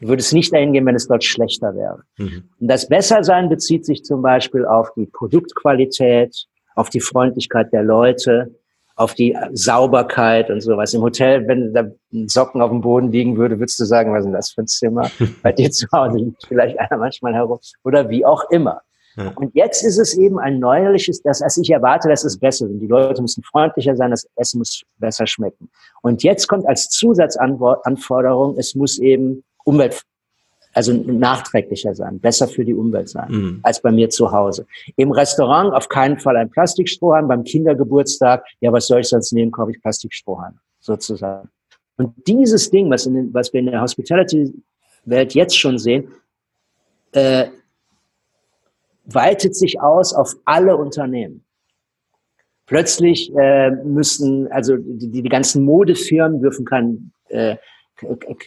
Du 0.00 0.08
würdest 0.08 0.32
nicht 0.32 0.52
dahin 0.52 0.72
gehen, 0.72 0.84
wenn 0.86 0.96
es 0.96 1.06
dort 1.06 1.24
schlechter 1.24 1.74
wäre. 1.74 2.02
Mhm. 2.18 2.50
Und 2.60 2.68
das 2.68 2.88
Bessersein 2.88 3.48
bezieht 3.48 3.86
sich 3.86 4.02
zum 4.02 4.22
Beispiel 4.22 4.66
auf 4.66 4.92
die 4.94 5.06
Produktqualität, 5.06 6.46
auf 6.74 6.90
die 6.90 7.00
Freundlichkeit 7.00 7.72
der 7.72 7.84
Leute, 7.84 8.54
auf 8.96 9.14
die 9.14 9.36
Sauberkeit 9.52 10.50
und 10.50 10.60
sowas. 10.60 10.94
Im 10.94 11.02
Hotel, 11.02 11.46
wenn 11.48 11.72
da 11.72 11.84
Socken 12.26 12.62
auf 12.62 12.70
dem 12.70 12.80
Boden 12.80 13.10
liegen 13.10 13.36
würde, 13.36 13.58
würdest 13.58 13.80
du 13.80 13.84
sagen, 13.84 14.12
was 14.12 14.20
ist 14.20 14.26
denn 14.26 14.32
das 14.32 14.50
für 14.50 14.62
ein 14.62 14.66
Zimmer? 14.66 15.10
Bei 15.42 15.52
dir 15.52 15.70
zu 15.70 15.86
Hause 15.92 16.18
liegt 16.18 16.46
vielleicht 16.46 16.78
einer 16.78 16.98
manchmal 16.98 17.34
herum 17.34 17.58
oder 17.82 18.08
wie 18.08 18.24
auch 18.24 18.48
immer. 18.50 18.82
Ja. 19.16 19.32
Und 19.36 19.54
jetzt 19.54 19.84
ist 19.84 19.98
es 19.98 20.16
eben 20.16 20.38
ein 20.38 20.58
neuerliches, 20.58 21.22
das, 21.22 21.40
also 21.40 21.60
ich 21.60 21.70
erwarte, 21.70 22.08
dass 22.08 22.24
es 22.24 22.38
besser 22.38 22.66
sind. 22.66 22.80
Die 22.80 22.86
Leute 22.86 23.22
müssen 23.22 23.42
freundlicher 23.44 23.96
sein, 23.96 24.10
das 24.10 24.26
Essen 24.36 24.58
muss 24.58 24.82
besser 24.98 25.26
schmecken. 25.26 25.70
Und 26.02 26.22
jetzt 26.22 26.48
kommt 26.48 26.66
als 26.66 26.88
Zusatzanforderung, 26.88 28.56
es 28.58 28.74
muss 28.74 28.98
eben 28.98 29.44
Umwelt, 29.64 30.02
also 30.74 30.92
nachträglicher 30.92 31.94
sein, 31.94 32.18
besser 32.18 32.48
für 32.48 32.64
die 32.64 32.74
Umwelt 32.74 33.08
sein, 33.08 33.30
mhm. 33.30 33.60
als 33.62 33.80
bei 33.80 33.92
mir 33.92 34.10
zu 34.10 34.32
Hause. 34.32 34.66
Im 34.96 35.12
Restaurant 35.12 35.72
auf 35.72 35.88
keinen 35.88 36.18
Fall 36.18 36.36
ein 36.36 36.50
Plastikstrohhalm, 36.50 37.28
beim 37.28 37.44
Kindergeburtstag, 37.44 38.44
ja, 38.60 38.72
was 38.72 38.88
soll 38.88 39.00
ich 39.00 39.08
sonst 39.08 39.32
nehmen, 39.32 39.52
kaufe 39.52 39.70
ich 39.70 39.80
Plastikstrohhalm, 39.80 40.58
sozusagen. 40.80 41.48
Und 41.96 42.12
dieses 42.26 42.70
Ding, 42.70 42.90
was, 42.90 43.06
in 43.06 43.14
den, 43.14 43.34
was 43.34 43.52
wir 43.52 43.60
in 43.60 43.66
der 43.66 43.80
Hospitality-Welt 43.80 45.34
jetzt 45.34 45.56
schon 45.56 45.78
sehen, 45.78 46.08
äh, 47.12 47.46
weitet 49.04 49.54
sich 49.54 49.80
aus 49.80 50.12
auf 50.12 50.34
alle 50.44 50.76
Unternehmen. 50.76 51.44
Plötzlich 52.66 53.32
äh, 53.36 53.70
müssen, 53.70 54.50
also 54.50 54.76
die, 54.76 55.22
die 55.22 55.28
ganzen 55.28 55.64
Modefirmen 55.64 56.40
dürfen 56.40 56.64
kein 56.64 57.12
äh, 57.28 57.56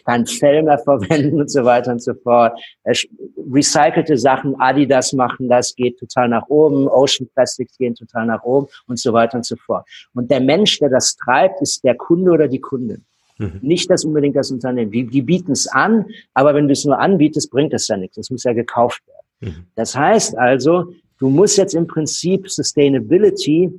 kein 0.06 0.26
Fell 0.26 0.64
mehr 0.64 0.80
verwenden 0.80 1.40
und 1.40 1.50
so 1.50 1.64
weiter 1.64 1.92
und 1.92 2.02
so 2.02 2.14
fort. 2.14 2.60
Recycelte 2.86 4.18
Sachen, 4.18 4.60
Adidas 4.60 5.14
machen 5.14 5.50
das, 5.50 5.76
geht 5.76 5.98
total 6.00 6.30
nach 6.30 6.48
oben, 6.50 6.88
Ocean 6.88 7.30
Plastics 7.34 7.78
gehen 7.78 7.96
total 7.96 8.26
nach 8.26 8.44
oben 8.44 8.68
und 8.88 9.00
so 9.00 9.14
weiter 9.14 9.38
und 9.38 9.46
so 9.46 9.56
fort. 9.56 9.88
Und 10.14 10.30
der 10.30 10.42
Mensch, 10.42 10.80
der 10.80 10.90
das 10.90 11.16
treibt, 11.16 11.62
ist 11.62 11.84
der 11.84 11.96
Kunde 11.96 12.32
oder 12.32 12.48
die 12.48 12.60
Kundin. 12.60 13.06
Mhm. 13.38 13.60
Nicht 13.62 13.90
das 13.90 14.04
unbedingt 14.04 14.36
das 14.36 14.52
Unternehmen. 14.52 14.92
Die, 14.92 15.06
die 15.06 15.22
bieten 15.22 15.52
es 15.52 15.68
an, 15.68 16.06
aber 16.34 16.54
wenn 16.54 16.68
du 16.68 16.74
es 16.74 16.86
nur 16.86 17.00
anbietest, 17.00 17.52
bringt 17.52 17.74
es 17.74 17.88
ja 17.88 17.98
nichts. 17.98 18.18
Es 18.18 18.30
muss 18.30 18.44
ja 18.44 18.54
gekauft 18.54 19.02
werden. 19.08 19.56
Mhm. 19.56 19.66
Das 19.76 19.96
heißt 19.96 20.38
also, 20.38 20.94
du 21.20 21.30
musst 21.30 21.58
jetzt 21.58 21.76
im 21.76 21.88
Prinzip 21.88 22.50
Sustainability 22.50 23.72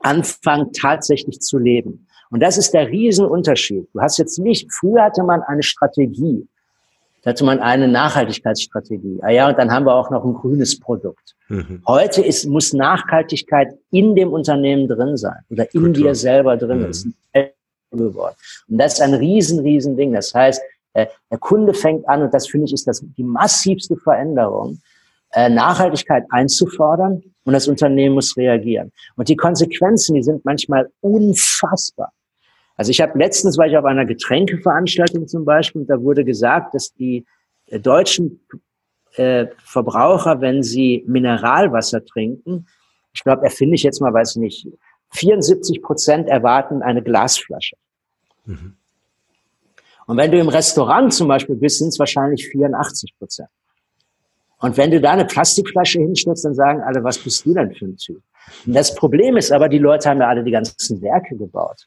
anfangen, 0.00 0.72
tatsächlich 0.72 1.40
zu 1.40 1.58
leben. 1.58 2.06
Und 2.32 2.40
das 2.40 2.56
ist 2.56 2.72
der 2.72 2.88
Riesenunterschied. 2.88 3.88
Du 3.92 4.00
hast 4.00 4.16
jetzt 4.16 4.38
nicht, 4.38 4.72
früher 4.72 5.02
hatte 5.02 5.22
man 5.22 5.42
eine 5.42 5.62
Strategie. 5.62 6.48
Da 7.22 7.30
hatte 7.30 7.44
man 7.44 7.60
eine 7.60 7.86
Nachhaltigkeitsstrategie. 7.86 9.18
Ah 9.20 9.30
ja, 9.30 9.48
und 9.50 9.58
dann 9.58 9.70
haben 9.70 9.84
wir 9.84 9.94
auch 9.94 10.10
noch 10.10 10.24
ein 10.24 10.32
grünes 10.32 10.80
Produkt. 10.80 11.36
Mhm. 11.48 11.82
Heute 11.86 12.22
ist, 12.22 12.46
muss 12.46 12.72
Nachhaltigkeit 12.72 13.74
in 13.90 14.14
dem 14.14 14.32
Unternehmen 14.32 14.88
drin 14.88 15.18
sein 15.18 15.40
oder 15.50 15.72
in 15.74 15.84
Gut, 15.84 15.96
dir 15.98 16.14
selber 16.14 16.56
drin. 16.56 16.80
Mhm. 16.80 16.90
ist 16.90 17.06
ein 17.34 17.50
geworden. 17.92 18.34
Und 18.66 18.78
das 18.78 18.94
ist 18.94 19.02
ein 19.02 19.12
riesen, 19.12 19.60
riesen 19.60 19.94
Ding. 19.94 20.14
Das 20.14 20.32
heißt, 20.32 20.62
äh, 20.94 21.06
der 21.30 21.38
Kunde 21.38 21.74
fängt 21.74 22.08
an, 22.08 22.22
und 22.22 22.32
das 22.32 22.48
finde 22.48 22.64
ich 22.66 22.72
ist 22.72 22.88
das 22.88 23.04
die 23.18 23.24
massivste 23.24 23.96
Veränderung, 23.96 24.80
äh, 25.32 25.50
Nachhaltigkeit 25.50 26.24
einzufordern 26.30 27.22
und 27.44 27.52
das 27.52 27.68
Unternehmen 27.68 28.14
muss 28.14 28.36
reagieren. 28.38 28.90
Und 29.16 29.28
die 29.28 29.36
Konsequenzen, 29.36 30.14
die 30.14 30.22
sind 30.22 30.44
manchmal 30.46 30.90
unfassbar. 31.02 32.10
Also 32.82 32.90
ich 32.90 33.00
habe 33.00 33.16
letztens 33.16 33.56
war 33.58 33.68
ich 33.68 33.76
auf 33.76 33.84
einer 33.84 34.04
Getränkeveranstaltung 34.04 35.28
zum 35.28 35.44
Beispiel 35.44 35.82
und 35.82 35.86
da 35.86 36.02
wurde 36.02 36.24
gesagt, 36.24 36.74
dass 36.74 36.92
die 36.92 37.24
äh, 37.66 37.78
deutschen 37.78 38.40
äh, 39.14 39.46
Verbraucher, 39.62 40.40
wenn 40.40 40.64
sie 40.64 41.04
Mineralwasser 41.06 42.04
trinken, 42.04 42.66
ich 43.14 43.22
glaube, 43.22 43.44
erfinde 43.44 43.76
ich 43.76 43.84
jetzt 43.84 44.00
mal, 44.00 44.12
weiß 44.12 44.32
ich 44.32 44.36
nicht, 44.38 44.68
74 45.10 45.80
Prozent 45.80 46.28
erwarten 46.28 46.82
eine 46.82 47.04
Glasflasche. 47.04 47.76
Mhm. 48.46 48.74
Und 50.08 50.16
wenn 50.16 50.32
du 50.32 50.40
im 50.40 50.48
Restaurant 50.48 51.14
zum 51.14 51.28
Beispiel 51.28 51.54
bist, 51.54 51.78
sind 51.78 51.90
es 51.90 52.00
wahrscheinlich 52.00 52.48
84 52.48 53.16
Prozent. 53.16 53.48
Und 54.58 54.76
wenn 54.76 54.90
du 54.90 55.00
da 55.00 55.12
eine 55.12 55.24
Plastikflasche 55.24 56.00
hinstellst, 56.00 56.44
dann 56.44 56.54
sagen 56.54 56.82
alle, 56.82 57.04
was 57.04 57.18
bist 57.18 57.46
du 57.46 57.54
denn 57.54 57.72
für 57.72 57.84
ein 57.84 57.96
Typ? 57.96 58.20
Und 58.66 58.74
das 58.74 58.92
Problem 58.92 59.36
ist 59.36 59.52
aber, 59.52 59.68
die 59.68 59.78
Leute 59.78 60.10
haben 60.10 60.18
ja 60.18 60.26
alle 60.26 60.42
die 60.42 60.50
ganzen 60.50 61.00
Werke 61.00 61.36
gebaut. 61.36 61.86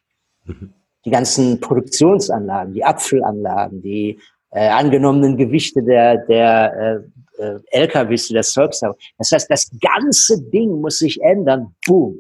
Die 1.06 1.12
ganzen 1.12 1.60
Produktionsanlagen, 1.60 2.74
die 2.74 2.84
Apfelanlagen, 2.84 3.82
die 3.82 4.20
äh, 4.52 4.70
angenommenen 4.70 5.38
Gewichte 5.38 5.84
der, 5.84 6.18
der 6.26 7.04
äh, 7.38 7.60
LKWs, 7.72 8.28
die 8.28 8.34
das 8.34 8.52
Zeug 8.52 8.72
haben. 8.82 8.96
Das 9.18 9.32
heißt, 9.32 9.50
das 9.50 9.70
ganze 9.80 10.42
Ding 10.42 10.82
muss 10.82 11.00
sich 11.00 11.22
ändern. 11.22 11.76
Boom. 11.86 12.20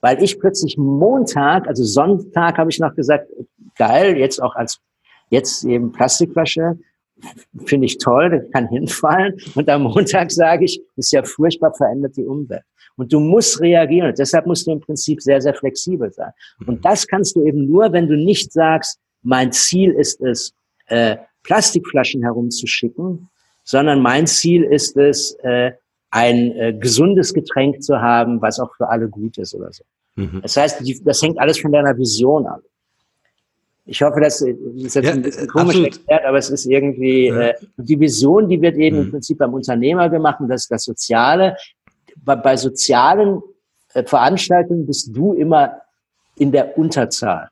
Weil 0.00 0.22
ich 0.22 0.38
plötzlich 0.38 0.76
Montag, 0.76 1.68
also 1.68 1.84
Sonntag 1.84 2.58
habe 2.58 2.70
ich 2.70 2.78
noch 2.78 2.94
gesagt, 2.94 3.28
geil, 3.76 4.16
jetzt 4.16 4.42
auch 4.42 4.54
als 4.54 4.80
jetzt 5.30 5.64
eben 5.64 5.92
Plastikflasche, 5.92 6.78
finde 7.66 7.86
ich 7.86 7.98
toll, 7.98 8.30
das 8.30 8.50
kann 8.50 8.68
hinfallen. 8.68 9.36
Und 9.54 9.68
am 9.68 9.82
Montag 9.82 10.30
sage 10.32 10.64
ich, 10.64 10.82
ist 10.96 11.12
ja 11.12 11.22
furchtbar, 11.22 11.72
verändert 11.74 12.16
die 12.16 12.24
Umwelt. 12.24 12.64
Und 12.96 13.12
du 13.12 13.20
musst 13.20 13.60
reagieren. 13.60 14.10
Und 14.10 14.18
deshalb 14.18 14.46
musst 14.46 14.66
du 14.66 14.72
im 14.72 14.80
Prinzip 14.80 15.22
sehr, 15.22 15.40
sehr 15.40 15.54
flexibel 15.54 16.12
sein. 16.12 16.30
Und 16.66 16.78
mhm. 16.78 16.82
das 16.82 17.06
kannst 17.06 17.36
du 17.36 17.44
eben 17.46 17.66
nur, 17.66 17.92
wenn 17.92 18.08
du 18.08 18.16
nicht 18.16 18.52
sagst, 18.52 18.98
mein 19.22 19.52
Ziel 19.52 19.92
ist 19.92 20.20
es, 20.20 20.52
äh, 20.86 21.16
Plastikflaschen 21.42 22.22
herumzuschicken, 22.22 23.28
sondern 23.64 24.00
mein 24.00 24.26
Ziel 24.26 24.64
ist 24.64 24.96
es, 24.96 25.34
äh, 25.42 25.72
ein 26.10 26.52
äh, 26.52 26.74
gesundes 26.74 27.32
Getränk 27.32 27.82
zu 27.82 28.00
haben, 28.00 28.40
was 28.42 28.60
auch 28.60 28.74
für 28.76 28.88
alle 28.88 29.08
gut 29.08 29.38
ist 29.38 29.54
oder 29.54 29.72
so. 29.72 29.82
Mhm. 30.16 30.40
Das 30.42 30.56
heißt, 30.56 30.86
die, 30.86 31.02
das 31.02 31.22
hängt 31.22 31.38
alles 31.38 31.58
von 31.58 31.72
deiner 31.72 31.96
Vision 31.96 32.46
ab. 32.46 32.60
Ich 33.84 34.00
hoffe, 34.00 34.20
das 34.20 34.40
ist 34.42 34.94
jetzt 34.94 35.04
ja, 35.04 35.12
ein 35.12 35.22
bisschen 35.22 35.48
komisch 35.48 35.74
absolut. 35.76 35.96
erklärt, 35.96 36.24
aber 36.24 36.38
es 36.38 36.50
ist 36.50 36.66
irgendwie 36.66 37.28
ja. 37.28 37.48
äh, 37.48 37.54
die 37.78 37.98
Vision, 37.98 38.48
die 38.48 38.60
wird 38.60 38.76
eben 38.76 38.96
mhm. 38.96 39.02
im 39.04 39.10
Prinzip 39.10 39.38
beim 39.38 39.54
Unternehmer 39.54 40.08
gemacht 40.08 40.40
und 40.40 40.48
das 40.48 40.62
ist 40.62 40.70
das 40.70 40.84
Soziale. 40.84 41.56
Bei, 42.16 42.36
bei 42.36 42.56
sozialen 42.56 43.42
äh, 43.94 44.04
Veranstaltungen 44.04 44.86
bist 44.86 45.10
du 45.14 45.32
immer 45.32 45.82
in 46.36 46.52
der 46.52 46.78
Unterzahl. 46.78 47.48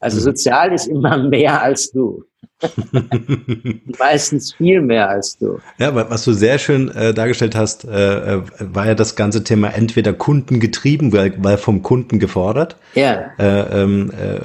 Also 0.00 0.18
mhm. 0.18 0.22
sozial 0.22 0.72
ist 0.72 0.86
immer 0.86 1.16
mehr 1.16 1.62
als 1.62 1.90
du. 1.90 2.24
Meistens 3.98 4.54
viel 4.54 4.80
mehr 4.80 5.08
als 5.08 5.38
du. 5.38 5.58
Ja, 5.78 5.94
was 5.94 6.24
du 6.24 6.32
sehr 6.32 6.58
schön 6.58 6.90
äh, 6.90 7.14
dargestellt 7.14 7.54
hast, 7.54 7.84
äh, 7.84 8.34
äh, 8.36 8.42
war 8.58 8.86
ja 8.86 8.94
das 8.94 9.16
ganze 9.16 9.44
Thema 9.44 9.68
entweder 9.68 10.12
kundengetrieben, 10.12 11.12
weil, 11.12 11.34
weil 11.42 11.58
vom 11.58 11.82
Kunden 11.82 12.18
gefordert. 12.18 12.76
Ja. 12.94 13.32
Äh, 13.38 13.82
ähm, 13.82 14.10
äh, 14.12 14.40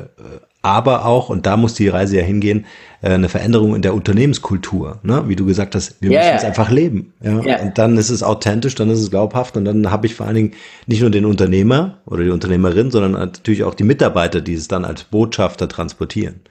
aber 0.62 1.06
auch, 1.06 1.30
und 1.30 1.46
da 1.46 1.56
muss 1.56 1.74
die 1.74 1.88
Reise 1.88 2.18
ja 2.18 2.24
hingehen, 2.24 2.66
äh, 3.02 3.10
eine 3.10 3.30
Veränderung 3.30 3.76
in 3.76 3.82
der 3.82 3.94
Unternehmenskultur. 3.94 5.00
Ne? 5.04 5.24
Wie 5.28 5.36
du 5.36 5.46
gesagt 5.46 5.74
hast, 5.76 6.02
wir 6.02 6.12
ja, 6.12 6.20
müssen 6.20 6.36
es 6.36 6.44
einfach 6.44 6.70
leben. 6.70 7.14
Ja? 7.22 7.42
ja? 7.42 7.62
Und 7.62 7.78
dann 7.78 7.98
ist 7.98 8.10
es 8.10 8.24
authentisch, 8.24 8.76
dann 8.76 8.90
ist 8.90 9.00
es 9.00 9.10
glaubhaft 9.10 9.56
und 9.56 9.66
dann 9.66 9.90
habe 9.90 10.06
ich 10.06 10.16
vor 10.16 10.26
allen 10.26 10.36
Dingen 10.36 10.52
nicht 10.86 11.02
nur 11.02 11.10
den 11.10 11.26
Unternehmer 11.26 12.00
oder 12.06 12.24
die 12.24 12.30
Unternehmerin, 12.30 12.92
sondern 12.92 13.14
natürlich 13.14 13.64
auch 13.64 13.74
die 13.74 13.86
Mitarbeiter, 13.86 14.42
die 14.42 14.54
es 14.54 14.68
dann 14.68 14.84
als 14.84 15.04
Botschafter 15.04 15.70
transportieren. 15.70 16.42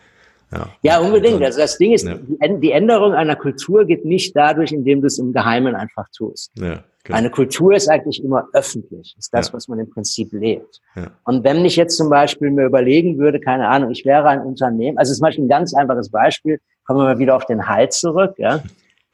Ja, 0.51 0.69
ja 0.83 0.99
unbedingt. 1.01 1.43
Also 1.43 1.59
das 1.59 1.77
Ding 1.77 1.93
ist, 1.93 2.07
ja. 2.07 2.17
die 2.17 2.73
Änderung 2.73 3.13
einer 3.13 3.37
Kultur 3.37 3.85
geht 3.85 4.07
nicht 4.07 4.35
dadurch, 4.35 4.73
indem 4.73 5.03
du 5.03 5.07
es 5.07 5.19
im 5.19 5.35
Geheimen 5.35 5.75
einfach 5.75 6.07
tust. 6.17 6.51
Ja, 6.59 6.83
genau. 7.09 7.19
Eine 7.19 7.31
Kultur 7.31 7.75
ist 7.75 7.89
eigentlich 7.89 8.23
immer 8.23 8.49
öffentlich, 8.53 9.17
ist 9.19 9.35
das, 9.35 9.49
ja. 9.49 9.55
was 9.55 9.67
man 9.67 9.81
im 9.81 9.91
Prinzip 9.91 10.33
lebt. 10.33 10.81
Ja. 10.95 11.11
Und 11.25 11.43
wenn 11.43 11.65
ich 11.65 11.77
jetzt 11.77 11.97
zum 11.97 12.09
Beispiel 12.09 12.51
mir 12.51 12.67
überlegen 12.67 13.19
würde, 13.19 13.41
keine 13.41 13.69
Ahnung, 13.69 13.91
ich 13.91 14.05
wäre 14.05 14.29
ein 14.29 14.43
Unternehmen, 14.43 14.99
also 14.99 15.13
zum 15.13 15.23
Beispiel 15.23 15.45
ein 15.45 15.49
ganz 15.49 15.75
einfaches 15.75 16.11
Beispiel, 16.11 16.61
kommen 16.87 17.01
wir 17.01 17.05
mal 17.05 17.19
wieder 17.19 17.35
auf 17.35 17.47
den 17.47 17.69
Hai 17.69 17.87
zurück, 17.87 18.35
ja. 18.39 18.63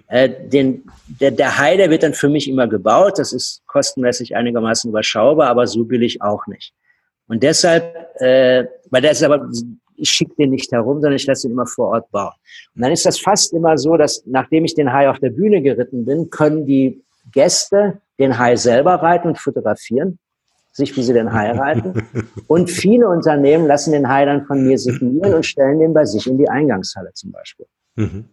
Äh, 0.08 0.28
den, 0.48 0.84
der, 1.20 1.30
der 1.30 1.58
Hai, 1.58 1.78
der 1.78 1.88
wird 1.88 2.02
dann 2.02 2.12
für 2.12 2.28
mich 2.28 2.48
immer 2.48 2.68
gebaut, 2.68 3.18
das 3.18 3.32
ist 3.32 3.62
kostenmäßig 3.66 4.36
einigermaßen 4.36 4.90
überschaubar, 4.90 5.48
aber 5.48 5.66
so 5.66 5.84
billig 5.84 6.20
auch 6.20 6.46
nicht. 6.46 6.74
Und 7.26 7.42
deshalb, 7.42 7.84
äh, 8.20 8.66
weil 8.90 9.00
der 9.00 9.12
ist 9.12 9.22
aber 9.22 9.48
ich 9.96 10.10
schicke 10.10 10.34
den 10.36 10.50
nicht 10.50 10.70
herum, 10.72 11.00
sondern 11.00 11.14
ich 11.14 11.26
lasse 11.26 11.46
ihn 11.46 11.52
immer 11.52 11.66
vor 11.66 11.88
Ort 11.88 12.10
bauen. 12.10 12.32
Und 12.74 12.82
dann 12.82 12.92
ist 12.92 13.06
das 13.06 13.18
fast 13.18 13.52
immer 13.52 13.78
so, 13.78 13.96
dass 13.96 14.24
nachdem 14.26 14.64
ich 14.64 14.74
den 14.74 14.92
Hai 14.92 15.08
auf 15.08 15.18
der 15.18 15.30
Bühne 15.30 15.62
geritten 15.62 16.04
bin, 16.04 16.30
können 16.30 16.66
die 16.66 17.03
Gäste 17.32 18.00
den 18.18 18.38
Hai 18.38 18.56
selber 18.56 18.94
reiten 18.94 19.28
und 19.28 19.38
fotografieren, 19.38 20.18
sich 20.72 20.96
wie 20.96 21.02
sie 21.02 21.12
den 21.12 21.32
Hai 21.32 21.50
reiten. 21.58 22.06
Und 22.46 22.70
viele 22.70 23.08
Unternehmen 23.08 23.66
lassen 23.66 23.92
den 23.92 24.08
Hai 24.08 24.24
dann 24.24 24.46
von 24.46 24.64
mir 24.64 24.78
signieren 24.78 25.34
und 25.34 25.46
stellen 25.46 25.80
den 25.80 25.94
bei 25.94 26.04
sich 26.04 26.26
in 26.26 26.38
die 26.38 26.48
Eingangshalle 26.48 27.12
zum 27.14 27.32
Beispiel. 27.32 27.66
Mhm. 27.96 28.26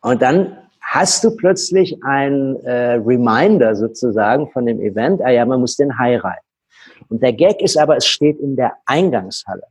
Und 0.00 0.22
dann 0.22 0.56
hast 0.80 1.22
du 1.24 1.36
plötzlich 1.36 1.98
ein 2.02 2.56
äh, 2.64 2.94
Reminder 2.94 3.74
sozusagen 3.74 4.50
von 4.50 4.64
dem 4.64 4.80
Event, 4.80 5.20
ah 5.22 5.30
ja, 5.30 5.44
man 5.44 5.60
muss 5.60 5.76
den 5.76 5.98
Hai 5.98 6.16
reiten. 6.16 6.44
Und 7.08 7.22
der 7.22 7.32
Gag 7.32 7.60
ist 7.60 7.76
aber, 7.76 7.96
es 7.96 8.06
steht 8.06 8.38
in 8.38 8.56
der 8.56 8.74
Eingangshalle. 8.86 9.64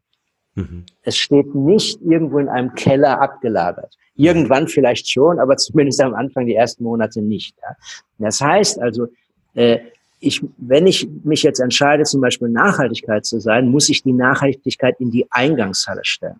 Mhm. 0.57 0.85
Es 1.03 1.15
steht 1.17 1.53
nicht 1.53 2.01
irgendwo 2.01 2.39
in 2.39 2.49
einem 2.49 2.73
Keller 2.73 3.21
abgelagert. 3.21 3.95
Irgendwann 4.15 4.67
vielleicht 4.67 5.07
schon, 5.07 5.39
aber 5.39 5.55
zumindest 5.57 6.01
am 6.01 6.15
Anfang 6.15 6.47
die 6.47 6.55
ersten 6.55 6.83
Monate 6.83 7.21
nicht. 7.21 7.55
Ja. 7.61 7.75
Das 8.17 8.41
heißt 8.41 8.81
also, 8.81 9.07
äh, 9.53 9.77
ich, 10.19 10.43
wenn 10.57 10.87
ich 10.87 11.07
mich 11.23 11.43
jetzt 11.43 11.59
entscheide, 11.59 12.03
zum 12.03 12.21
Beispiel 12.21 12.49
Nachhaltigkeit 12.49 13.23
zu 13.23 13.39
sein, 13.39 13.69
muss 13.69 13.87
ich 13.87 14.01
die 14.01 14.13
Nachhaltigkeit 14.13 14.95
in 14.99 15.11
die 15.11 15.27
Eingangshalle 15.29 16.01
stellen. 16.03 16.39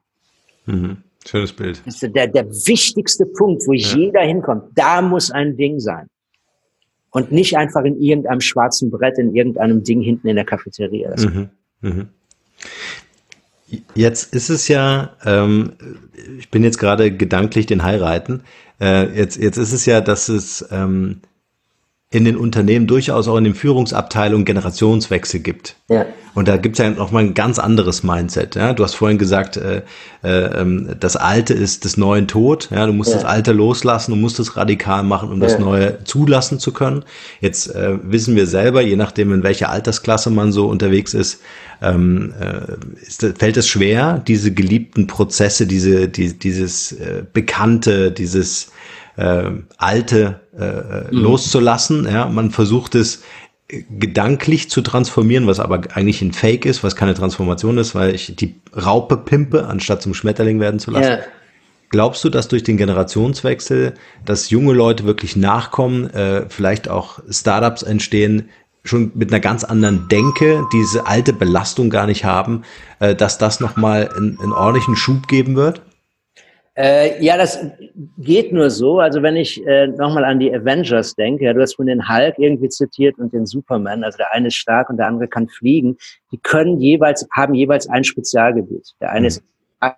Mhm. 0.65 0.97
Schönes 1.24 1.53
Bild. 1.53 1.84
Das 1.86 2.01
ist 2.01 2.15
der, 2.15 2.28
der 2.28 2.49
wichtigste 2.49 3.28
Punkt, 3.28 3.68
wo 3.68 3.74
ja. 3.74 3.95
jeder 3.95 4.22
hinkommt. 4.22 4.72
Da 4.74 5.03
muss 5.03 5.30
ein 5.30 5.55
Ding 5.55 5.80
sein. 5.80 6.07
Und 7.11 7.32
nicht 7.32 7.55
einfach 7.55 7.84
in 7.84 8.01
irgendeinem 8.01 8.41
schwarzen 8.41 8.89
Brett, 8.89 9.20
in 9.20 9.36
irgendeinem 9.36 9.84
Ding 9.84 10.01
hinten 10.01 10.28
in 10.28 10.36
der 10.36 10.45
Cafeteria. 10.45 11.13
Mhm. 11.18 11.49
Mhm. 11.82 12.09
Jetzt 13.95 14.34
ist 14.34 14.49
es 14.49 14.68
ja, 14.68 15.15
ähm, 15.26 15.74
ich 16.38 16.49
bin 16.49 16.63
jetzt 16.63 16.78
gerade 16.78 17.11
gedanklich 17.11 17.65
den 17.65 17.84
heiraten. 17.84 18.43
Äh, 18.80 19.18
jetzt, 19.18 19.38
jetzt 19.38 19.57
ist 19.57 19.74
es 19.74 19.86
ja, 19.86 20.01
dass 20.01 20.30
es 20.30 20.65
ähm, 20.72 21.22
in 22.09 22.23
den 22.23 22.37
Unternehmen 22.37 22.87
durchaus 22.87 23.27
auch 23.27 23.35
in 23.35 23.43
den 23.43 23.53
Führungsabteilungen 23.55 24.45
Generationswechsel 24.45 25.41
gibt. 25.41 25.75
Ja. 25.89 26.05
Und 26.35 26.47
da 26.47 26.55
gibt 26.55 26.79
es 26.79 26.85
ja 26.85 26.89
noch 26.89 27.11
mal 27.11 27.19
ein 27.19 27.33
ganz 27.33 27.59
anderes 27.59 28.01
Mindset. 28.01 28.55
Ja? 28.55 28.71
Du 28.71 28.83
hast 28.85 28.93
vorhin 28.93 29.17
gesagt, 29.17 29.57
äh, 29.57 29.81
äh, 30.23 30.61
ähm, 30.61 30.95
das 30.97 31.17
Alte 31.17 31.53
ist 31.53 31.83
des 31.83 31.97
Neuen 31.97 32.29
Tod. 32.29 32.69
Ja? 32.71 32.85
Du 32.85 32.93
musst 32.93 33.09
ja. 33.09 33.17
das 33.17 33.25
Alte 33.25 33.51
loslassen, 33.51 34.11
du 34.11 34.17
musst 34.17 34.39
es 34.39 34.55
radikal 34.55 35.03
machen, 35.03 35.29
um 35.31 35.41
ja. 35.41 35.47
das 35.47 35.59
Neue 35.59 36.01
zulassen 36.05 36.59
zu 36.59 36.71
können. 36.71 37.03
Jetzt 37.41 37.75
äh, 37.75 37.97
wissen 38.01 38.37
wir 38.37 38.47
selber, 38.47 38.81
je 38.81 38.95
nachdem, 38.95 39.33
in 39.33 39.43
welcher 39.43 39.69
Altersklasse 39.69 40.29
man 40.29 40.53
so 40.53 40.67
unterwegs 40.67 41.13
ist, 41.13 41.41
ähm, 41.81 42.33
äh, 42.39 43.05
ist, 43.05 43.25
fällt 43.37 43.57
es 43.57 43.67
schwer, 43.67 44.23
diese 44.25 44.53
geliebten 44.53 45.07
Prozesse, 45.07 45.67
diese, 45.67 46.07
die, 46.07 46.39
dieses 46.39 46.93
äh, 46.93 47.23
Bekannte, 47.33 48.11
dieses 48.11 48.71
äh, 49.17 49.49
Alte 49.77 50.39
äh, 50.57 51.11
mhm. 51.11 51.19
loszulassen. 51.19 52.05
Ja, 52.05 52.27
man 52.27 52.51
versucht 52.51 52.95
es 52.95 53.23
gedanklich 53.69 54.69
zu 54.69 54.81
transformieren, 54.81 55.45
was 55.45 55.59
aber 55.59 55.81
eigentlich 55.93 56.21
ein 56.21 56.31
Fake 56.31 56.65
ist, 56.65 56.83
was 56.83 56.95
keine 56.95 57.13
Transformation 57.13 57.77
ist, 57.77 57.95
weil 57.95 58.15
ich 58.15 58.33
die 58.35 58.55
Raupe 58.73 59.17
pimpe, 59.17 59.67
anstatt 59.67 60.01
zum 60.01 60.13
Schmetterling 60.13 60.59
werden 60.59 60.79
zu 60.79 60.91
lassen. 60.91 61.11
Ja. 61.11 61.19
Glaubst 61.89 62.23
du, 62.23 62.29
dass 62.29 62.47
durch 62.47 62.63
den 62.63 62.77
Generationswechsel, 62.77 63.93
dass 64.25 64.49
junge 64.49 64.73
Leute 64.73 65.05
wirklich 65.05 65.35
nachkommen, 65.35 66.09
äh, 66.11 66.45
vielleicht 66.49 66.89
auch 66.89 67.19
Startups 67.29 67.83
entstehen, 67.83 68.49
schon 68.83 69.11
mit 69.15 69.31
einer 69.31 69.39
ganz 69.39 69.63
anderen 69.63 70.07
Denke, 70.07 70.65
diese 70.73 71.05
alte 71.05 71.33
Belastung 71.33 71.89
gar 71.89 72.05
nicht 72.05 72.25
haben, 72.25 72.63
äh, 72.99 73.15
dass 73.15 73.37
das 73.37 73.59
nochmal 73.59 74.09
einen, 74.15 74.39
einen 74.39 74.53
ordentlichen 74.53 74.95
Schub 74.95 75.27
geben 75.27 75.55
wird? 75.55 75.81
Äh, 76.78 77.21
ja, 77.23 77.38
das 77.38 77.59
geht 78.19 78.53
nur 78.53 78.69
so. 78.69 78.99
Also 78.99 79.23
wenn 79.23 79.36
ich 79.36 79.65
äh, 79.65 79.88
nochmal 79.88 80.23
an 80.25 80.39
die 80.39 80.53
Avengers 80.53 81.15
denke, 81.15 81.45
ja, 81.45 81.53
du 81.53 81.61
hast 81.61 81.75
von 81.75 81.88
den 81.88 82.07
Hulk 82.07 82.36
irgendwie 82.38 82.69
zitiert 82.69 83.17
und 83.17 83.34
den 83.34 83.47
Superman, 83.47 84.03
also 84.03 84.17
der 84.17 84.32
eine 84.32 84.49
ist 84.49 84.57
stark 84.57 84.91
und 84.91 84.97
der 84.97 85.07
andere 85.07 85.28
kann 85.28 85.47
fliegen. 85.47 85.97
Die 86.32 86.38
können 86.38 86.80
jeweils, 86.80 87.28
haben 87.32 87.55
jeweils 87.55 87.89
ein 87.89 88.03
Spezialgebiet. 88.03 88.93
Der 89.01 89.09
eine 89.09 89.21
mhm. 89.21 89.25
ist, 89.25 89.41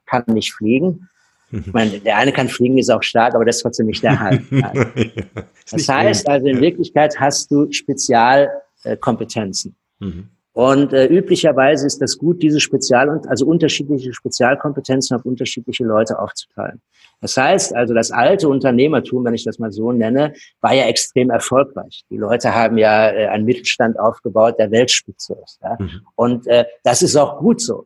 kann 0.05 0.23
nicht 0.27 0.53
fliegen. 0.53 1.09
Mhm. 1.51 1.63
Ich 1.65 1.73
meine, 1.73 1.99
der 1.99 2.15
eine 2.15 2.31
kann 2.31 2.47
fliegen, 2.47 2.77
ist 2.77 2.89
auch 2.89 3.03
stark, 3.03 3.35
aber 3.35 3.43
das 3.43 3.57
ist 3.57 3.63
trotzdem 3.63 3.87
nicht 3.87 4.01
der 4.01 4.17
Hulk. 4.17 4.43
das 5.71 5.89
heißt 5.89 6.29
also, 6.29 6.47
in 6.47 6.61
Wirklichkeit 6.61 7.19
hast 7.19 7.51
du 7.51 7.69
Spezialkompetenzen. 7.69 9.75
Mhm. 9.99 10.29
Und 10.59 10.91
äh, 10.91 11.05
üblicherweise 11.05 11.87
ist 11.87 12.01
das 12.01 12.17
gut, 12.17 12.43
diese 12.43 12.59
Spezial- 12.59 13.07
und 13.07 13.29
also 13.29 13.45
unterschiedliche 13.45 14.13
Spezialkompetenzen 14.13 15.15
auf 15.15 15.23
unterschiedliche 15.23 15.85
Leute 15.85 16.19
aufzuteilen. 16.19 16.81
Das 17.21 17.37
heißt 17.37 17.73
also, 17.73 17.93
das 17.93 18.11
alte 18.11 18.49
Unternehmertum, 18.49 19.23
wenn 19.23 19.33
ich 19.33 19.45
das 19.45 19.57
mal 19.57 19.71
so 19.71 19.93
nenne, 19.93 20.33
war 20.59 20.73
ja 20.73 20.83
extrem 20.83 21.29
erfolgreich. 21.29 22.03
Die 22.09 22.17
Leute 22.17 22.53
haben 22.53 22.77
ja 22.77 23.09
äh, 23.09 23.27
einen 23.27 23.45
Mittelstand 23.45 23.97
aufgebaut, 23.97 24.55
der 24.59 24.69
Weltspitze 24.69 25.37
ist. 25.41 25.61
Ja? 25.63 25.77
Mhm. 25.79 26.01
Und 26.15 26.47
äh, 26.47 26.65
das 26.83 27.03
ist 27.03 27.15
auch 27.15 27.39
gut 27.39 27.61
so. 27.61 27.85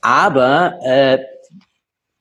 Aber 0.00 0.78
äh, 0.82 1.18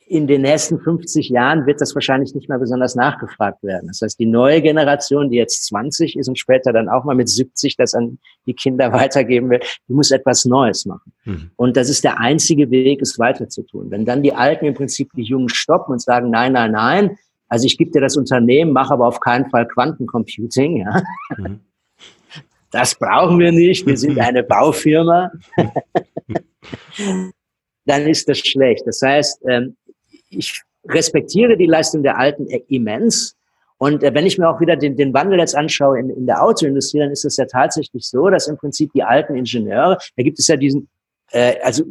in 0.07 0.27
den 0.27 0.43
nächsten 0.43 0.79
50 0.79 1.29
Jahren 1.29 1.65
wird 1.65 1.81
das 1.81 1.95
wahrscheinlich 1.95 2.35
nicht 2.35 2.47
mehr 2.47 2.59
besonders 2.59 2.95
nachgefragt 2.95 3.63
werden. 3.63 3.87
Das 3.87 4.01
heißt, 4.01 4.19
die 4.19 4.27
neue 4.27 4.61
Generation, 4.61 5.31
die 5.31 5.37
jetzt 5.37 5.65
20 5.65 6.15
ist 6.15 6.27
und 6.27 6.37
später 6.37 6.71
dann 6.71 6.89
auch 6.89 7.05
mal 7.05 7.15
mit 7.15 7.27
70 7.27 7.75
das 7.75 7.95
an 7.95 8.19
die 8.45 8.53
Kinder 8.53 8.91
weitergeben 8.93 9.49
will, 9.49 9.61
die 9.87 9.93
muss 9.93 10.11
etwas 10.11 10.45
Neues 10.45 10.85
machen. 10.85 11.11
Mhm. 11.23 11.51
Und 11.55 11.75
das 11.75 11.89
ist 11.89 12.03
der 12.03 12.19
einzige 12.19 12.69
Weg, 12.69 13.01
es 13.01 13.17
weiterzutun. 13.17 13.89
Wenn 13.89 14.05
dann 14.05 14.21
die 14.21 14.33
Alten 14.33 14.65
im 14.65 14.75
Prinzip 14.75 15.09
die 15.15 15.23
Jungen 15.23 15.49
stoppen 15.49 15.93
und 15.93 16.01
sagen, 16.01 16.29
nein, 16.29 16.53
nein, 16.53 16.71
nein, 16.71 17.17
Also 17.47 17.65
ich 17.65 17.77
gebe 17.77 17.89
dir 17.89 18.01
das 18.01 18.15
Unternehmen, 18.15 18.73
mache 18.73 18.93
aber 18.93 19.07
auf 19.07 19.19
keinen 19.19 19.49
Fall 19.49 19.67
Quantencomputing. 19.67 20.77
Ja? 20.77 21.03
Mhm. 21.37 21.61
Das 22.71 22.95
brauchen 22.95 23.39
wir 23.39 23.53
nicht. 23.53 23.85
Wir 23.85 23.95
sind 23.95 24.19
eine 24.19 24.43
Baufirma. 24.43 25.31
Dann 27.85 28.01
ist 28.01 28.27
das 28.27 28.39
schlecht. 28.39 28.85
Das 28.85 29.01
heißt, 29.01 29.43
ähm, 29.47 29.77
ich 30.30 30.61
respektiere 30.88 31.57
die 31.57 31.65
Leistung 31.65 32.03
der 32.03 32.17
Alten 32.17 32.47
immens. 32.67 33.36
Und 33.78 34.03
äh, 34.03 34.13
wenn 34.13 34.26
ich 34.26 34.38
mir 34.38 34.49
auch 34.49 34.61
wieder 34.61 34.76
den, 34.76 34.95
den 34.95 35.13
Wandel 35.13 35.39
jetzt 35.39 35.55
anschaue 35.55 35.99
in, 35.99 36.09
in 36.09 36.26
der 36.26 36.41
Autoindustrie, 36.41 36.99
dann 36.99 37.11
ist 37.11 37.26
es 37.26 37.38
ja 37.38 37.45
tatsächlich 37.45 38.07
so, 38.07 38.30
dass 38.30 38.47
im 38.47 38.57
Prinzip 38.57 38.91
die 38.93 39.03
alten 39.03 39.36
Ingenieure, 39.36 39.97
da 40.15 40.23
gibt 40.23 40.39
es 40.39 40.47
ja 40.47 40.55
diesen, 40.55 40.88
äh, 41.32 41.55
also 41.61 41.84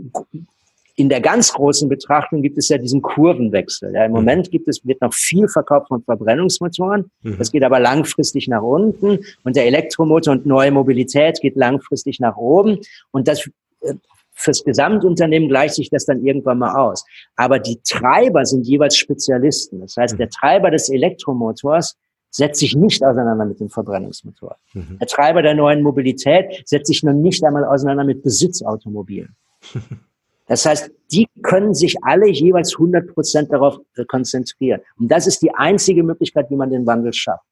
in 0.97 1.09
der 1.09 1.21
ganz 1.21 1.53
großen 1.53 1.89
Betrachtung 1.89 2.41
gibt 2.41 2.57
es 2.57 2.69
ja 2.69 2.79
diesen 2.79 3.03
Kurvenwechsel. 3.03 3.93
Ja, 3.93 4.05
Im 4.05 4.13
mhm. 4.13 4.19
Moment 4.19 4.51
gibt 4.51 4.69
es, 4.69 4.85
wird 4.87 5.01
noch 5.01 5.13
viel 5.13 5.49
verkauft 5.49 5.89
von 5.89 6.03
Verbrennungsmotoren. 6.05 7.11
Mhm. 7.23 7.39
Das 7.39 7.51
geht 7.51 7.65
aber 7.65 7.81
langfristig 7.81 8.47
nach 8.49 8.63
unten. 8.63 9.19
Und 9.43 9.57
der 9.57 9.67
Elektromotor 9.67 10.33
und 10.33 10.47
neue 10.47 10.71
Mobilität 10.71 11.41
geht 11.41 11.57
langfristig 11.57 12.21
nach 12.21 12.37
oben. 12.37 12.79
Und 13.11 13.27
das 13.27 13.49
äh, 13.81 13.95
fürs 14.35 14.65
Gesamtunternehmen 14.65 15.49
gleicht 15.49 15.75
sich 15.75 15.91
das 15.91 16.05
dann 16.05 16.25
irgendwann 16.25 16.59
mal 16.59 16.75
aus. 16.75 17.05
Aber 17.37 17.59
die 17.59 17.81
Treiber 17.83 18.45
sind 18.45 18.67
jeweils 18.67 18.97
Spezialisten. 18.97 19.81
Das 19.81 19.97
heißt, 19.97 20.19
der 20.19 20.29
Treiber 20.29 20.71
des 20.71 20.89
Elektromotors 20.89 21.97
setzt 22.31 22.59
sich 22.59 22.75
nicht 22.75 23.05
auseinander 23.05 23.45
mit 23.45 23.61
dem 23.61 23.71
Verbrennungsmotor. 23.71 24.57
Mhm. 24.73 24.99
Der 24.99 25.07
Treiber 25.07 25.41
der 25.41 25.55
neuen 25.55 25.83
Mobilität 25.83 26.63
setzt 26.67 26.89
sich 26.89 27.03
noch 27.05 27.13
nicht 27.13 27.45
einmal 27.45 27.65
auseinander 27.65 28.05
mit 28.05 28.23
Besitzautomobilen. 28.23 29.37
Das 30.47 30.67
heißt, 30.67 30.91
die 31.11 31.27
können 31.43 31.73
sich 31.73 31.97
alle 32.03 32.29
jeweils 32.29 32.75
100 32.75 33.15
Prozent 33.15 33.51
darauf 33.51 33.79
konzentrieren. 34.09 34.83
Und 34.99 35.09
das 35.09 35.27
ist 35.27 35.41
die 35.41 35.55
einzige 35.55 36.03
Möglichkeit, 36.03 36.51
wie 36.51 36.57
man 36.57 36.69
den 36.69 36.87
Wandel 36.87 37.15
schafft. 37.15 37.47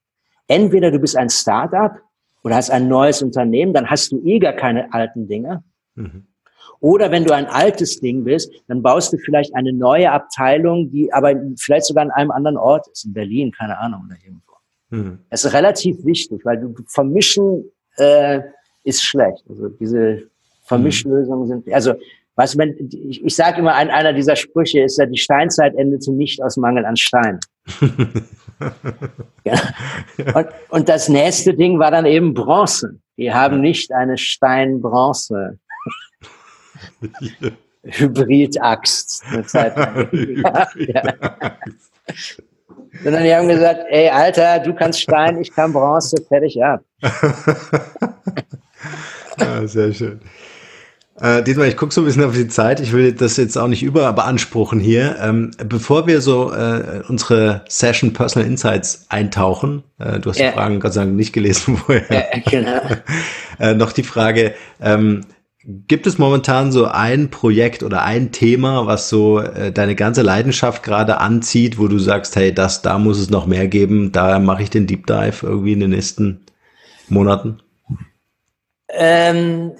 Entweder 0.47 0.91
du 0.91 0.99
bist 0.99 1.17
ein 1.17 1.31
Startup 1.31 1.93
oder 2.43 2.55
hast 2.55 2.69
ein 2.69 2.87
neues 2.87 3.23
Unternehmen, 3.23 3.73
dann 3.73 3.89
hast 3.89 4.11
du 4.11 4.21
eh 4.23 4.37
gar 4.37 4.53
keine 4.53 4.93
alten 4.93 5.27
Dinge. 5.27 5.63
Mhm. 5.95 6.27
Oder 6.83 7.11
wenn 7.11 7.23
du 7.23 7.33
ein 7.33 7.45
altes 7.45 8.01
Ding 8.01 8.25
bist, 8.25 8.51
dann 8.67 8.81
baust 8.81 9.13
du 9.13 9.17
vielleicht 9.17 9.55
eine 9.55 9.71
neue 9.71 10.11
Abteilung, 10.11 10.91
die 10.91 11.13
aber 11.13 11.33
vielleicht 11.57 11.85
sogar 11.85 12.03
an 12.03 12.11
einem 12.11 12.29
anderen 12.29 12.57
Ort 12.57 12.89
ist, 12.91 13.05
in 13.05 13.13
Berlin, 13.13 13.53
keine 13.57 13.79
Ahnung, 13.79 14.03
oder 14.05 14.17
irgendwo. 14.21 14.51
Mhm. 14.89 15.19
Das 15.29 15.45
ist 15.45 15.53
relativ 15.53 16.03
wichtig, 16.03 16.43
weil 16.43 16.59
du 16.59 16.75
vermischen 16.87 17.71
äh, 17.95 18.41
ist 18.83 19.01
schlecht. 19.01 19.45
Also 19.47 19.69
diese 19.69 20.23
Vermischlösungen 20.63 21.47
sind, 21.47 21.73
also 21.73 21.93
was 22.35 22.53
man, 22.55 22.75
ich, 22.91 23.23
ich 23.23 23.35
sage 23.35 23.59
immer, 23.59 23.75
ein, 23.75 23.89
einer 23.89 24.11
dieser 24.11 24.35
Sprüche 24.35 24.81
ist 24.81 24.97
ja, 24.97 25.05
die 25.05 25.17
Steinzeit 25.17 25.75
endete 25.75 26.11
nicht 26.11 26.43
aus 26.43 26.57
Mangel 26.57 26.83
an 26.85 26.97
Stein. 26.97 27.39
ja. 29.45 29.53
und, 30.35 30.47
und 30.67 30.89
das 30.89 31.07
nächste 31.07 31.53
Ding 31.53 31.79
war 31.79 31.91
dann 31.91 32.05
eben 32.05 32.33
Bronze. 32.33 32.99
Die 33.17 33.31
haben 33.31 33.61
nicht 33.61 33.93
eine 33.93 34.17
Stein-Bronze 34.17 35.59
Hybrid-Axt. 37.83 39.23
ja. 40.77 41.03
Sondern 43.03 43.23
die 43.23 43.33
haben 43.33 43.47
gesagt, 43.47 43.81
ey, 43.89 44.09
Alter, 44.09 44.59
du 44.59 44.73
kannst 44.73 45.01
Stein, 45.01 45.41
ich 45.41 45.51
kann 45.51 45.73
Bronze, 45.73 46.17
fertig 46.27 46.63
ab. 46.63 46.81
ja, 49.39 49.67
sehr 49.67 49.91
schön. 49.93 50.21
Äh, 51.19 51.43
diesmal, 51.43 51.67
ich 51.67 51.77
gucke 51.77 51.93
so 51.93 52.01
ein 52.01 52.05
bisschen 52.05 52.23
auf 52.23 52.33
die 52.33 52.47
Zeit. 52.47 52.79
Ich 52.79 52.91
will 52.91 53.13
das 53.13 53.37
jetzt 53.37 53.57
auch 53.57 53.67
nicht 53.67 53.83
über 53.83 54.11
beanspruchen 54.13 54.79
hier. 54.79 55.17
Ähm, 55.21 55.51
bevor 55.57 56.07
wir 56.07 56.21
so 56.21 56.51
äh, 56.51 57.01
unsere 57.07 57.63
Session 57.67 58.13
Personal 58.13 58.47
Insights 58.47 59.05
eintauchen, 59.09 59.83
äh, 59.99 60.19
du 60.19 60.29
hast 60.29 60.39
ja. 60.39 60.47
die 60.47 60.53
Fragen 60.53 60.79
Gott 60.79 60.93
sei 60.93 61.01
Dank 61.01 61.15
nicht 61.15 61.33
gelesen 61.33 61.77
vorher. 61.77 62.05
Ja, 62.09 62.39
genau. 62.49 62.81
äh, 63.59 63.73
noch 63.73 63.91
die 63.91 64.03
Frage, 64.03 64.55
ähm, 64.81 65.21
Gibt 65.65 66.07
es 66.07 66.17
momentan 66.17 66.73
so 66.73 66.85
ein 66.85 67.29
Projekt 67.29 67.83
oder 67.83 68.03
ein 68.03 68.33
Thema, 68.33 68.85
was 68.85 69.07
so 69.07 69.39
äh, 69.39 69.71
deine 69.71 69.95
ganze 69.95 70.21
Leidenschaft 70.21 70.83
gerade 70.83 71.19
anzieht, 71.19 71.79
wo 71.79 71.87
du 71.87 71.99
sagst, 71.99 72.35
hey, 72.35 72.53
das, 72.53 72.81
da 72.81 72.99
muss 72.99 73.17
es 73.17 73.29
noch 73.29 73.45
mehr 73.45 73.67
geben, 73.69 74.11
da 74.11 74.39
mache 74.39 74.63
ich 74.63 74.69
den 74.69 74.87
Deep 74.87 75.07
Dive 75.07 75.45
irgendwie 75.45 75.71
in 75.71 75.79
den 75.79 75.91
nächsten 75.91 76.45
Monaten? 77.07 77.61
Ähm, 78.89 79.71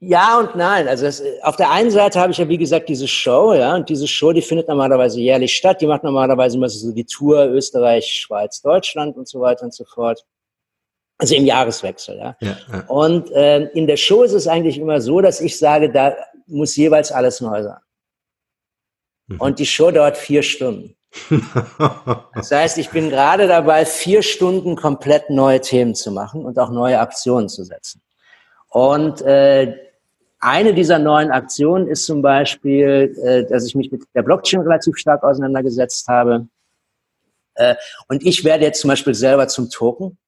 ja 0.00 0.38
und 0.40 0.56
nein. 0.56 0.88
Also 0.88 1.06
es, 1.06 1.22
auf 1.42 1.54
der 1.56 1.70
einen 1.70 1.90
Seite 1.90 2.20
habe 2.20 2.32
ich 2.32 2.38
ja 2.38 2.48
wie 2.48 2.58
gesagt 2.58 2.88
diese 2.88 3.06
Show, 3.06 3.54
ja, 3.54 3.76
und 3.76 3.88
diese 3.88 4.08
Show, 4.08 4.32
die 4.32 4.42
findet 4.42 4.68
normalerweise 4.68 5.20
jährlich 5.20 5.54
statt. 5.54 5.80
Die 5.80 5.86
macht 5.86 6.02
normalerweise 6.02 6.56
immer 6.56 6.68
so 6.68 6.92
die 6.92 7.06
Tour 7.06 7.46
Österreich, 7.46 8.06
Schweiz, 8.06 8.60
Deutschland 8.60 9.16
und 9.16 9.28
so 9.28 9.40
weiter 9.40 9.64
und 9.64 9.74
so 9.74 9.84
fort. 9.84 10.24
Also 11.18 11.36
im 11.36 11.44
Jahreswechsel, 11.44 12.18
ja. 12.18 12.36
ja, 12.40 12.56
ja. 12.72 12.80
Und 12.88 13.30
äh, 13.30 13.66
in 13.68 13.86
der 13.86 13.96
Show 13.96 14.24
ist 14.24 14.32
es 14.32 14.48
eigentlich 14.48 14.78
immer 14.78 15.00
so, 15.00 15.20
dass 15.20 15.40
ich 15.40 15.58
sage, 15.58 15.90
da 15.90 16.14
muss 16.46 16.76
jeweils 16.76 17.12
alles 17.12 17.40
neu 17.40 17.62
sein. 17.62 17.78
Mhm. 19.28 19.40
Und 19.40 19.58
die 19.58 19.66
Show 19.66 19.90
dauert 19.90 20.16
vier 20.16 20.42
Stunden. 20.42 20.96
das 22.34 22.50
heißt, 22.50 22.78
ich 22.78 22.90
bin 22.90 23.10
gerade 23.10 23.46
dabei, 23.46 23.86
vier 23.86 24.22
Stunden 24.22 24.74
komplett 24.74 25.30
neue 25.30 25.60
Themen 25.60 25.94
zu 25.94 26.10
machen 26.10 26.44
und 26.44 26.58
auch 26.58 26.70
neue 26.70 26.98
Aktionen 26.98 27.48
zu 27.48 27.62
setzen. 27.62 28.02
Und 28.68 29.22
äh, 29.22 29.76
eine 30.40 30.74
dieser 30.74 30.98
neuen 30.98 31.30
Aktionen 31.30 31.86
ist 31.86 32.04
zum 32.04 32.20
Beispiel, 32.20 33.16
äh, 33.24 33.44
dass 33.46 33.64
ich 33.66 33.76
mich 33.76 33.92
mit 33.92 34.02
der 34.14 34.22
Blockchain 34.22 34.60
relativ 34.60 34.96
stark 34.96 35.22
auseinandergesetzt 35.22 36.08
habe. 36.08 36.48
Äh, 37.54 37.76
und 38.08 38.26
ich 38.26 38.44
werde 38.44 38.64
jetzt 38.64 38.80
zum 38.80 38.88
Beispiel 38.88 39.14
selber 39.14 39.46
zum 39.46 39.70
Token 39.70 40.18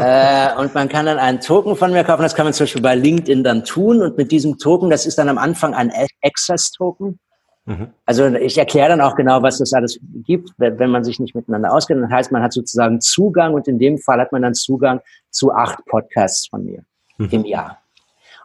äh, 0.00 0.54
und 0.58 0.74
man 0.74 0.88
kann 0.88 1.06
dann 1.06 1.18
einen 1.18 1.40
Token 1.40 1.76
von 1.76 1.92
mir 1.92 2.04
kaufen. 2.04 2.22
Das 2.22 2.34
kann 2.34 2.46
man 2.46 2.52
zum 2.52 2.64
Beispiel 2.64 2.82
bei 2.82 2.94
LinkedIn 2.94 3.44
dann 3.44 3.64
tun. 3.64 4.02
Und 4.02 4.16
mit 4.16 4.32
diesem 4.32 4.58
Token, 4.58 4.90
das 4.90 5.06
ist 5.06 5.18
dann 5.18 5.28
am 5.28 5.38
Anfang 5.38 5.74
ein 5.74 5.92
Access-Token. 6.22 7.18
Mhm. 7.66 7.88
Also 8.06 8.26
ich 8.26 8.56
erkläre 8.58 8.88
dann 8.88 9.00
auch 9.00 9.14
genau, 9.14 9.42
was 9.42 9.58
das 9.58 9.72
alles 9.72 10.00
gibt, 10.24 10.50
wenn 10.56 10.90
man 10.90 11.04
sich 11.04 11.20
nicht 11.20 11.34
miteinander 11.34 11.72
auskennt. 11.72 12.02
Das 12.02 12.10
heißt, 12.10 12.32
man 12.32 12.42
hat 12.42 12.52
sozusagen 12.52 13.00
Zugang 13.00 13.54
und 13.54 13.68
in 13.68 13.78
dem 13.78 13.98
Fall 13.98 14.20
hat 14.20 14.32
man 14.32 14.42
dann 14.42 14.54
Zugang 14.54 15.00
zu 15.30 15.52
acht 15.52 15.84
Podcasts 15.86 16.48
von 16.48 16.64
mir 16.64 16.82
mhm. 17.18 17.28
im 17.30 17.44
Jahr. 17.44 17.78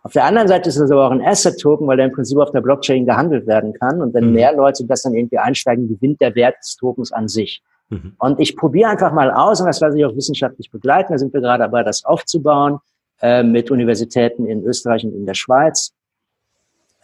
Auf 0.04 0.14
der 0.14 0.26
anderen 0.26 0.48
Seite 0.48 0.70
ist 0.70 0.78
es 0.78 0.92
aber 0.92 1.08
auch 1.08 1.12
ein 1.12 1.26
Asset-Token, 1.26 1.88
weil 1.88 1.98
der 1.98 2.06
im 2.06 2.12
Prinzip 2.12 2.38
auf 2.38 2.52
der 2.52 2.62
Blockchain 2.62 3.08
gehandelt 3.08 3.48
werden 3.48 3.74
kann. 3.74 4.02
Und 4.02 4.14
wenn 4.14 4.28
mhm. 4.28 4.34
mehr 4.34 4.54
Leute 4.54 4.86
das 4.86 5.02
dann 5.02 5.16
irgendwie 5.16 5.40
einsteigen, 5.40 5.88
gewinnt 5.88 6.22
der 6.22 6.36
Wert 6.36 6.58
des 6.62 6.76
Tokens 6.76 7.12
an 7.12 7.28
sich. 7.28 7.64
Mhm. 7.90 8.14
Und 8.18 8.40
ich 8.40 8.56
probiere 8.56 8.90
einfach 8.90 9.14
mal 9.14 9.32
aus, 9.32 9.60
und 9.62 9.68
das 9.68 9.80
lasse 9.80 9.98
ich 9.98 10.06
auch 10.06 10.16
wissenschaftlich 10.16 10.72
begleiten, 10.72 11.14
da 11.14 11.18
sind 11.18 11.34
wir 11.34 11.42
gerade 11.42 11.64
dabei, 11.64 11.84
das 11.84 12.04
aufzubauen, 12.06 12.80
äh, 13.22 13.44
mit 13.44 13.72
Universitäten 13.72 14.46
in 14.48 14.64
Österreich 14.64 15.06
und 15.06 15.14
in 15.14 15.26
der 15.26 15.36
Schweiz, 15.36 15.94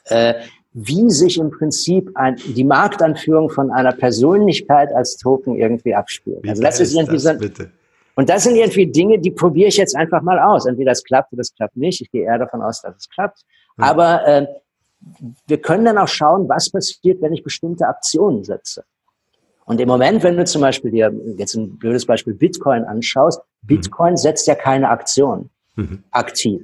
äh, 0.05 0.35
wie 0.73 1.09
sich 1.09 1.37
im 1.37 1.51
Prinzip 1.51 2.11
ein, 2.15 2.37
die 2.37 2.63
Marktanführung 2.63 3.49
von 3.49 3.71
einer 3.71 3.91
Persönlichkeit 3.91 4.93
als 4.93 5.17
Token 5.17 5.55
irgendwie 5.55 5.93
abspielt. 5.93 6.39
Wie 6.43 6.49
also 6.49 6.61
das 6.61 6.79
ist 6.79 6.93
irgendwie 6.93 7.13
das, 7.13 7.23
so, 7.23 7.37
bitte? 7.37 7.71
Und 8.15 8.29
das 8.29 8.43
sind 8.43 8.55
irgendwie 8.55 8.87
Dinge, 8.87 9.19
die 9.19 9.31
probiere 9.31 9.69
ich 9.69 9.77
jetzt 9.77 9.95
einfach 9.95 10.21
mal 10.21 10.39
aus. 10.39 10.65
Entweder 10.65 10.91
das 10.91 11.03
klappt 11.03 11.31
oder 11.33 11.39
das 11.39 11.53
klappt 11.53 11.77
nicht. 11.77 12.01
Ich 12.01 12.11
gehe 12.11 12.25
eher 12.25 12.37
davon 12.37 12.61
aus, 12.61 12.81
dass 12.81 12.95
es 12.95 13.09
klappt. 13.09 13.41
Mhm. 13.77 13.83
Aber 13.83 14.27
äh, 14.27 14.47
wir 15.47 15.61
können 15.61 15.85
dann 15.85 15.97
auch 15.97 16.07
schauen, 16.07 16.47
was 16.47 16.69
passiert, 16.69 17.21
wenn 17.21 17.33
ich 17.33 17.43
bestimmte 17.43 17.87
Aktionen 17.87 18.43
setze. 18.43 18.83
Und 19.71 19.79
im 19.79 19.87
Moment, 19.87 20.21
wenn 20.21 20.35
du 20.35 20.43
zum 20.43 20.59
Beispiel 20.59 20.91
dir 20.91 21.13
jetzt 21.37 21.55
ein 21.55 21.77
blödes 21.77 22.05
Beispiel 22.05 22.33
Bitcoin 22.33 22.83
anschaust, 22.83 23.39
mhm. 23.39 23.67
Bitcoin 23.67 24.11
mhm. 24.11 24.17
setzt 24.17 24.45
ja 24.47 24.53
keine 24.53 24.89
Aktion 24.89 25.49
mhm. 25.77 26.03
aktiv. 26.11 26.61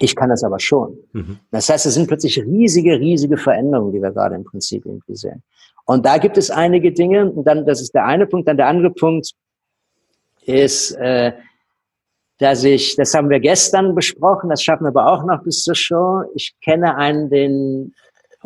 Ich 0.00 0.16
kann 0.16 0.28
das 0.28 0.42
aber 0.42 0.58
schon. 0.58 0.98
Mhm. 1.12 1.38
Das 1.52 1.68
heißt, 1.68 1.86
es 1.86 1.94
sind 1.94 2.08
plötzlich 2.08 2.42
riesige, 2.42 2.98
riesige 2.98 3.36
Veränderungen, 3.36 3.92
die 3.92 4.02
wir 4.02 4.10
gerade 4.10 4.34
im 4.34 4.42
Prinzip 4.42 4.84
irgendwie 4.84 5.14
sehen. 5.14 5.44
Und 5.84 6.04
da 6.04 6.18
gibt 6.18 6.36
es 6.36 6.50
einige 6.50 6.90
Dinge. 6.90 7.30
Und 7.30 7.44
dann, 7.44 7.64
das 7.64 7.80
ist 7.80 7.94
der 7.94 8.04
eine 8.04 8.26
Punkt. 8.26 8.48
Dann 8.48 8.56
der 8.56 8.66
andere 8.66 8.90
Punkt 8.90 9.30
ist, 10.44 10.90
äh, 10.90 11.34
dass 12.38 12.64
ich, 12.64 12.96
das 12.96 13.14
haben 13.14 13.30
wir 13.30 13.38
gestern 13.38 13.94
besprochen, 13.94 14.50
das 14.50 14.60
schaffen 14.60 14.82
wir 14.82 14.88
aber 14.88 15.06
auch 15.06 15.24
noch 15.24 15.44
bis 15.44 15.62
zur 15.62 15.76
Show. 15.76 16.22
Ich 16.34 16.56
kenne 16.60 16.96
einen, 16.96 17.30
den 17.30 17.94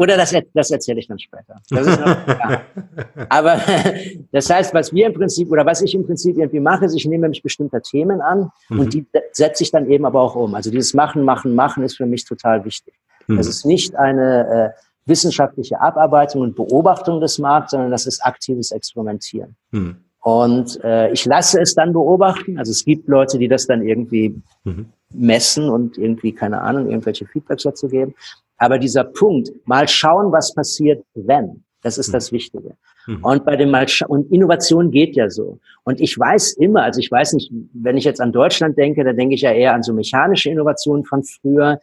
oder 0.01 0.17
das, 0.17 0.35
das 0.55 0.71
erzähle 0.71 1.01
ich 1.01 1.09
dann 1.09 1.19
später. 1.19 1.61
Noch, 1.71 1.87
ja. 1.87 2.63
Aber 3.29 3.61
das 4.33 4.49
heißt, 4.49 4.73
was 4.73 4.95
wir 4.95 5.07
im 5.07 5.13
Prinzip 5.13 5.51
oder 5.51 5.67
was 5.67 5.83
ich 5.83 5.95
im 5.95 6.07
Prinzip 6.07 6.39
irgendwie 6.39 6.59
mache, 6.59 6.87
ist, 6.87 6.95
ich 6.95 7.05
nehme 7.05 7.29
mich 7.29 7.43
bestimmter 7.43 7.83
Themen 7.83 8.23
an 8.23 8.51
mhm. 8.71 8.81
und 8.81 8.95
die 8.95 9.07
setze 9.33 9.63
ich 9.63 9.71
dann 9.71 9.91
eben 9.91 10.07
aber 10.07 10.23
auch 10.23 10.37
um. 10.37 10.55
Also 10.55 10.71
dieses 10.71 10.95
Machen, 10.95 11.23
Machen, 11.23 11.55
Machen 11.55 11.83
ist 11.83 11.99
für 11.99 12.07
mich 12.07 12.25
total 12.25 12.65
wichtig. 12.65 12.95
Mhm. 13.27 13.37
Das 13.37 13.47
ist 13.47 13.67
nicht 13.67 13.95
eine 13.95 14.75
äh, 14.75 14.81
wissenschaftliche 15.05 15.79
Abarbeitung 15.83 16.41
und 16.41 16.57
Beobachtung 16.57 17.21
des 17.21 17.39
Markts, 17.39 17.73
sondern 17.73 17.91
das 17.91 18.07
ist 18.07 18.25
aktives 18.25 18.71
Experimentieren. 18.71 19.55
Mhm. 19.71 19.97
Und 20.23 20.83
äh, 20.83 21.13
ich 21.13 21.27
lasse 21.27 21.61
es 21.61 21.75
dann 21.75 21.93
beobachten. 21.93 22.59
Also 22.59 22.71
es 22.71 22.87
gibt 22.87 23.07
Leute, 23.07 23.39
die 23.39 23.49
das 23.49 23.67
dann 23.67 23.87
irgendwie 23.87 24.41
mhm. 24.65 24.87
messen 25.13 25.69
und 25.69 25.99
irgendwie, 25.99 26.33
keine 26.33 26.63
Ahnung, 26.63 26.89
irgendwelche 26.89 27.27
Feedbacks 27.27 27.65
dazu 27.65 27.87
geben. 27.89 28.15
Aber 28.61 28.79
dieser 28.79 29.05
Punkt, 29.05 29.51
mal 29.65 29.89
schauen, 29.89 30.31
was 30.33 30.55
passiert, 30.55 31.03
wenn. 31.15 31.65
Das 31.83 31.97
ist 31.97 32.09
mhm. 32.09 32.13
das 32.13 32.31
Wichtige. 32.31 32.77
Mhm. 33.07 33.25
Und 33.25 33.47
bei 33.47 33.57
dem 33.57 33.71
Mal 33.71 33.87
und 34.07 34.31
Innovation 34.31 34.91
geht 34.91 35.17
ja 35.17 35.31
so. 35.31 35.59
Und 35.83 35.99
ich 35.99 36.19
weiß 36.19 36.53
immer, 36.59 36.83
also 36.83 37.01
ich 37.01 37.11
weiß 37.11 37.33
nicht, 37.33 37.51
wenn 37.73 37.97
ich 37.97 38.05
jetzt 38.05 38.21
an 38.21 38.33
Deutschland 38.33 38.77
denke, 38.77 39.03
da 39.03 39.15
denke 39.15 39.35
ich 39.35 39.41
ja 39.41 39.53
eher 39.53 39.73
an 39.73 39.83
so 39.83 39.95
mechanische 39.95 40.51
Innovationen 40.51 41.07
von 41.07 41.25
früher, 41.25 41.81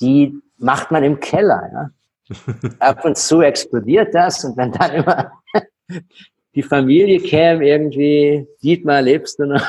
die 0.00 0.32
macht 0.56 0.92
man 0.92 1.02
im 1.02 1.18
Keller. 1.18 1.68
Ja? 1.72 1.90
Ab 2.78 3.04
und 3.04 3.18
zu 3.18 3.42
explodiert 3.42 4.14
das 4.14 4.44
und 4.44 4.56
wenn 4.56 4.70
dann 4.70 4.92
immer 4.92 5.32
die 6.54 6.62
Familie 6.62 7.18
käme 7.18 7.66
irgendwie, 7.66 8.46
Dietmar, 8.62 9.02
lebst 9.02 9.40
du 9.40 9.46
noch? 9.46 9.68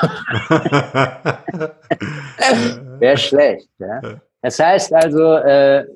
Wäre 3.00 3.18
schlecht. 3.18 3.68
Ja? 3.78 4.00
Das 4.40 4.60
heißt 4.60 4.94
also, 4.94 5.38
äh, 5.38 5.86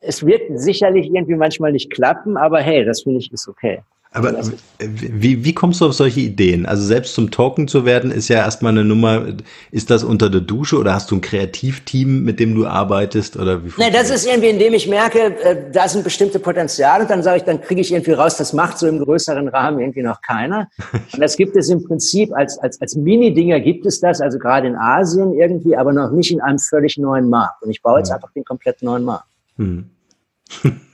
es 0.00 0.24
wird 0.24 0.42
sicherlich 0.54 1.06
irgendwie 1.06 1.36
manchmal 1.36 1.72
nicht 1.72 1.90
klappen, 1.90 2.36
aber 2.36 2.60
hey, 2.60 2.84
das 2.84 3.02
finde 3.02 3.20
ich 3.20 3.32
ist 3.32 3.48
okay. 3.48 3.80
Aber 4.10 4.32
wie, 4.78 5.44
wie 5.44 5.52
kommst 5.52 5.82
du 5.82 5.86
auf 5.86 5.92
solche 5.92 6.20
Ideen? 6.20 6.64
Also 6.64 6.82
selbst 6.82 7.14
zum 7.14 7.30
Talken 7.30 7.68
zu 7.68 7.84
werden, 7.84 8.10
ist 8.10 8.28
ja 8.28 8.38
erstmal 8.38 8.72
eine 8.72 8.82
Nummer. 8.82 9.26
Ist 9.70 9.90
das 9.90 10.02
unter 10.02 10.30
der 10.30 10.40
Dusche 10.40 10.78
oder 10.78 10.94
hast 10.94 11.10
du 11.10 11.16
ein 11.16 11.20
Kreativteam, 11.20 12.24
mit 12.24 12.40
dem 12.40 12.54
du 12.54 12.66
arbeitest? 12.66 13.36
Oder 13.36 13.62
wie 13.62 13.70
nee, 13.76 13.90
das 13.90 14.08
ist 14.08 14.26
irgendwie, 14.26 14.48
indem 14.48 14.72
ich 14.72 14.88
merke, 14.88 15.38
äh, 15.42 15.70
da 15.70 15.86
sind 15.88 16.04
bestimmte 16.04 16.38
Potenziale 16.38 17.02
und 17.02 17.10
dann 17.10 17.22
sage 17.22 17.38
ich, 17.38 17.42
dann 17.44 17.60
kriege 17.60 17.82
ich 17.82 17.92
irgendwie 17.92 18.12
raus, 18.12 18.38
das 18.38 18.54
macht 18.54 18.78
so 18.78 18.86
im 18.86 18.98
größeren 18.98 19.46
Rahmen 19.48 19.78
irgendwie 19.78 20.02
noch 20.02 20.22
keiner. 20.22 20.68
Und 21.12 21.20
das 21.20 21.36
gibt 21.36 21.56
es 21.56 21.68
im 21.68 21.84
Prinzip 21.84 22.32
als, 22.34 22.58
als, 22.58 22.80
als 22.80 22.94
Mini-Dinger 22.96 23.60
gibt 23.60 23.84
es 23.86 24.00
das, 24.00 24.20
also 24.20 24.38
gerade 24.38 24.68
in 24.68 24.76
Asien 24.76 25.34
irgendwie, 25.34 25.76
aber 25.76 25.92
noch 25.92 26.10
nicht 26.12 26.30
in 26.30 26.40
einem 26.40 26.58
völlig 26.58 26.96
neuen 26.96 27.28
Markt. 27.28 27.62
Und 27.62 27.70
ich 27.70 27.82
baue 27.82 27.98
jetzt 27.98 28.10
einfach 28.10 28.30
den 28.32 28.44
komplett 28.44 28.82
neuen 28.82 29.04
Markt. 29.04 29.27
Hm. 29.58 29.90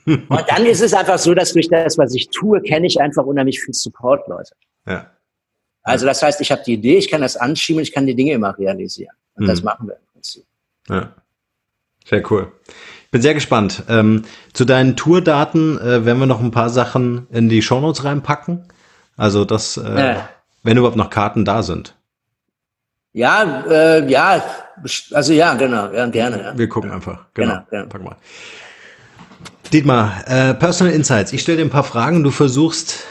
Und 0.05 0.45
dann 0.49 0.65
ist 0.65 0.81
es 0.81 0.93
einfach 0.93 1.17
so, 1.17 1.33
dass 1.33 1.53
durch 1.53 1.69
das, 1.69 1.97
was 1.97 2.13
ich 2.13 2.29
tue, 2.29 2.61
kenne 2.61 2.85
ich 2.85 2.99
einfach 2.99 3.25
unheimlich 3.25 3.61
viel 3.61 3.73
Support, 3.73 4.27
Leute. 4.27 4.53
Ja. 4.85 5.11
Also 5.81 6.05
das 6.05 6.21
heißt, 6.21 6.41
ich 6.41 6.51
habe 6.51 6.61
die 6.65 6.73
Idee, 6.73 6.97
ich 6.97 7.09
kann 7.09 7.21
das 7.21 7.37
anschieben, 7.37 7.81
ich 7.81 7.93
kann 7.93 8.05
die 8.05 8.15
Dinge 8.15 8.33
immer 8.33 8.57
realisieren. 8.57 9.15
Und 9.35 9.43
mhm. 9.43 9.47
das 9.47 9.63
machen 9.63 9.87
wir 9.87 9.95
im 9.95 10.05
Prinzip. 10.11 10.45
Ja. 10.89 11.13
Sehr 12.07 12.31
cool. 12.31 12.51
Ich 13.05 13.11
bin 13.11 13.21
sehr 13.21 13.33
gespannt. 13.33 13.83
Ähm, 13.87 14.25
zu 14.53 14.65
deinen 14.65 14.95
Tourdaten 14.95 15.79
äh, 15.79 16.05
werden 16.05 16.19
wir 16.19 16.25
noch 16.27 16.41
ein 16.41 16.51
paar 16.51 16.69
Sachen 16.69 17.27
in 17.31 17.49
die 17.49 17.61
Shownotes 17.61 18.03
reinpacken. 18.03 18.67
Also 19.15 19.45
das, 19.45 19.77
äh, 19.77 19.99
ja. 19.99 20.29
wenn 20.63 20.77
überhaupt 20.77 20.97
noch 20.97 21.09
Karten 21.09 21.45
da 21.45 21.63
sind. 21.63 21.95
Ja, 23.15 23.63
äh, 23.69 24.11
ja, 24.11 24.43
also 25.11 25.31
ja, 25.31 25.53
genau, 25.53 25.89
ja, 25.93 26.05
gerne. 26.07 26.37
Ja. 26.37 26.57
Wir 26.57 26.67
gucken 26.67 26.91
einfach. 26.91 27.19
Genau. 27.33 27.59
genau, 27.69 27.87
genau. 27.87 28.03
Mal. 28.03 28.17
Dietmar, 29.71 30.23
äh, 30.27 30.53
Personal 30.53 30.93
Insights. 30.93 31.31
Ich 31.31 31.39
stelle 31.39 31.59
dir 31.59 31.63
ein 31.63 31.69
paar 31.69 31.85
Fragen. 31.85 32.23
Du 32.23 32.31
versuchst, 32.31 33.05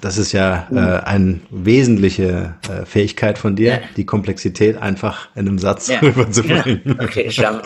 das 0.00 0.16
ist 0.16 0.30
ja 0.30 0.68
äh, 0.70 1.04
eine 1.04 1.40
wesentliche 1.50 2.54
äh, 2.70 2.86
Fähigkeit 2.86 3.36
von 3.36 3.56
dir, 3.56 3.72
ja. 3.72 3.80
die 3.96 4.06
Komplexität 4.06 4.80
einfach 4.80 5.28
in 5.34 5.48
einem 5.48 5.58
Satz 5.58 5.88
ja. 5.88 5.98
rüberzubringen. 6.02 6.96
Okay, 7.02 7.28
schau 7.28 7.60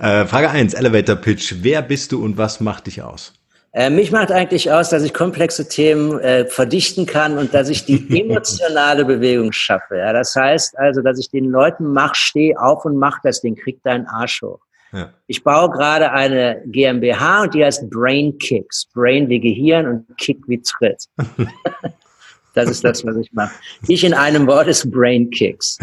äh, 0.00 0.26
Frage 0.26 0.50
1, 0.50 0.74
Elevator 0.74 1.14
Pitch. 1.14 1.54
Wer 1.60 1.82
bist 1.82 2.10
du 2.10 2.24
und 2.24 2.38
was 2.38 2.58
macht 2.58 2.88
dich 2.88 3.02
aus? 3.02 3.34
Äh, 3.72 3.90
mich 3.90 4.10
macht 4.10 4.32
eigentlich 4.32 4.72
aus, 4.72 4.88
dass 4.88 5.02
ich 5.02 5.12
komplexe 5.12 5.68
Themen 5.68 6.18
äh, 6.20 6.46
verdichten 6.46 7.04
kann 7.04 7.36
und 7.36 7.52
dass 7.52 7.68
ich 7.68 7.84
die 7.84 8.20
emotionale 8.20 9.04
Bewegung 9.04 9.52
schaffe. 9.52 9.98
Ja? 9.98 10.12
Das 10.12 10.34
heißt 10.34 10.78
also, 10.78 11.02
dass 11.02 11.18
ich 11.18 11.30
den 11.30 11.50
Leuten 11.50 11.92
mach, 11.92 12.14
steh 12.14 12.56
auf 12.56 12.84
und 12.84 12.96
mach 12.96 13.20
das 13.22 13.40
Ding, 13.42 13.56
krieg 13.56 13.82
deinen 13.82 14.06
Arsch 14.06 14.42
hoch. 14.42 14.60
Ja. 14.92 15.12
Ich 15.26 15.44
baue 15.44 15.70
gerade 15.70 16.12
eine 16.12 16.62
GmbH 16.66 17.42
und 17.42 17.54
die 17.54 17.62
heißt 17.62 17.90
Brain 17.90 18.38
Kicks. 18.38 18.86
Brain 18.94 19.28
wie 19.28 19.38
Gehirn 19.38 19.86
und 19.86 20.18
Kick 20.18 20.38
wie 20.46 20.62
Tritt. 20.62 21.04
das 22.54 22.70
ist 22.70 22.84
das, 22.84 23.04
was 23.04 23.16
ich 23.16 23.30
mache. 23.32 23.54
Ich 23.86 24.02
in 24.02 24.14
einem 24.14 24.46
Wort 24.46 24.66
ist 24.66 24.90
Brain 24.90 25.28
Kicks. 25.28 25.76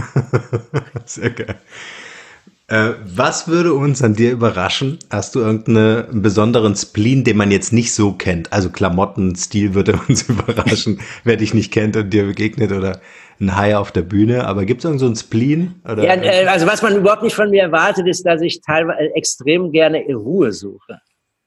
Sehr 1.05 1.29
geil. 1.29 1.55
Äh, 2.67 2.93
was 3.03 3.47
würde 3.47 3.75
uns 3.75 4.01
an 4.01 4.15
dir 4.15 4.31
überraschen? 4.31 4.97
Hast 5.11 5.35
du 5.35 5.39
irgendeinen 5.39 6.23
besonderen 6.23 6.75
Spleen, 6.75 7.23
den 7.23 7.37
man 7.37 7.51
jetzt 7.51 7.71
nicht 7.71 7.93
so 7.93 8.13
kennt? 8.13 8.51
Also 8.51 8.71
Klamottenstil 8.71 9.75
würde 9.75 9.99
uns 10.07 10.23
überraschen, 10.23 10.99
wer 11.23 11.37
dich 11.37 11.53
nicht 11.53 11.71
kennt 11.71 11.95
und 11.95 12.11
dir 12.11 12.25
begegnet 12.25 12.71
oder 12.71 13.01
ein 13.39 13.55
Hai 13.55 13.77
auf 13.77 13.91
der 13.91 14.01
Bühne. 14.01 14.47
Aber 14.47 14.65
gibt 14.65 14.79
es 14.79 14.85
irgend 14.85 14.99
so 14.99 15.05
einen 15.05 15.15
Spleen? 15.15 15.75
Oder? 15.83 16.03
Ja, 16.03 16.15
äh, 16.15 16.47
also 16.47 16.65
was 16.65 16.81
man 16.81 16.95
überhaupt 16.95 17.21
nicht 17.21 17.35
von 17.35 17.51
mir 17.51 17.61
erwartet, 17.61 18.07
ist, 18.07 18.25
dass 18.25 18.41
ich 18.41 18.61
teilweise 18.61 18.99
äh, 18.99 19.11
extrem 19.15 19.71
gerne 19.71 20.03
Ruhe 20.07 20.51
suche. 20.51 21.01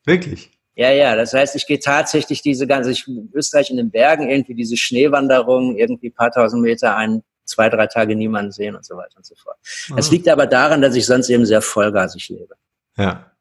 Wirklich? 0.05 0.51
Ja, 0.77 0.93
ja, 0.93 1.17
das 1.17 1.33
heißt, 1.33 1.57
ich 1.57 1.67
gehe 1.67 1.81
tatsächlich 1.81 2.41
diese 2.43 2.69
ganze, 2.69 2.93
ich 2.93 3.09
in 3.09 3.29
Österreich 3.35 3.71
in 3.71 3.79
den 3.79 3.91
Bergen 3.91 4.31
irgendwie 4.31 4.55
diese 4.55 4.77
Schneewanderung, 4.77 5.77
irgendwie 5.77 6.11
paar 6.11 6.31
tausend 6.31 6.63
Meter 6.63 6.95
ein, 6.95 7.25
zwei, 7.49 7.69
drei 7.69 7.87
Tage 7.87 8.15
niemanden 8.15 8.53
sehen 8.53 8.77
und 8.77 8.85
so 8.85 8.97
weiter 8.97 9.17
und 9.17 9.27
so 9.27 9.35
fort. 9.35 9.57
Es 9.97 10.11
liegt 10.11 10.29
aber 10.29 10.47
daran, 10.47 10.83
dass 10.83 10.95
ich 10.95 11.07
sonst 11.07 11.31
eben 11.31 11.47
sehr 11.47 11.63
vollgasig 11.63 12.29
lebe. 12.29 12.55
Ja. 12.97 13.33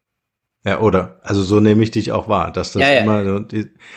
Ja, 0.67 0.81
oder? 0.81 1.21
Also 1.23 1.43
so 1.43 1.61
nehme 1.61 1.81
ich 1.81 1.91
dich 1.91 2.11
auch 2.11 2.27
wahr, 2.27 2.51
dass 2.51 2.73
das 2.73 2.81
ja, 2.81 2.91
ja. 2.91 2.99
immer. 2.99 3.45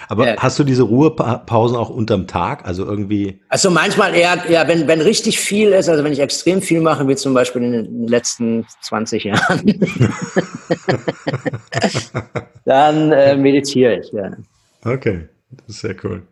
Aber 0.09 0.29
ja. 0.29 0.37
hast 0.39 0.57
du 0.57 0.63
diese 0.63 0.85
Ruhepausen 0.85 1.77
auch 1.77 1.91
unterm 1.91 2.29
Tag? 2.29 2.65
Also 2.65 2.85
irgendwie. 2.85 3.41
Also 3.49 3.73
manchmal 3.73 4.15
eher, 4.15 4.45
ja, 4.49 4.69
wenn, 4.69 4.87
wenn 4.87 5.01
richtig 5.01 5.41
viel 5.41 5.71
ist, 5.71 5.89
also 5.89 6.05
wenn 6.05 6.13
ich 6.13 6.21
extrem 6.21 6.63
viel 6.63 6.81
mache, 6.81 7.09
wie 7.09 7.17
zum 7.17 7.35
Beispiel 7.35 7.63
in 7.63 7.73
den 7.73 8.07
letzten 8.07 8.65
20 8.83 9.25
Jahren, 9.25 9.67
dann 12.65 13.11
äh, 13.11 13.37
meditiere 13.37 13.99
ich, 13.99 14.13
ja. 14.13 14.31
Okay, 14.85 15.29
das 15.51 15.77
ist 15.77 15.81
sehr 15.81 15.97
cool. 16.05 16.23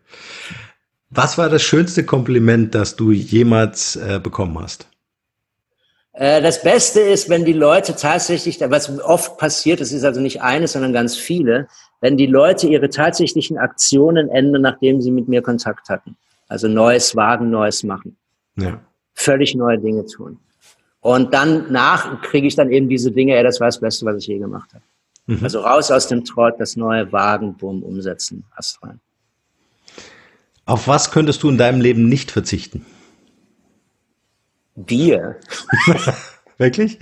Was 1.11 1.39
war 1.39 1.49
das 1.49 1.63
schönste 1.63 2.05
Kompliment, 2.05 2.75
das 2.75 2.97
du 2.97 3.13
jemals 3.13 3.97
äh, 3.97 4.21
bekommen 4.23 4.59
hast? 4.61 4.87
Äh, 6.13 6.43
das 6.43 6.63
Beste 6.63 7.01
ist, 7.01 7.29
wenn 7.29 7.45
die 7.45 7.53
Leute 7.53 7.95
tatsächlich, 7.95 8.61
was 8.61 9.01
oft 9.01 9.39
passiert, 9.39 9.81
es 9.81 9.93
ist 9.93 10.05
also 10.05 10.21
nicht 10.21 10.43
eines, 10.43 10.73
sondern 10.73 10.93
ganz 10.93 11.17
viele, 11.17 11.69
wenn 12.01 12.17
die 12.17 12.27
Leute 12.27 12.67
ihre 12.67 12.91
tatsächlichen 12.91 13.57
Aktionen 13.57 14.29
ändern, 14.29 14.63
nachdem 14.63 15.01
sie 15.01 15.11
mit 15.11 15.29
mir 15.29 15.43
Kontakt 15.43 15.89
hatten. 15.89 16.17
Also 16.49 16.69
Neues 16.69 17.17
wagen, 17.17 17.51
Neues 17.51 17.83
machen. 17.85 18.17
Ja. 18.57 18.81
Völlig 19.15 19.55
neue 19.55 19.79
Dinge 19.79 20.05
tun. 20.07 20.39
Und 21.01 21.33
dann 21.33 21.71
nach 21.73 22.21
kriege 22.23 22.47
ich 22.47 22.57
dann 22.57 22.71
eben 22.71 22.89
diese 22.89 23.13
Dinge, 23.13 23.37
ey, 23.37 23.43
das 23.43 23.61
war 23.61 23.69
das 23.69 23.81
Beste, 23.81 24.05
was 24.05 24.17
ich 24.19 24.27
je 24.27 24.39
gemacht 24.39 24.71
habe. 24.75 24.85
Mhm. 25.27 25.45
Also 25.45 25.61
raus 25.61 25.91
aus 25.91 26.09
dem 26.09 26.25
Trott, 26.25 26.55
das 26.59 26.77
neue 26.77 27.11
Wagen, 27.13 27.55
bumm, 27.55 27.83
umsetzen, 27.83 28.45
Ast 28.57 28.83
rein. 28.83 29.01
Auf 30.69 30.87
was 30.87 31.11
könntest 31.11 31.43
du 31.43 31.49
in 31.49 31.57
deinem 31.57 31.81
Leben 31.81 32.11
nicht 32.11 32.31
verzichten? 32.31 32.85
Bier. 34.77 35.37
Wirklich? 36.59 36.99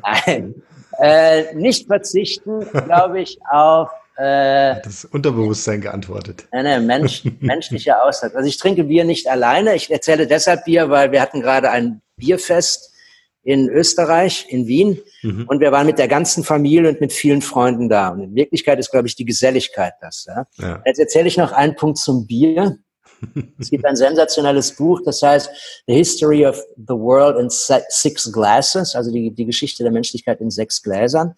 Nein. 0.00 0.54
Äh, 1.00 1.52
nicht 1.56 1.88
verzichten, 1.88 2.60
glaube 2.70 3.20
ich, 3.20 3.40
auf 3.50 3.90
äh, 4.16 4.80
das 4.84 5.04
Unterbewusstsein 5.06 5.80
geantwortet. 5.80 6.46
Eine 6.52 6.78
Mensch, 6.78 7.24
menschliche 7.40 8.00
Aussage. 8.00 8.36
Also 8.36 8.48
ich 8.48 8.58
trinke 8.58 8.84
Bier 8.84 9.02
nicht 9.02 9.26
alleine. 9.26 9.74
Ich 9.74 9.90
erzähle 9.90 10.28
deshalb 10.28 10.64
Bier, 10.64 10.88
weil 10.88 11.10
wir 11.10 11.20
hatten 11.20 11.40
gerade 11.40 11.72
ein 11.72 12.02
Bierfest 12.14 12.94
in 13.42 13.68
Österreich, 13.68 14.46
in 14.50 14.68
Wien. 14.68 15.00
Mhm. 15.22 15.46
Und 15.48 15.58
wir 15.58 15.72
waren 15.72 15.88
mit 15.88 15.98
der 15.98 16.06
ganzen 16.06 16.44
Familie 16.44 16.88
und 16.88 17.00
mit 17.00 17.12
vielen 17.12 17.42
Freunden 17.42 17.88
da. 17.88 18.10
Und 18.10 18.20
in 18.20 18.34
Wirklichkeit 18.36 18.78
ist, 18.78 18.92
glaube 18.92 19.08
ich, 19.08 19.16
die 19.16 19.24
Geselligkeit 19.24 19.94
das. 20.00 20.26
Ja? 20.28 20.46
Ja. 20.58 20.80
Jetzt 20.86 21.00
erzähle 21.00 21.26
ich 21.26 21.36
noch 21.36 21.50
einen 21.50 21.74
Punkt 21.74 21.98
zum 21.98 22.28
Bier. 22.28 22.78
Es 23.58 23.70
gibt 23.70 23.84
ein 23.84 23.96
sensationelles 23.96 24.74
Buch, 24.76 25.00
das 25.04 25.22
heißt 25.22 25.50
The 25.86 25.94
History 25.94 26.46
of 26.46 26.60
the 26.76 26.94
World 26.94 27.38
in 27.38 27.48
Six 27.50 28.32
Glasses, 28.32 28.94
also 28.94 29.10
die, 29.12 29.30
die 29.30 29.44
Geschichte 29.44 29.82
der 29.82 29.92
Menschlichkeit 29.92 30.40
in 30.40 30.50
sechs 30.50 30.82
Gläsern. 30.82 31.34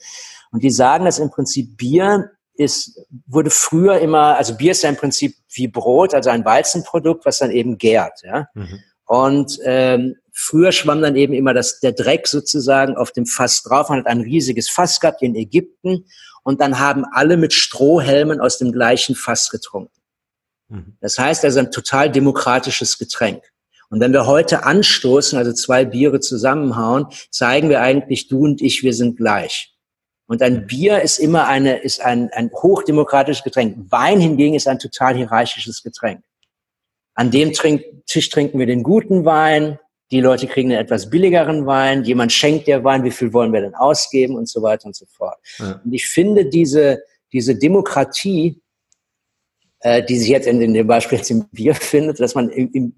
Und 0.51 0.63
die 0.63 0.71
sagen, 0.71 1.05
dass 1.05 1.19
im 1.19 1.31
Prinzip 1.31 1.77
Bier 1.77 2.31
ist, 2.55 3.01
wurde 3.27 3.51
früher 3.51 3.99
immer, 3.99 4.37
also 4.37 4.55
Bier 4.55 4.73
ist 4.73 4.83
ja 4.83 4.91
im 4.91 4.97
Prinzip 4.97 5.35
wie 5.51 5.69
Brot, 5.69 6.15
also 6.15 6.31
ein 6.31 6.45
Weizenprodukt, 6.45 7.25
was 7.25 7.39
dann 7.39 7.51
eben 7.51 7.79
gärt. 7.79 8.23
Ja? 8.23 8.49
Mhm. 8.55 8.81
Und 9.07 9.59
ähm, 9.65 10.17
früher 10.33 10.73
schwamm 10.73 11.03
dann 11.03 11.17
eben 11.17 11.33
immer 11.33 11.55
das, 11.55 11.81
der 11.81 11.93
Dreck 11.93 12.27
sozusagen 12.27 12.97
auf 12.97 13.13
dem 13.13 13.27
Fass 13.27 13.63
drauf. 13.63 13.89
Man 13.89 14.01
hat 14.01 14.07
ein 14.07 14.21
riesiges 14.21 14.69
Fass 14.69 15.01
gehabt 15.01 15.23
in 15.23 15.35
Ägypten 15.35 16.07
und 16.43 16.61
dann 16.61 16.79
haben 16.79 17.05
alle 17.13 17.37
mit 17.37 17.53
Strohhelmen 17.53 18.41
aus 18.41 18.59
dem 18.59 18.73
gleichen 18.73 19.15
Fass 19.15 19.51
getrunken. 19.51 20.02
Mhm. 20.73 20.97
Das 21.01 21.19
heißt, 21.19 21.45
das 21.45 21.55
ist 21.55 21.59
ein 21.59 21.71
total 21.71 22.11
demokratisches 22.11 22.99
Getränk. 22.99 23.43
Und 23.91 24.01
wenn 24.01 24.13
wir 24.13 24.27
heute 24.27 24.65
anstoßen, 24.65 25.39
also 25.39 25.53
zwei 25.53 25.85
Biere 25.85 26.21
zusammenhauen, 26.21 27.07
zeigen 27.31 27.69
wir 27.69 27.83
eigentlich, 27.83 28.27
du 28.27 28.45
und 28.45 28.63
ich, 28.63 28.83
wir 28.83 28.95
sind 28.95 29.19
gleich. 29.19 29.75
Und 30.27 30.41
ein 30.41 30.67
Bier 30.67 31.03
ist 31.03 31.19
immer 31.19 31.47
eine, 31.47 31.77
ist 31.77 32.01
ein, 32.01 32.31
ein 32.33 32.51
hochdemokratisches 32.51 33.45
Getränk. 33.45 33.77
Wein 33.91 34.19
hingegen 34.19 34.55
ist 34.55 34.67
ein 34.67 34.79
total 34.79 35.15
hierarchisches 35.15 35.83
Getränk. 35.83 36.23
An 37.15 37.31
dem 37.31 37.53
Trink, 37.53 37.83
Tisch 38.07 38.31
trinken 38.31 38.59
wir 38.59 38.65
den 38.65 38.83
guten 38.83 39.27
Wein, 39.27 39.79
die 40.11 40.21
Leute 40.21 40.47
kriegen 40.47 40.71
einen 40.71 40.81
etwas 40.81 41.11
billigeren 41.11 41.67
Wein, 41.67 42.05
jemand 42.05 42.33
schenkt 42.33 42.69
der 42.69 42.83
Wein, 42.85 43.05
wie 43.05 43.11
viel 43.11 43.35
wollen 43.35 43.53
wir 43.53 43.61
denn 43.61 43.75
ausgeben 43.75 44.37
und 44.37 44.49
so 44.49 44.63
weiter 44.63 44.87
und 44.87 44.97
so 44.97 45.05
fort. 45.05 45.37
Ja. 45.59 45.83
Und 45.85 45.93
ich 45.93 46.07
finde 46.07 46.47
diese, 46.47 47.03
diese 47.31 47.57
Demokratie 47.57 48.62
äh, 49.83 50.03
die 50.03 50.19
sich 50.19 50.29
jetzt 50.29 50.47
in, 50.47 50.61
in 50.61 50.75
dem 50.75 50.87
Beispiel 50.87 51.19
jetzt 51.19 51.31
im 51.31 51.49
Bier 51.49 51.75
findet, 51.75 52.21
dass 52.21 52.35
man 52.35 52.49
im, 52.49 52.71
im, 52.73 52.95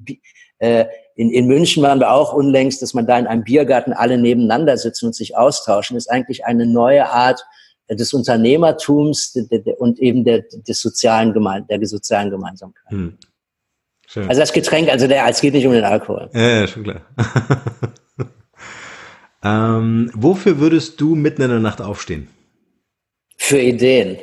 äh, 0.58 0.86
in, 1.16 1.30
in 1.30 1.46
München 1.46 1.82
waren 1.82 2.00
wir 2.00 2.10
auch 2.10 2.32
unlängst, 2.32 2.82
dass 2.82 2.94
man 2.94 3.06
da 3.06 3.18
in 3.18 3.26
einem 3.26 3.44
Biergarten 3.44 3.92
alle 3.92 4.18
nebeneinander 4.18 4.76
sitzen 4.76 5.06
und 5.06 5.14
sich 5.14 5.36
austauschen, 5.36 5.96
ist 5.96 6.10
eigentlich 6.10 6.44
eine 6.44 6.66
neue 6.66 7.08
Art 7.08 7.44
des 7.90 8.14
Unternehmertums 8.14 9.36
und 9.78 9.98
eben 9.98 10.24
der, 10.24 10.42
des 10.66 10.80
sozialen 10.80 11.34
Gemein 11.34 11.66
der 11.68 11.84
sozialen 11.86 12.30
Gemeinsamkeit. 12.30 12.90
Hm. 12.90 13.18
Also 14.16 14.40
das 14.40 14.52
Getränk, 14.52 14.88
also 14.90 15.06
der, 15.06 15.26
es 15.28 15.40
geht 15.40 15.54
nicht 15.54 15.66
um 15.66 15.72
den 15.72 15.84
Alkohol. 15.84 16.30
Ja, 16.34 16.60
ja 16.60 16.66
schon 16.66 16.84
klar. 16.84 17.00
ähm, 19.42 20.10
wofür 20.14 20.58
würdest 20.60 21.00
du 21.00 21.14
mitten 21.14 21.42
in 21.42 21.50
der 21.50 21.60
Nacht 21.60 21.80
aufstehen? 21.80 22.28
Für 23.36 23.58
Ideen. 23.58 24.18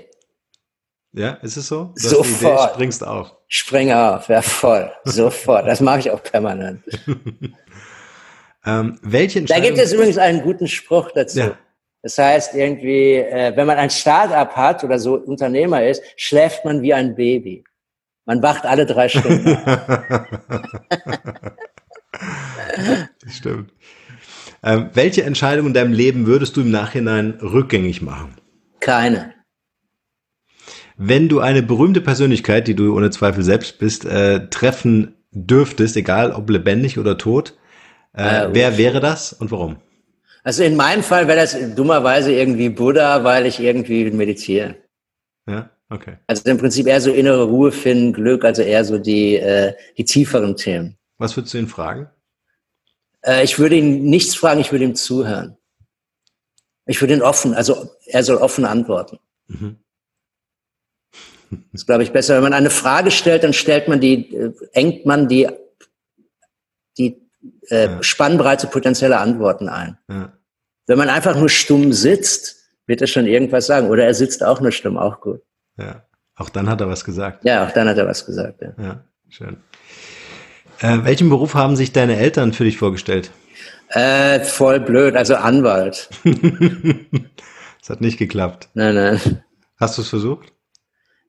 Ja, 1.13 1.31
ist 1.41 1.57
es 1.57 1.67
so? 1.67 1.93
Du 1.95 2.07
Sofort. 2.07 2.59
Idee, 2.59 2.73
springst 2.73 3.05
auf. 3.05 3.35
Spring 3.47 3.91
auf, 3.91 4.29
ja 4.29 4.41
voll. 4.41 4.91
Sofort. 5.03 5.67
Das 5.67 5.81
mache 5.81 5.99
ich 5.99 6.11
auch 6.11 6.23
permanent. 6.23 6.83
ähm, 8.65 8.97
welche 9.01 9.43
Da 9.43 9.59
gibt 9.59 9.77
es 9.77 9.91
übrigens 9.91 10.17
einen 10.17 10.41
guten 10.41 10.67
Spruch 10.67 11.11
dazu. 11.11 11.39
Ja. 11.39 11.57
Das 12.01 12.17
heißt 12.17 12.55
irgendwie, 12.55 13.15
äh, 13.15 13.55
wenn 13.55 13.67
man 13.67 13.77
ein 13.77 13.89
Start-up 13.89 14.55
hat 14.55 14.83
oder 14.83 14.97
so 14.99 15.15
Unternehmer 15.15 15.85
ist, 15.85 16.01
schläft 16.15 16.63
man 16.65 16.81
wie 16.81 16.93
ein 16.93 17.15
Baby. 17.15 17.63
Man 18.25 18.41
wacht 18.41 18.65
alle 18.65 18.85
drei 18.85 19.09
Stunden. 19.09 19.57
stimmt. 23.27 23.73
Ähm, 24.63 24.89
welche 24.93 25.23
Entscheidung 25.23 25.67
in 25.67 25.73
deinem 25.73 25.91
Leben 25.93 26.25
würdest 26.25 26.55
du 26.55 26.61
im 26.61 26.71
Nachhinein 26.71 27.39
rückgängig 27.41 28.01
machen? 28.01 28.35
Keine. 28.79 29.33
Wenn 31.03 31.29
du 31.29 31.39
eine 31.39 31.63
berühmte 31.63 31.99
Persönlichkeit, 31.99 32.67
die 32.67 32.75
du 32.75 32.95
ohne 32.95 33.09
Zweifel 33.09 33.43
selbst 33.43 33.79
bist, 33.79 34.05
äh, 34.05 34.47
treffen 34.49 35.15
dürftest, 35.31 35.97
egal 35.97 36.31
ob 36.31 36.47
lebendig 36.47 36.99
oder 36.99 37.17
tot, 37.17 37.57
äh, 38.15 38.21
äh, 38.21 38.49
wer 38.51 38.77
wäre 38.77 38.99
das 38.99 39.33
und 39.33 39.49
warum? 39.49 39.77
Also 40.43 40.61
in 40.61 40.75
meinem 40.75 41.01
Fall 41.01 41.27
wäre 41.27 41.39
das 41.39 41.57
dummerweise 41.73 42.31
irgendwie 42.31 42.69
Buddha, 42.69 43.23
weil 43.23 43.47
ich 43.47 43.59
irgendwie 43.59 44.11
meditiere. 44.11 44.75
Ja, 45.47 45.71
okay. 45.89 46.17
Also 46.27 46.47
im 46.47 46.59
Prinzip 46.59 46.85
eher 46.85 47.01
so 47.01 47.11
innere 47.11 47.45
Ruhe 47.45 47.71
finden, 47.71 48.13
Glück, 48.13 48.45
also 48.45 48.61
eher 48.61 48.85
so 48.85 48.99
die, 48.99 49.37
äh, 49.37 49.73
die 49.97 50.05
tieferen 50.05 50.55
Themen. 50.55 50.99
Was 51.17 51.35
würdest 51.35 51.55
du 51.55 51.57
ihn 51.57 51.67
fragen? 51.67 52.11
Äh, 53.23 53.43
ich 53.43 53.57
würde 53.57 53.75
ihn 53.75 54.03
nichts 54.03 54.35
fragen, 54.35 54.61
ich 54.61 54.71
würde 54.71 54.85
ihm 54.85 54.93
zuhören. 54.93 55.57
Ich 56.85 57.01
würde 57.01 57.15
ihn 57.15 57.23
offen, 57.23 57.55
also 57.55 57.89
er 58.05 58.21
soll 58.21 58.37
offen 58.37 58.65
antworten. 58.65 59.17
Mhm. 59.47 59.77
Das 61.51 61.59
ist, 61.81 61.85
glaube 61.85 62.03
ich, 62.03 62.11
besser. 62.11 62.35
Wenn 62.35 62.43
man 62.43 62.53
eine 62.53 62.69
Frage 62.69 63.11
stellt, 63.11 63.43
dann 63.43 63.53
stellt 63.53 63.87
man 63.87 63.99
die, 63.99 64.33
äh, 64.35 64.53
engt 64.73 65.05
man 65.05 65.27
die, 65.27 65.47
die 66.97 67.21
äh, 67.69 67.85
ja. 67.85 68.03
Spannbreite 68.03 68.67
potenzieller 68.67 69.19
Antworten 69.19 69.69
ein. 69.69 69.97
Ja. 70.09 70.33
Wenn 70.87 70.97
man 70.97 71.09
einfach 71.09 71.35
nur 71.35 71.49
stumm 71.49 71.93
sitzt, 71.93 72.57
wird 72.87 73.01
er 73.01 73.07
schon 73.07 73.27
irgendwas 73.27 73.67
sagen. 73.67 73.89
Oder 73.89 74.05
er 74.05 74.13
sitzt 74.13 74.43
auch 74.43 74.61
nur 74.61 74.71
stumm, 74.71 74.97
auch 74.97 75.21
gut. 75.21 75.41
Ja, 75.77 76.03
auch 76.35 76.49
dann 76.49 76.69
hat 76.69 76.81
er 76.81 76.89
was 76.89 77.05
gesagt. 77.05 77.45
Ja, 77.45 77.65
auch 77.65 77.71
dann 77.71 77.87
hat 77.87 77.97
er 77.97 78.07
was 78.07 78.25
gesagt. 78.25 78.61
Ja, 78.61 78.73
ja 78.77 79.03
schön. 79.29 79.57
Äh, 80.79 81.03
welchen 81.03 81.29
Beruf 81.29 81.53
haben 81.53 81.75
sich 81.75 81.91
deine 81.91 82.17
Eltern 82.17 82.53
für 82.53 82.63
dich 82.63 82.77
vorgestellt? 82.77 83.31
Äh, 83.89 84.39
voll 84.39 84.79
blöd, 84.79 85.15
also 85.15 85.35
Anwalt. 85.35 86.09
das 86.23 87.89
hat 87.89 88.01
nicht 88.01 88.17
geklappt. 88.17 88.69
Nein, 88.73 88.95
nein. 88.95 89.43
Hast 89.77 89.97
du 89.97 90.01
es 90.01 90.09
versucht? 90.09 90.53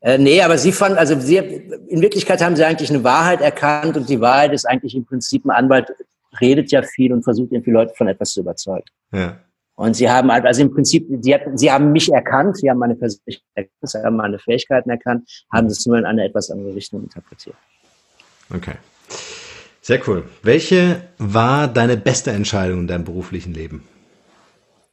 Äh, 0.03 0.19
nee, 0.19 0.43
aber 0.43 0.59
sie 0.59 0.73
fanden, 0.73 0.99
also 0.99 1.19
sie, 1.19 1.37
in 1.37 2.03
Wirklichkeit 2.03 2.43
haben 2.43 2.57
sie 2.57 2.65
eigentlich 2.65 2.91
eine 2.91 3.05
Wahrheit 3.05 3.41
erkannt 3.41 3.97
und 3.97 4.09
die 4.09 4.21
Wahrheit 4.21 4.53
ist 4.53 4.65
eigentlich 4.65 4.97
im 4.97 5.05
Prinzip, 5.05 5.45
ein 5.45 5.51
Anwalt 5.51 5.93
redet 6.41 6.73
ja 6.73 6.83
viel 6.83 7.13
und 7.13 7.23
versucht 7.23 7.53
irgendwie 7.53 7.71
Leute 7.71 7.95
von 7.95 8.09
etwas 8.09 8.33
zu 8.33 8.41
überzeugen. 8.41 8.87
Ja. 9.13 9.39
Und 9.77 9.95
sie 9.95 10.11
haben 10.11 10.31
halt, 10.31 10.45
also 10.45 10.63
im 10.63 10.73
Prinzip, 10.73 11.07
sie, 11.21 11.35
hat, 11.35 11.43
sie 11.55 11.71
haben 11.71 11.93
mich 11.93 12.13
erkannt, 12.13 12.57
sie 12.57 12.69
haben 12.69 12.79
meine 12.79 12.97
Persönlichkeit 12.97 13.71
sie 13.81 13.99
haben 13.99 14.17
meine 14.17 14.39
Fähigkeiten 14.39 14.91
erkannt, 14.91 15.29
haben 15.53 15.69
es 15.69 15.87
nur 15.87 15.99
in 15.99 16.05
eine 16.05 16.25
etwas 16.25 16.51
andere 16.51 16.75
Richtung 16.75 17.05
interpretiert. 17.05 17.57
Okay. 18.55 18.75
Sehr 19.81 20.01
cool. 20.09 20.25
Welche 20.43 21.03
war 21.19 21.69
deine 21.69 21.97
beste 21.97 22.33
Entscheidung 22.33 22.81
in 22.81 22.87
deinem 22.87 23.05
beruflichen 23.05 23.55
Leben? 23.55 23.87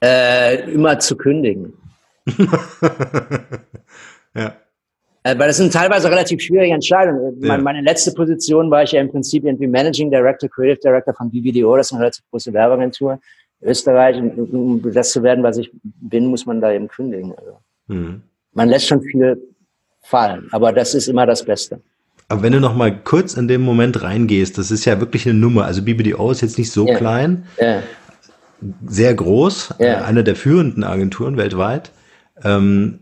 Äh, 0.03 0.71
immer 0.71 0.97
zu 0.99 1.17
kündigen. 1.17 1.73
ja. 4.35 4.55
Äh, 5.23 5.37
weil 5.37 5.47
das 5.47 5.57
sind 5.57 5.73
teilweise 5.73 6.09
relativ 6.09 6.41
schwierige 6.41 6.73
Entscheidungen. 6.73 7.37
Ja. 7.41 7.57
Meine, 7.57 7.81
letzte 7.81 8.13
Position 8.13 8.71
war 8.71 8.83
ich 8.83 8.93
ja 8.93 9.01
im 9.01 9.09
Prinzip 9.09 9.43
irgendwie 9.43 9.67
Managing 9.67 10.09
Director, 10.09 10.49
Creative 10.49 10.79
Director 10.79 11.13
von 11.13 11.29
BBDO, 11.29 11.75
das 11.75 11.87
ist 11.87 11.93
eine 11.93 12.01
relativ 12.01 12.23
große 12.31 12.53
Werbeagentur 12.53 13.19
in 13.59 13.69
Österreich. 13.69 14.17
Und 14.17 14.37
um 14.53 14.93
das 14.93 15.11
zu 15.11 15.21
werden, 15.21 15.43
was 15.43 15.57
ich 15.57 15.71
bin, 15.83 16.27
muss 16.27 16.45
man 16.45 16.61
da 16.61 16.71
eben 16.71 16.87
kündigen. 16.87 17.33
Also. 17.37 17.59
Mhm. 17.87 18.21
Man 18.53 18.69
lässt 18.69 18.87
schon 18.87 19.01
viel 19.01 19.41
fallen, 20.01 20.47
aber 20.51 20.71
das 20.71 20.95
ist 20.95 21.07
immer 21.07 21.25
das 21.25 21.43
Beste. 21.43 21.81
Aber 22.29 22.43
wenn 22.43 22.53
du 22.53 22.59
noch 22.59 22.75
mal 22.75 22.95
kurz 22.95 23.33
in 23.33 23.47
dem 23.47 23.61
Moment 23.61 24.03
reingehst, 24.03 24.57
das 24.57 24.71
ist 24.71 24.85
ja 24.85 24.99
wirklich 24.99 25.25
eine 25.27 25.37
Nummer. 25.37 25.65
Also 25.65 25.81
BBDO 25.81 26.31
ist 26.31 26.41
jetzt 26.41 26.57
nicht 26.57 26.71
so 26.71 26.87
ja. 26.87 26.95
klein, 26.95 27.45
ja. 27.59 27.81
sehr 28.85 29.13
groß, 29.15 29.79
eine 29.79 30.23
der 30.23 30.35
führenden 30.35 30.83
Agenturen 30.83 31.37
weltweit. 31.37 31.91
Ähm, 32.43 32.99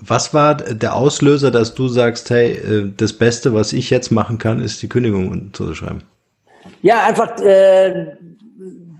was 0.00 0.34
war 0.34 0.56
der 0.56 0.94
Auslöser, 0.94 1.50
dass 1.50 1.74
du 1.74 1.88
sagst, 1.88 2.30
hey, 2.30 2.52
äh, 2.52 2.92
das 2.96 3.12
Beste, 3.12 3.54
was 3.54 3.72
ich 3.72 3.90
jetzt 3.90 4.10
machen 4.10 4.38
kann, 4.38 4.60
ist 4.60 4.82
die 4.82 4.88
Kündigung 4.88 5.52
zu 5.52 5.74
schreiben? 5.74 6.02
Ja, 6.82 7.04
einfach 7.06 7.38
äh, 7.40 8.16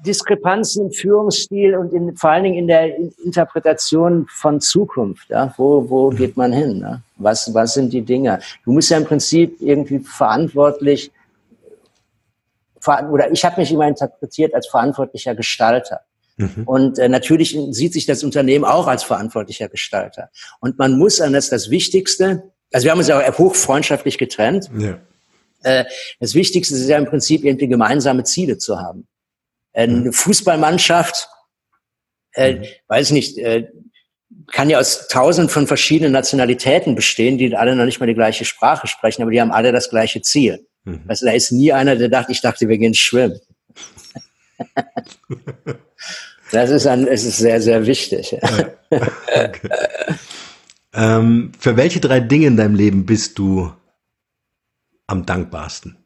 Diskrepanzen 0.05 0.87
im 0.87 0.93
Führungsstil 0.93 1.77
und 1.77 1.93
in, 1.93 2.17
vor 2.17 2.31
allen 2.31 2.45
Dingen 2.45 2.59
in 2.59 2.67
der 2.67 2.97
Interpretation 3.25 4.27
von 4.29 4.61
Zukunft. 4.61 5.29
Ja? 5.31 5.53
Wo, 5.57 5.89
wo 5.89 6.11
geht 6.11 6.37
man 6.37 6.53
hin? 6.53 6.79
Ne? 6.79 7.03
Was, 7.17 7.53
was 7.53 7.75
sind 7.75 7.93
die 7.93 8.03
Dinge? 8.03 8.41
Du 8.65 8.73
musst 8.73 8.91
ja 8.91 8.97
im 8.97 9.05
Prinzip 9.05 9.57
irgendwie 9.61 10.01
verantwortlich, 10.01 11.11
oder 13.11 13.31
ich 13.31 13.45
habe 13.45 13.61
mich 13.61 13.73
immer 13.73 13.89
interpretiert 13.89 14.55
als 14.55 14.69
verantwortlicher 14.69 15.35
Gestalter. 15.35 16.01
Mhm. 16.39 16.62
Und 16.64 16.99
äh, 16.99 17.09
natürlich 17.09 17.59
sieht 17.70 17.93
sich 17.93 18.07
das 18.07 18.24
Unternehmen 18.24 18.64
auch 18.64 18.86
als 18.86 19.03
verantwortlicher 19.03 19.68
Gestalter. 19.68 20.30
Und 20.61 20.78
man 20.78 20.97
muss 20.97 21.20
an 21.20 21.32
das 21.32 21.51
das 21.51 21.68
Wichtigste, 21.68 22.45
also 22.72 22.84
wir 22.84 22.93
haben 22.93 22.99
uns 22.99 23.09
ja 23.09 23.20
auch 23.20 23.39
hochfreundschaftlich 23.39 24.18
getrennt. 24.18 24.70
Ja. 24.78 25.01
Äh, 25.62 25.84
das 26.20 26.34
Wichtigste 26.34 26.76
ist 26.76 26.89
ja 26.89 26.97
im 26.97 27.07
Prinzip 27.07 27.45
irgendwie 27.45 27.68
gemeinsame 27.68 28.24
Ziele 28.24 28.57
zu 28.59 28.78
haben. 28.78 29.07
Eine 29.72 29.95
mhm. 29.95 30.12
Fußballmannschaft, 30.12 31.28
äh, 32.34 32.55
mhm. 32.55 32.64
weiß 32.86 33.11
nicht, 33.11 33.36
äh, 33.39 33.68
kann 34.47 34.70
ja 34.70 34.78
aus 34.78 35.09
tausend 35.09 35.51
von 35.51 35.66
verschiedenen 35.66 36.12
Nationalitäten 36.12 36.95
bestehen, 36.95 37.36
die 37.36 37.55
alle 37.57 37.74
noch 37.74 37.84
nicht 37.84 37.99
mal 37.99 38.07
die 38.07 38.14
gleiche 38.14 38.45
Sprache 38.45 38.86
sprechen, 38.86 39.22
aber 39.22 39.30
die 39.32 39.41
haben 39.41 39.51
alle 39.51 39.72
das 39.72 39.91
gleiche 39.91 40.22
Ziel. 40.22 40.66
Mhm. 40.84 41.03
Also 41.09 41.26
da 41.26 41.32
ist 41.32 41.51
nie 41.51 41.72
einer, 41.72 41.97
der 41.97 42.09
dachte, 42.09 42.30
ich 42.32 42.41
dachte, 42.41 42.68
wir 42.68 42.78
gehen 42.78 42.95
schwimmen. 42.95 43.41
Das 46.53 46.71
ist, 46.71 46.87
ein, 46.87 47.07
es 47.07 47.25
ist 47.25 47.39
sehr, 47.39 47.61
sehr 47.61 47.87
wichtig. 47.87 48.37
Okay. 49.31 49.69
ähm, 50.95 51.53
für 51.59 51.77
welche 51.77 52.01
drei 52.01 52.21
Dinge 52.21 52.47
in 52.47 52.57
deinem 52.57 52.75
Leben 52.75 53.05
bist 53.05 53.39
du 53.39 53.73
am 55.07 55.27
dankbarsten? 55.27 55.97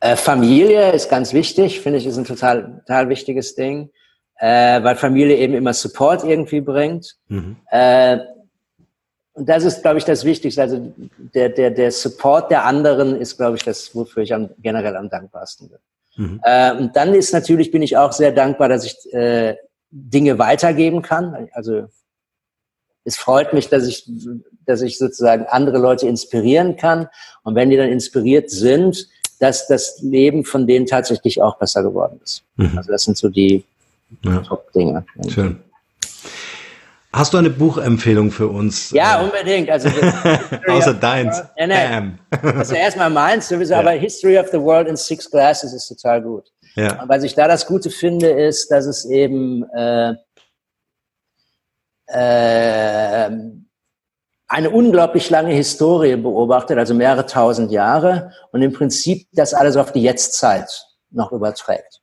Äh, 0.00 0.16
Familie 0.16 0.92
ist 0.92 1.08
ganz 1.08 1.32
wichtig, 1.32 1.80
finde 1.80 1.98
ich, 1.98 2.06
ist 2.06 2.18
ein 2.18 2.24
total, 2.24 2.82
total 2.86 3.08
wichtiges 3.08 3.54
Ding, 3.54 3.90
äh, 4.36 4.82
weil 4.82 4.96
Familie 4.96 5.36
eben 5.36 5.54
immer 5.54 5.72
Support 5.72 6.24
irgendwie 6.24 6.60
bringt. 6.60 7.16
Mhm. 7.28 7.56
Äh, 7.70 8.18
und 9.34 9.48
das 9.48 9.64
ist, 9.64 9.82
glaube 9.82 9.98
ich, 9.98 10.04
das 10.04 10.24
Wichtigste. 10.24 10.60
Also 10.60 10.92
der, 11.16 11.48
der, 11.48 11.70
der 11.70 11.90
Support 11.90 12.50
der 12.50 12.64
anderen 12.64 13.16
ist, 13.16 13.36
glaube 13.36 13.56
ich, 13.56 13.62
das, 13.62 13.94
wofür 13.94 14.24
ich 14.24 14.34
am, 14.34 14.50
generell 14.58 14.96
am 14.96 15.08
dankbarsten 15.08 15.70
bin. 15.70 15.78
Mhm. 16.16 16.40
Äh, 16.42 16.76
und 16.76 16.96
dann 16.96 17.14
ist 17.14 17.32
natürlich, 17.32 17.70
bin 17.70 17.82
ich 17.82 17.96
auch 17.96 18.12
sehr 18.12 18.32
dankbar, 18.32 18.68
dass 18.68 18.84
ich 18.84 19.12
äh, 19.12 19.56
Dinge 19.90 20.38
weitergeben 20.38 21.02
kann. 21.02 21.48
Also 21.52 21.88
es 23.04 23.16
freut 23.16 23.52
mich, 23.52 23.68
dass 23.68 23.86
ich, 23.86 24.08
dass 24.66 24.82
ich 24.82 24.98
sozusagen 24.98 25.46
andere 25.46 25.78
Leute 25.78 26.06
inspirieren 26.06 26.76
kann. 26.76 27.08
Und 27.42 27.54
wenn 27.54 27.70
die 27.70 27.76
dann 27.76 27.88
inspiriert 27.88 28.50
sind, 28.50 29.08
dass 29.40 29.66
das 29.66 30.00
Leben 30.00 30.44
von 30.44 30.66
denen 30.66 30.86
tatsächlich 30.86 31.42
auch 31.42 31.58
besser 31.58 31.82
geworden 31.82 32.20
ist. 32.22 32.44
Mhm. 32.56 32.78
Also 32.78 32.92
das 32.92 33.04
sind 33.04 33.16
so 33.16 33.28
die 33.28 33.64
ja. 34.22 34.38
Top-Dinge. 34.40 35.04
Schön. 35.28 35.60
Hast 37.14 37.34
du 37.34 37.38
eine 37.38 37.50
Buchempfehlung 37.50 38.30
für 38.30 38.48
uns? 38.48 38.90
Ja, 38.90 39.20
unbedingt. 39.20 39.68
Also 39.68 39.90
Außer 40.68 40.94
deins. 40.94 41.42
Ja, 41.56 41.66
nee. 41.66 42.12
Also 42.42 42.74
erstmal 42.74 43.10
meins, 43.10 43.48
sowieso, 43.48 43.74
ja. 43.74 43.80
aber 43.80 43.90
History 43.90 44.38
of 44.38 44.48
the 44.48 44.58
World 44.58 44.88
in 44.88 44.96
Six 44.96 45.30
Glasses 45.30 45.74
ist 45.74 45.88
total 45.88 46.22
gut. 46.22 46.50
Ja. 46.74 47.02
Und 47.02 47.08
was 47.08 47.22
ich 47.22 47.34
da 47.34 47.46
das 47.46 47.66
Gute 47.66 47.90
finde, 47.90 48.30
ist, 48.30 48.70
dass 48.70 48.86
es 48.86 49.04
eben 49.04 49.64
äh, 49.74 50.14
äh, 52.06 53.30
eine 54.48 54.70
unglaublich 54.70 55.28
lange 55.30 55.52
Historie 55.52 56.16
beobachtet, 56.16 56.78
also 56.78 56.94
mehrere 56.94 57.26
tausend 57.26 57.70
Jahre 57.72 58.32
und 58.52 58.62
im 58.62 58.72
Prinzip 58.72 59.26
das 59.32 59.54
alles 59.54 59.76
auf 59.76 59.92
die 59.92 60.02
Jetztzeit 60.02 60.86
noch 61.10 61.32
überträgt. 61.32 62.01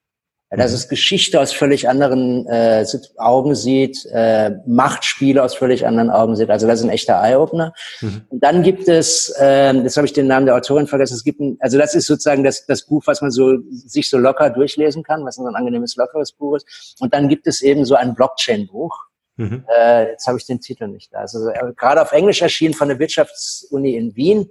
Dass 0.52 0.72
mhm. 0.72 0.76
es 0.76 0.90
Geschichte 0.90 1.40
aus 1.40 1.54
völlig 1.54 1.88
anderen 1.88 2.48
äh, 2.48 2.84
Augen 3.18 3.54
sieht, 3.54 4.04
äh, 4.12 4.52
Machtspiele 4.66 5.44
aus 5.44 5.54
völlig 5.54 5.86
anderen 5.86 6.10
Augen 6.10 6.36
sieht. 6.36 6.50
Also 6.50 6.66
das 6.66 6.80
ist 6.80 6.86
ein 6.86 6.92
echter 6.92 7.22
Eye-Opener. 7.22 7.74
Mhm. 8.02 8.22
Und 8.30 8.44
dann 8.44 8.64
gibt 8.64 8.88
es, 8.88 9.30
äh, 9.40 9.74
jetzt 9.74 9.96
habe 9.96 10.08
ich 10.08 10.14
den 10.14 10.26
Namen 10.26 10.48
der 10.48 10.56
Autorin 10.56 10.88
vergessen, 10.88 11.14
es 11.14 11.24
gibt 11.24 11.40
ein, 11.40 11.58
also 11.60 11.78
das 11.78 11.94
ist 11.94 12.08
sozusagen 12.08 12.44
das, 12.44 12.66
das 12.66 12.86
Buch, 12.88 13.04
was 13.06 13.22
man 13.22 13.30
so 13.30 13.58
sich 13.70 14.10
so 14.10 14.18
locker 14.18 14.50
durchlesen 14.50 15.04
kann, 15.04 15.24
was 15.24 15.36
so 15.36 15.46
ein 15.46 15.56
angenehmes, 15.56 15.96
lockeres 15.96 16.32
Buch 16.32 16.56
ist. 16.56 16.96
Und 17.00 17.14
dann 17.14 17.30
gibt 17.30 17.46
es 17.46 17.62
eben 17.62 17.86
so 17.86 17.94
ein 17.94 18.16
Blockchain-Buch. 18.16 18.98
Mhm. 19.38 19.66
Äh, 19.72 20.10
jetzt 20.12 20.26
habe 20.26 20.40
ich 20.40 20.48
den 20.48 20.62
Titel 20.62 20.88
nicht 20.88 21.14
da. 21.14 21.20
Also 21.20 21.52
gerade 21.78 22.02
auf 22.02 22.12
Englisch 22.12 22.42
erschienen 22.42 22.74
von 22.74 22.88
der 22.88 22.98
Wirtschaftsuni 22.98 23.96
in 23.96 24.16
Wien. 24.16 24.50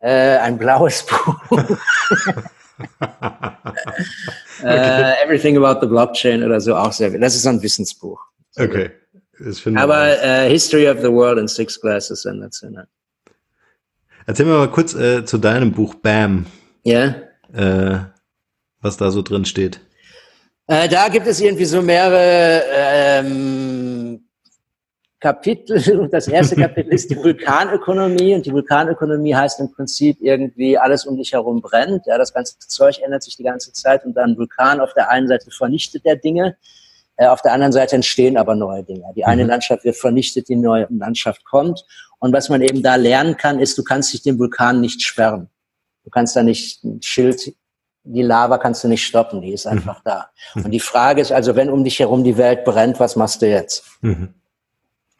Äh, 0.00 0.38
ein 0.38 0.58
blaues 0.58 1.06
Buch. 1.06 1.36
okay. 3.00 4.62
uh, 4.62 5.24
Everything 5.24 5.56
About 5.56 5.80
the 5.80 5.86
Blockchain 5.86 6.42
oder 6.44 6.60
so 6.60 6.74
auch 6.76 6.92
sehr. 6.92 7.10
Das 7.18 7.34
ist 7.34 7.46
ein 7.46 7.62
Wissensbuch. 7.62 8.20
Okay. 8.56 8.90
Aber 9.76 10.16
uh, 10.22 10.48
History 10.48 10.88
of 10.88 11.00
the 11.00 11.10
World 11.10 11.38
in 11.38 11.48
Six 11.48 11.80
Glasses 11.80 12.26
and 12.26 12.42
that's 12.42 12.62
in 12.62 12.74
it. 12.74 12.88
Erzähl 14.26 14.46
mir 14.46 14.58
mal 14.58 14.70
kurz 14.70 14.94
äh, 14.94 15.24
zu 15.24 15.38
deinem 15.38 15.72
Buch 15.72 15.94
Bam. 15.94 16.46
Ja. 16.84 17.14
Yeah. 17.54 17.94
Äh, 17.94 18.04
was 18.82 18.96
da 18.96 19.10
so 19.10 19.22
drin 19.22 19.44
steht. 19.44 19.80
Äh, 20.66 20.88
da 20.88 21.08
gibt 21.08 21.26
es 21.26 21.40
irgendwie 21.40 21.64
so 21.64 21.80
mehrere 21.80 22.62
ähm, 22.70 23.97
Kapitel 25.20 25.98
und 25.98 26.12
das 26.12 26.28
erste 26.28 26.56
Kapitel 26.56 26.92
ist 26.92 27.10
die 27.10 27.16
Vulkanökonomie 27.16 28.34
und 28.34 28.46
die 28.46 28.52
Vulkanökonomie 28.52 29.34
heißt 29.34 29.60
im 29.60 29.72
Prinzip 29.72 30.18
irgendwie 30.20 30.78
alles 30.78 31.06
um 31.06 31.16
dich 31.16 31.32
herum 31.32 31.60
brennt, 31.60 32.06
ja, 32.06 32.18
das 32.18 32.32
ganze 32.32 32.58
Zeug 32.58 33.00
ändert 33.02 33.22
sich 33.22 33.36
die 33.36 33.42
ganze 33.42 33.72
Zeit 33.72 34.04
und 34.04 34.14
dann 34.14 34.36
Vulkan 34.36 34.80
auf 34.80 34.94
der 34.94 35.10
einen 35.10 35.28
Seite 35.28 35.50
vernichtet 35.50 36.04
der 36.04 36.16
Dinge, 36.16 36.56
äh, 37.16 37.26
auf 37.26 37.42
der 37.42 37.52
anderen 37.52 37.72
Seite 37.72 37.96
entstehen 37.96 38.36
aber 38.36 38.54
neue 38.54 38.84
Dinge. 38.84 39.04
Die 39.16 39.24
eine 39.24 39.42
mhm. 39.42 39.50
Landschaft 39.50 39.84
wird 39.84 39.96
vernichtet, 39.96 40.48
die 40.48 40.56
neue 40.56 40.86
Landschaft 40.90 41.44
kommt 41.44 41.84
und 42.20 42.32
was 42.32 42.48
man 42.48 42.62
eben 42.62 42.82
da 42.82 42.94
lernen 42.94 43.36
kann, 43.36 43.58
ist, 43.58 43.76
du 43.76 43.82
kannst 43.82 44.12
dich 44.12 44.22
dem 44.22 44.38
Vulkan 44.38 44.80
nicht 44.80 45.02
sperren. 45.02 45.48
Du 46.04 46.10
kannst 46.10 46.36
da 46.36 46.42
nicht 46.42 46.84
ein 46.84 47.02
Schild 47.02 47.54
die 48.10 48.22
Lava 48.22 48.56
kannst 48.58 48.82
du 48.84 48.88
nicht 48.88 49.04
stoppen, 49.04 49.42
die 49.42 49.52
ist 49.52 49.66
mhm. 49.66 49.72
einfach 49.72 49.98
mhm. 49.98 50.02
da. 50.04 50.30
Und 50.54 50.70
die 50.70 50.80
Frage 50.80 51.20
ist 51.20 51.32
also, 51.32 51.56
wenn 51.56 51.68
um 51.68 51.84
dich 51.84 51.98
herum 51.98 52.24
die 52.24 52.38
Welt 52.38 52.64
brennt, 52.64 52.98
was 53.00 53.16
machst 53.16 53.42
du 53.42 53.48
jetzt? 53.48 53.84
Mhm. 54.00 54.34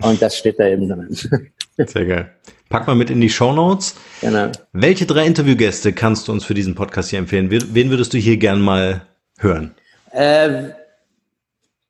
Und 0.03 0.22
das 0.22 0.36
steht 0.36 0.59
da 0.59 0.66
eben 0.66 0.88
drin. 0.88 1.09
Sehr 1.76 2.05
geil. 2.05 2.30
Pack 2.68 2.86
mal 2.86 2.94
mit 2.94 3.11
in 3.11 3.20
die 3.20 3.30
Show 3.30 3.53
Notes. 3.53 3.96
Genau. 4.20 4.51
Welche 4.72 5.07
drei 5.07 5.26
Interviewgäste 5.26 5.92
kannst 5.92 6.28
du 6.28 6.32
uns 6.32 6.44
für 6.44 6.55
diesen 6.55 6.74
Podcast 6.74 7.11
hier 7.11 7.18
empfehlen? 7.18 7.51
Wen 7.51 7.90
würdest 7.90 8.12
du 8.12 8.18
hier 8.18 8.36
gern 8.36 8.61
mal 8.61 9.03
hören? 9.38 9.74
Äh, 10.12 10.70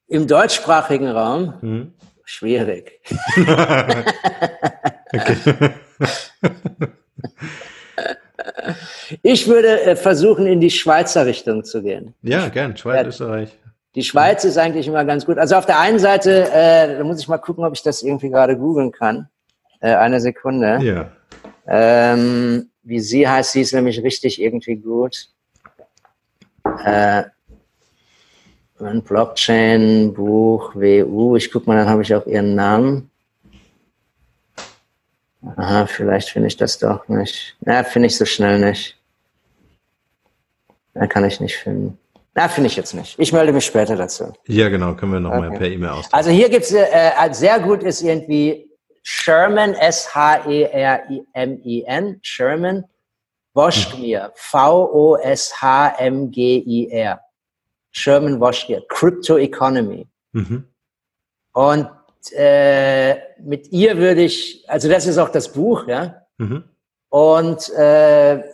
Im 0.06 0.26
deutschsprachigen 0.26 1.08
Raum? 1.08 1.54
Hm? 1.60 1.92
Schwierig. 2.24 3.00
ich 9.22 9.48
würde 9.48 9.82
äh, 9.82 9.96
versuchen, 9.96 10.46
in 10.46 10.60
die 10.60 10.70
Schweizer 10.70 11.26
Richtung 11.26 11.64
zu 11.64 11.82
gehen. 11.82 12.14
Ja, 12.22 12.48
gern. 12.48 12.76
Schweiz, 12.76 13.02
ja, 13.02 13.08
Österreich. 13.08 13.50
Die 13.98 14.04
Schweiz 14.04 14.44
ist 14.44 14.56
eigentlich 14.58 14.86
immer 14.86 15.04
ganz 15.04 15.26
gut. 15.26 15.38
Also 15.38 15.56
auf 15.56 15.66
der 15.66 15.80
einen 15.80 15.98
Seite, 15.98 16.48
äh, 16.52 16.98
da 16.98 17.02
muss 17.02 17.18
ich 17.18 17.26
mal 17.26 17.38
gucken, 17.38 17.64
ob 17.64 17.74
ich 17.74 17.82
das 17.82 18.04
irgendwie 18.04 18.30
gerade 18.30 18.56
googeln 18.56 18.92
kann. 18.92 19.28
Äh, 19.80 19.92
eine 19.96 20.20
Sekunde. 20.20 20.78
Ja. 20.80 21.10
Ähm, 21.66 22.70
wie 22.84 23.00
sie 23.00 23.28
heißt, 23.28 23.50
sie 23.50 23.60
ist 23.60 23.74
nämlich 23.74 24.00
richtig 24.00 24.40
irgendwie 24.40 24.76
gut. 24.76 25.30
Äh, 26.84 27.24
ein 28.78 29.02
Blockchain-Buch, 29.02 30.76
WU. 30.76 31.34
Ich 31.34 31.50
guck 31.50 31.66
mal, 31.66 31.76
dann 31.76 31.88
habe 31.88 32.02
ich 32.02 32.14
auch 32.14 32.24
ihren 32.24 32.54
Namen. 32.54 33.10
Aha, 35.56 35.86
vielleicht 35.86 36.30
finde 36.30 36.46
ich 36.46 36.56
das 36.56 36.78
doch 36.78 37.08
nicht. 37.08 37.56
Ja, 37.66 37.82
finde 37.82 38.06
ich 38.06 38.16
so 38.16 38.24
schnell 38.24 38.60
nicht. 38.60 38.96
Da 40.94 41.08
kann 41.08 41.24
ich 41.24 41.40
nicht 41.40 41.56
finden. 41.56 41.98
Na, 42.38 42.46
finde 42.46 42.68
ich 42.68 42.76
jetzt 42.76 42.94
nicht. 42.94 43.18
Ich 43.18 43.32
melde 43.32 43.52
mich 43.52 43.66
später 43.66 43.96
dazu. 43.96 44.32
Ja, 44.46 44.68
genau, 44.68 44.94
können 44.94 45.12
wir 45.12 45.18
nochmal 45.18 45.48
okay. 45.48 45.58
per 45.58 45.66
E-Mail 45.66 45.88
austauschen. 45.90 46.14
Also 46.14 46.30
hier 46.30 46.48
gibt 46.48 46.66
es, 46.66 46.72
äh, 46.72 46.84
äh, 46.84 47.34
sehr 47.34 47.58
gut 47.58 47.82
ist 47.82 48.00
irgendwie 48.00 48.70
Sherman, 49.02 49.74
S-H-E-R-M-I-N, 49.74 50.60
Sherman, 52.22 52.84
Woschgmir, 53.54 54.26
hm. 54.26 54.30
V-O-S-H-M-G-I-R. 54.36 55.50
Sherman 57.90 58.38
Woschgmir, 58.38 58.84
Crypto 58.86 59.36
Economy. 59.36 60.06
Mhm. 60.30 60.68
Und 61.54 61.90
äh, 62.36 63.16
mit 63.40 63.72
ihr 63.72 63.98
würde 63.98 64.22
ich, 64.22 64.64
also 64.68 64.88
das 64.88 65.08
ist 65.08 65.18
auch 65.18 65.30
das 65.30 65.52
Buch, 65.52 65.88
ja. 65.88 66.22
Mhm. 66.36 66.62
Und 67.08 67.68
äh, 67.70 68.44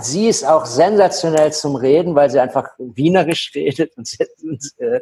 sie 0.00 0.28
ist 0.28 0.44
auch 0.44 0.64
sensationell 0.66 1.52
zum 1.52 1.76
Reden, 1.76 2.14
weil 2.14 2.30
sie 2.30 2.40
einfach 2.40 2.70
wienerisch 2.78 3.52
redet 3.54 3.96
und 3.96 4.08
äh, 4.78 5.00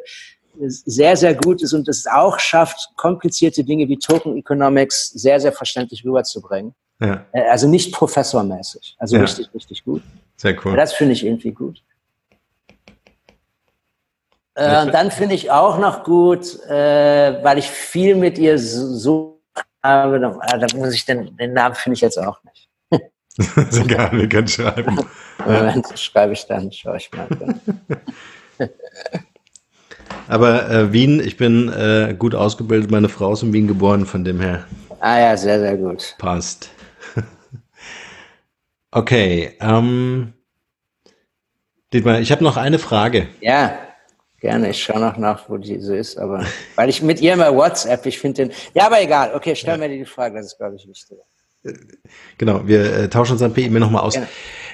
sehr, 0.59 1.15
sehr 1.15 1.33
gut 1.33 1.61
ist 1.61 1.73
und 1.73 1.87
es 1.87 2.05
auch 2.07 2.37
schafft, 2.39 2.89
komplizierte 2.97 3.63
Dinge 3.63 3.87
wie 3.87 3.97
Token 3.97 4.37
Economics 4.37 5.09
sehr, 5.09 5.39
sehr 5.39 5.53
verständlich 5.53 6.03
rüberzubringen. 6.03 6.75
Ja. 6.99 7.25
Äh, 7.31 7.49
also 7.49 7.67
nicht 7.67 7.93
professormäßig, 7.93 8.95
also 8.99 9.15
ja. 9.15 9.21
richtig, 9.23 9.49
richtig 9.53 9.83
gut. 9.83 10.03
Sehr 10.37 10.55
cool. 10.65 10.75
Das 10.75 10.93
finde 10.93 11.13
ich 11.13 11.25
irgendwie 11.25 11.51
gut. 11.51 11.81
Äh, 14.55 14.81
und 14.81 14.93
dann 14.93 15.11
finde 15.11 15.35
ich 15.35 15.49
auch 15.51 15.77
noch 15.77 16.03
gut, 16.03 16.59
äh, 16.65 17.43
weil 17.43 17.57
ich 17.57 17.69
viel 17.69 18.15
mit 18.15 18.37
ihr 18.37 18.59
so, 18.59 18.93
so 18.95 19.41
habe, 19.83 20.19
da, 20.19 20.57
da 20.57 20.77
muss 20.77 20.93
ich 20.93 21.05
den, 21.05 21.35
den 21.37 21.53
Namen 21.53 21.75
finde 21.75 21.95
ich 21.95 22.01
jetzt 22.01 22.17
auch 22.17 22.43
nicht. 22.43 22.70
Sehr 23.69 23.85
gerne, 23.85 24.19
wir 24.19 24.29
können 24.29 24.47
schreiben. 24.47 24.99
Moment, 25.45 25.89
ja. 25.89 25.97
schreibe 25.97 26.33
ich 26.33 26.45
dann, 26.45 26.71
schaue 26.71 26.97
ich 26.97 27.09
mal. 27.11 27.27
Aber 30.27 30.69
äh, 30.69 30.91
Wien, 30.91 31.19
ich 31.19 31.37
bin 31.37 31.69
äh, 31.69 32.13
gut 32.17 32.35
ausgebildet, 32.35 32.91
meine 32.91 33.09
Frau 33.09 33.33
ist 33.33 33.43
in 33.43 33.53
Wien 33.53 33.67
geboren, 33.67 34.05
von 34.05 34.23
dem 34.23 34.41
her. 34.41 34.65
Ah 34.99 35.19
ja, 35.19 35.37
sehr, 35.37 35.59
sehr 35.59 35.77
gut. 35.77 36.15
Passt. 36.19 36.69
okay, 38.91 39.55
ähm, 39.61 40.33
Dietmar, 41.93 42.19
ich 42.19 42.31
habe 42.31 42.43
noch 42.43 42.57
eine 42.57 42.79
Frage. 42.79 43.27
Ja, 43.39 43.77
gerne. 44.39 44.69
Ich 44.69 44.83
schaue 44.83 44.99
noch 44.99 45.17
nach, 45.17 45.49
wo 45.49 45.57
die 45.57 45.79
so 45.79 45.93
ist, 45.93 46.17
aber 46.17 46.45
weil 46.75 46.89
ich 46.89 47.01
mit 47.01 47.19
ihr 47.21 47.35
mal 47.35 47.55
WhatsApp, 47.55 48.05
ich 48.05 48.19
finde 48.19 48.45
den. 48.45 48.53
Ja, 48.73 48.87
aber 48.87 49.01
egal. 49.01 49.33
Okay, 49.33 49.55
stell 49.55 49.79
ja. 49.79 49.87
mir 49.87 49.89
die 49.89 50.05
Frage, 50.05 50.35
das 50.35 50.47
ist, 50.47 50.57
glaube 50.57 50.75
ich, 50.75 50.87
wichtiger. 50.87 51.23
Genau, 52.37 52.67
wir 52.67 52.93
äh, 52.93 53.09
tauschen 53.09 53.33
uns 53.33 53.41
dann 53.41 53.53
per 53.53 53.63
E-Mail 53.63 53.81
nochmal 53.81 54.01
aus. 54.01 54.17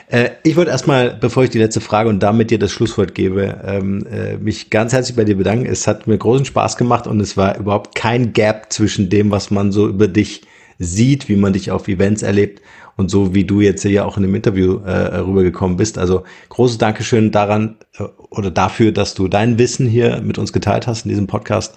Äh, 0.09 0.29
ich 0.43 0.55
wollte 0.55 0.71
erstmal, 0.71 1.13
bevor 1.13 1.43
ich 1.43 1.49
die 1.49 1.57
letzte 1.57 1.81
Frage 1.81 2.09
und 2.09 2.21
damit 2.21 2.49
dir 2.49 2.59
das 2.59 2.71
Schlusswort 2.71 3.13
gebe, 3.13 3.61
ähm, 3.65 4.05
äh, 4.09 4.37
mich 4.37 4.69
ganz 4.69 4.93
herzlich 4.93 5.15
bei 5.15 5.25
dir 5.25 5.35
bedanken. 5.35 5.65
Es 5.65 5.87
hat 5.87 6.07
mir 6.07 6.17
großen 6.17 6.45
Spaß 6.45 6.77
gemacht 6.77 7.07
und 7.07 7.19
es 7.19 7.35
war 7.35 7.57
überhaupt 7.57 7.95
kein 7.95 8.33
Gap 8.33 8.71
zwischen 8.71 9.09
dem, 9.09 9.31
was 9.31 9.51
man 9.51 9.71
so 9.71 9.87
über 9.87 10.07
dich 10.07 10.43
sieht, 10.79 11.27
wie 11.27 11.35
man 11.35 11.53
dich 11.53 11.71
auf 11.71 11.87
Events 11.87 12.21
erlebt 12.21 12.61
und 12.95 13.09
so 13.09 13.33
wie 13.33 13.43
du 13.43 13.61
jetzt 13.61 13.83
hier 13.83 14.05
auch 14.05 14.17
in 14.17 14.23
dem 14.23 14.35
Interview 14.35 14.79
äh, 14.85 15.17
rübergekommen 15.17 15.77
bist. 15.77 15.97
Also 15.97 16.23
großes 16.49 16.77
Dankeschön 16.77 17.31
daran 17.31 17.77
äh, 17.97 18.03
oder 18.29 18.51
dafür, 18.51 18.91
dass 18.91 19.13
du 19.13 19.27
dein 19.27 19.59
Wissen 19.59 19.87
hier 19.87 20.21
mit 20.21 20.37
uns 20.37 20.53
geteilt 20.53 20.87
hast 20.87 21.05
in 21.05 21.09
diesem 21.09 21.27
Podcast. 21.27 21.75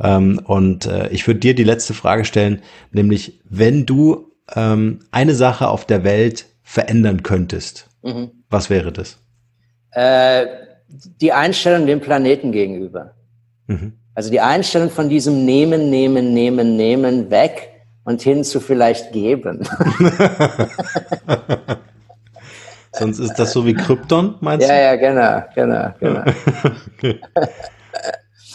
Ähm, 0.00 0.40
und 0.44 0.86
äh, 0.86 1.08
ich 1.10 1.26
würde 1.26 1.40
dir 1.40 1.54
die 1.54 1.64
letzte 1.64 1.94
Frage 1.94 2.24
stellen, 2.24 2.62
nämlich 2.90 3.40
wenn 3.48 3.86
du 3.86 4.31
ähm, 4.54 5.00
eine 5.10 5.34
Sache 5.34 5.68
auf 5.68 5.86
der 5.86 6.04
Welt 6.04 6.46
verändern 6.62 7.22
könntest, 7.22 7.88
mhm. 8.02 8.30
was 8.50 8.70
wäre 8.70 8.92
das? 8.92 9.18
Äh, 9.92 10.46
die 11.20 11.32
Einstellung 11.32 11.86
dem 11.86 12.00
Planeten 12.00 12.52
gegenüber. 12.52 13.14
Mhm. 13.66 13.94
Also 14.14 14.30
die 14.30 14.40
Einstellung 14.40 14.90
von 14.90 15.08
diesem 15.08 15.44
Nehmen, 15.44 15.90
Nehmen, 15.90 16.34
Nehmen, 16.34 16.76
Nehmen 16.76 17.30
weg 17.30 17.70
und 18.04 18.20
hin 18.20 18.44
zu 18.44 18.60
vielleicht 18.60 19.12
geben. 19.12 19.66
Sonst 22.92 23.20
ist 23.20 23.34
das 23.34 23.52
so 23.52 23.64
wie 23.64 23.72
Krypton, 23.72 24.34
meinst 24.40 24.68
du? 24.68 24.72
Ja, 24.72 24.94
ja, 24.94 24.96
genau, 24.96 25.42
genau, 25.54 25.94
genau. 25.98 26.20
okay. 26.98 27.20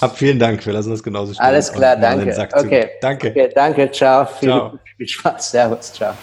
Hab 0.01 0.17
vielen 0.17 0.39
Dank, 0.39 0.65
wir 0.65 0.73
lassen 0.73 0.91
das 0.91 1.01
genauso 1.01 1.33
stehen. 1.33 1.45
Alles 1.45 1.71
klar, 1.71 1.95
danke. 1.95 2.49
Okay. 2.53 2.89
Danke. 3.01 3.29
Okay, 3.29 3.49
danke, 3.53 3.91
ciao. 3.91 4.25
ciao. 4.39 4.69
Viel, 4.69 4.79
viel 4.97 5.07
Spaß, 5.07 5.51
servus, 5.51 5.93
ciao. 5.93 6.13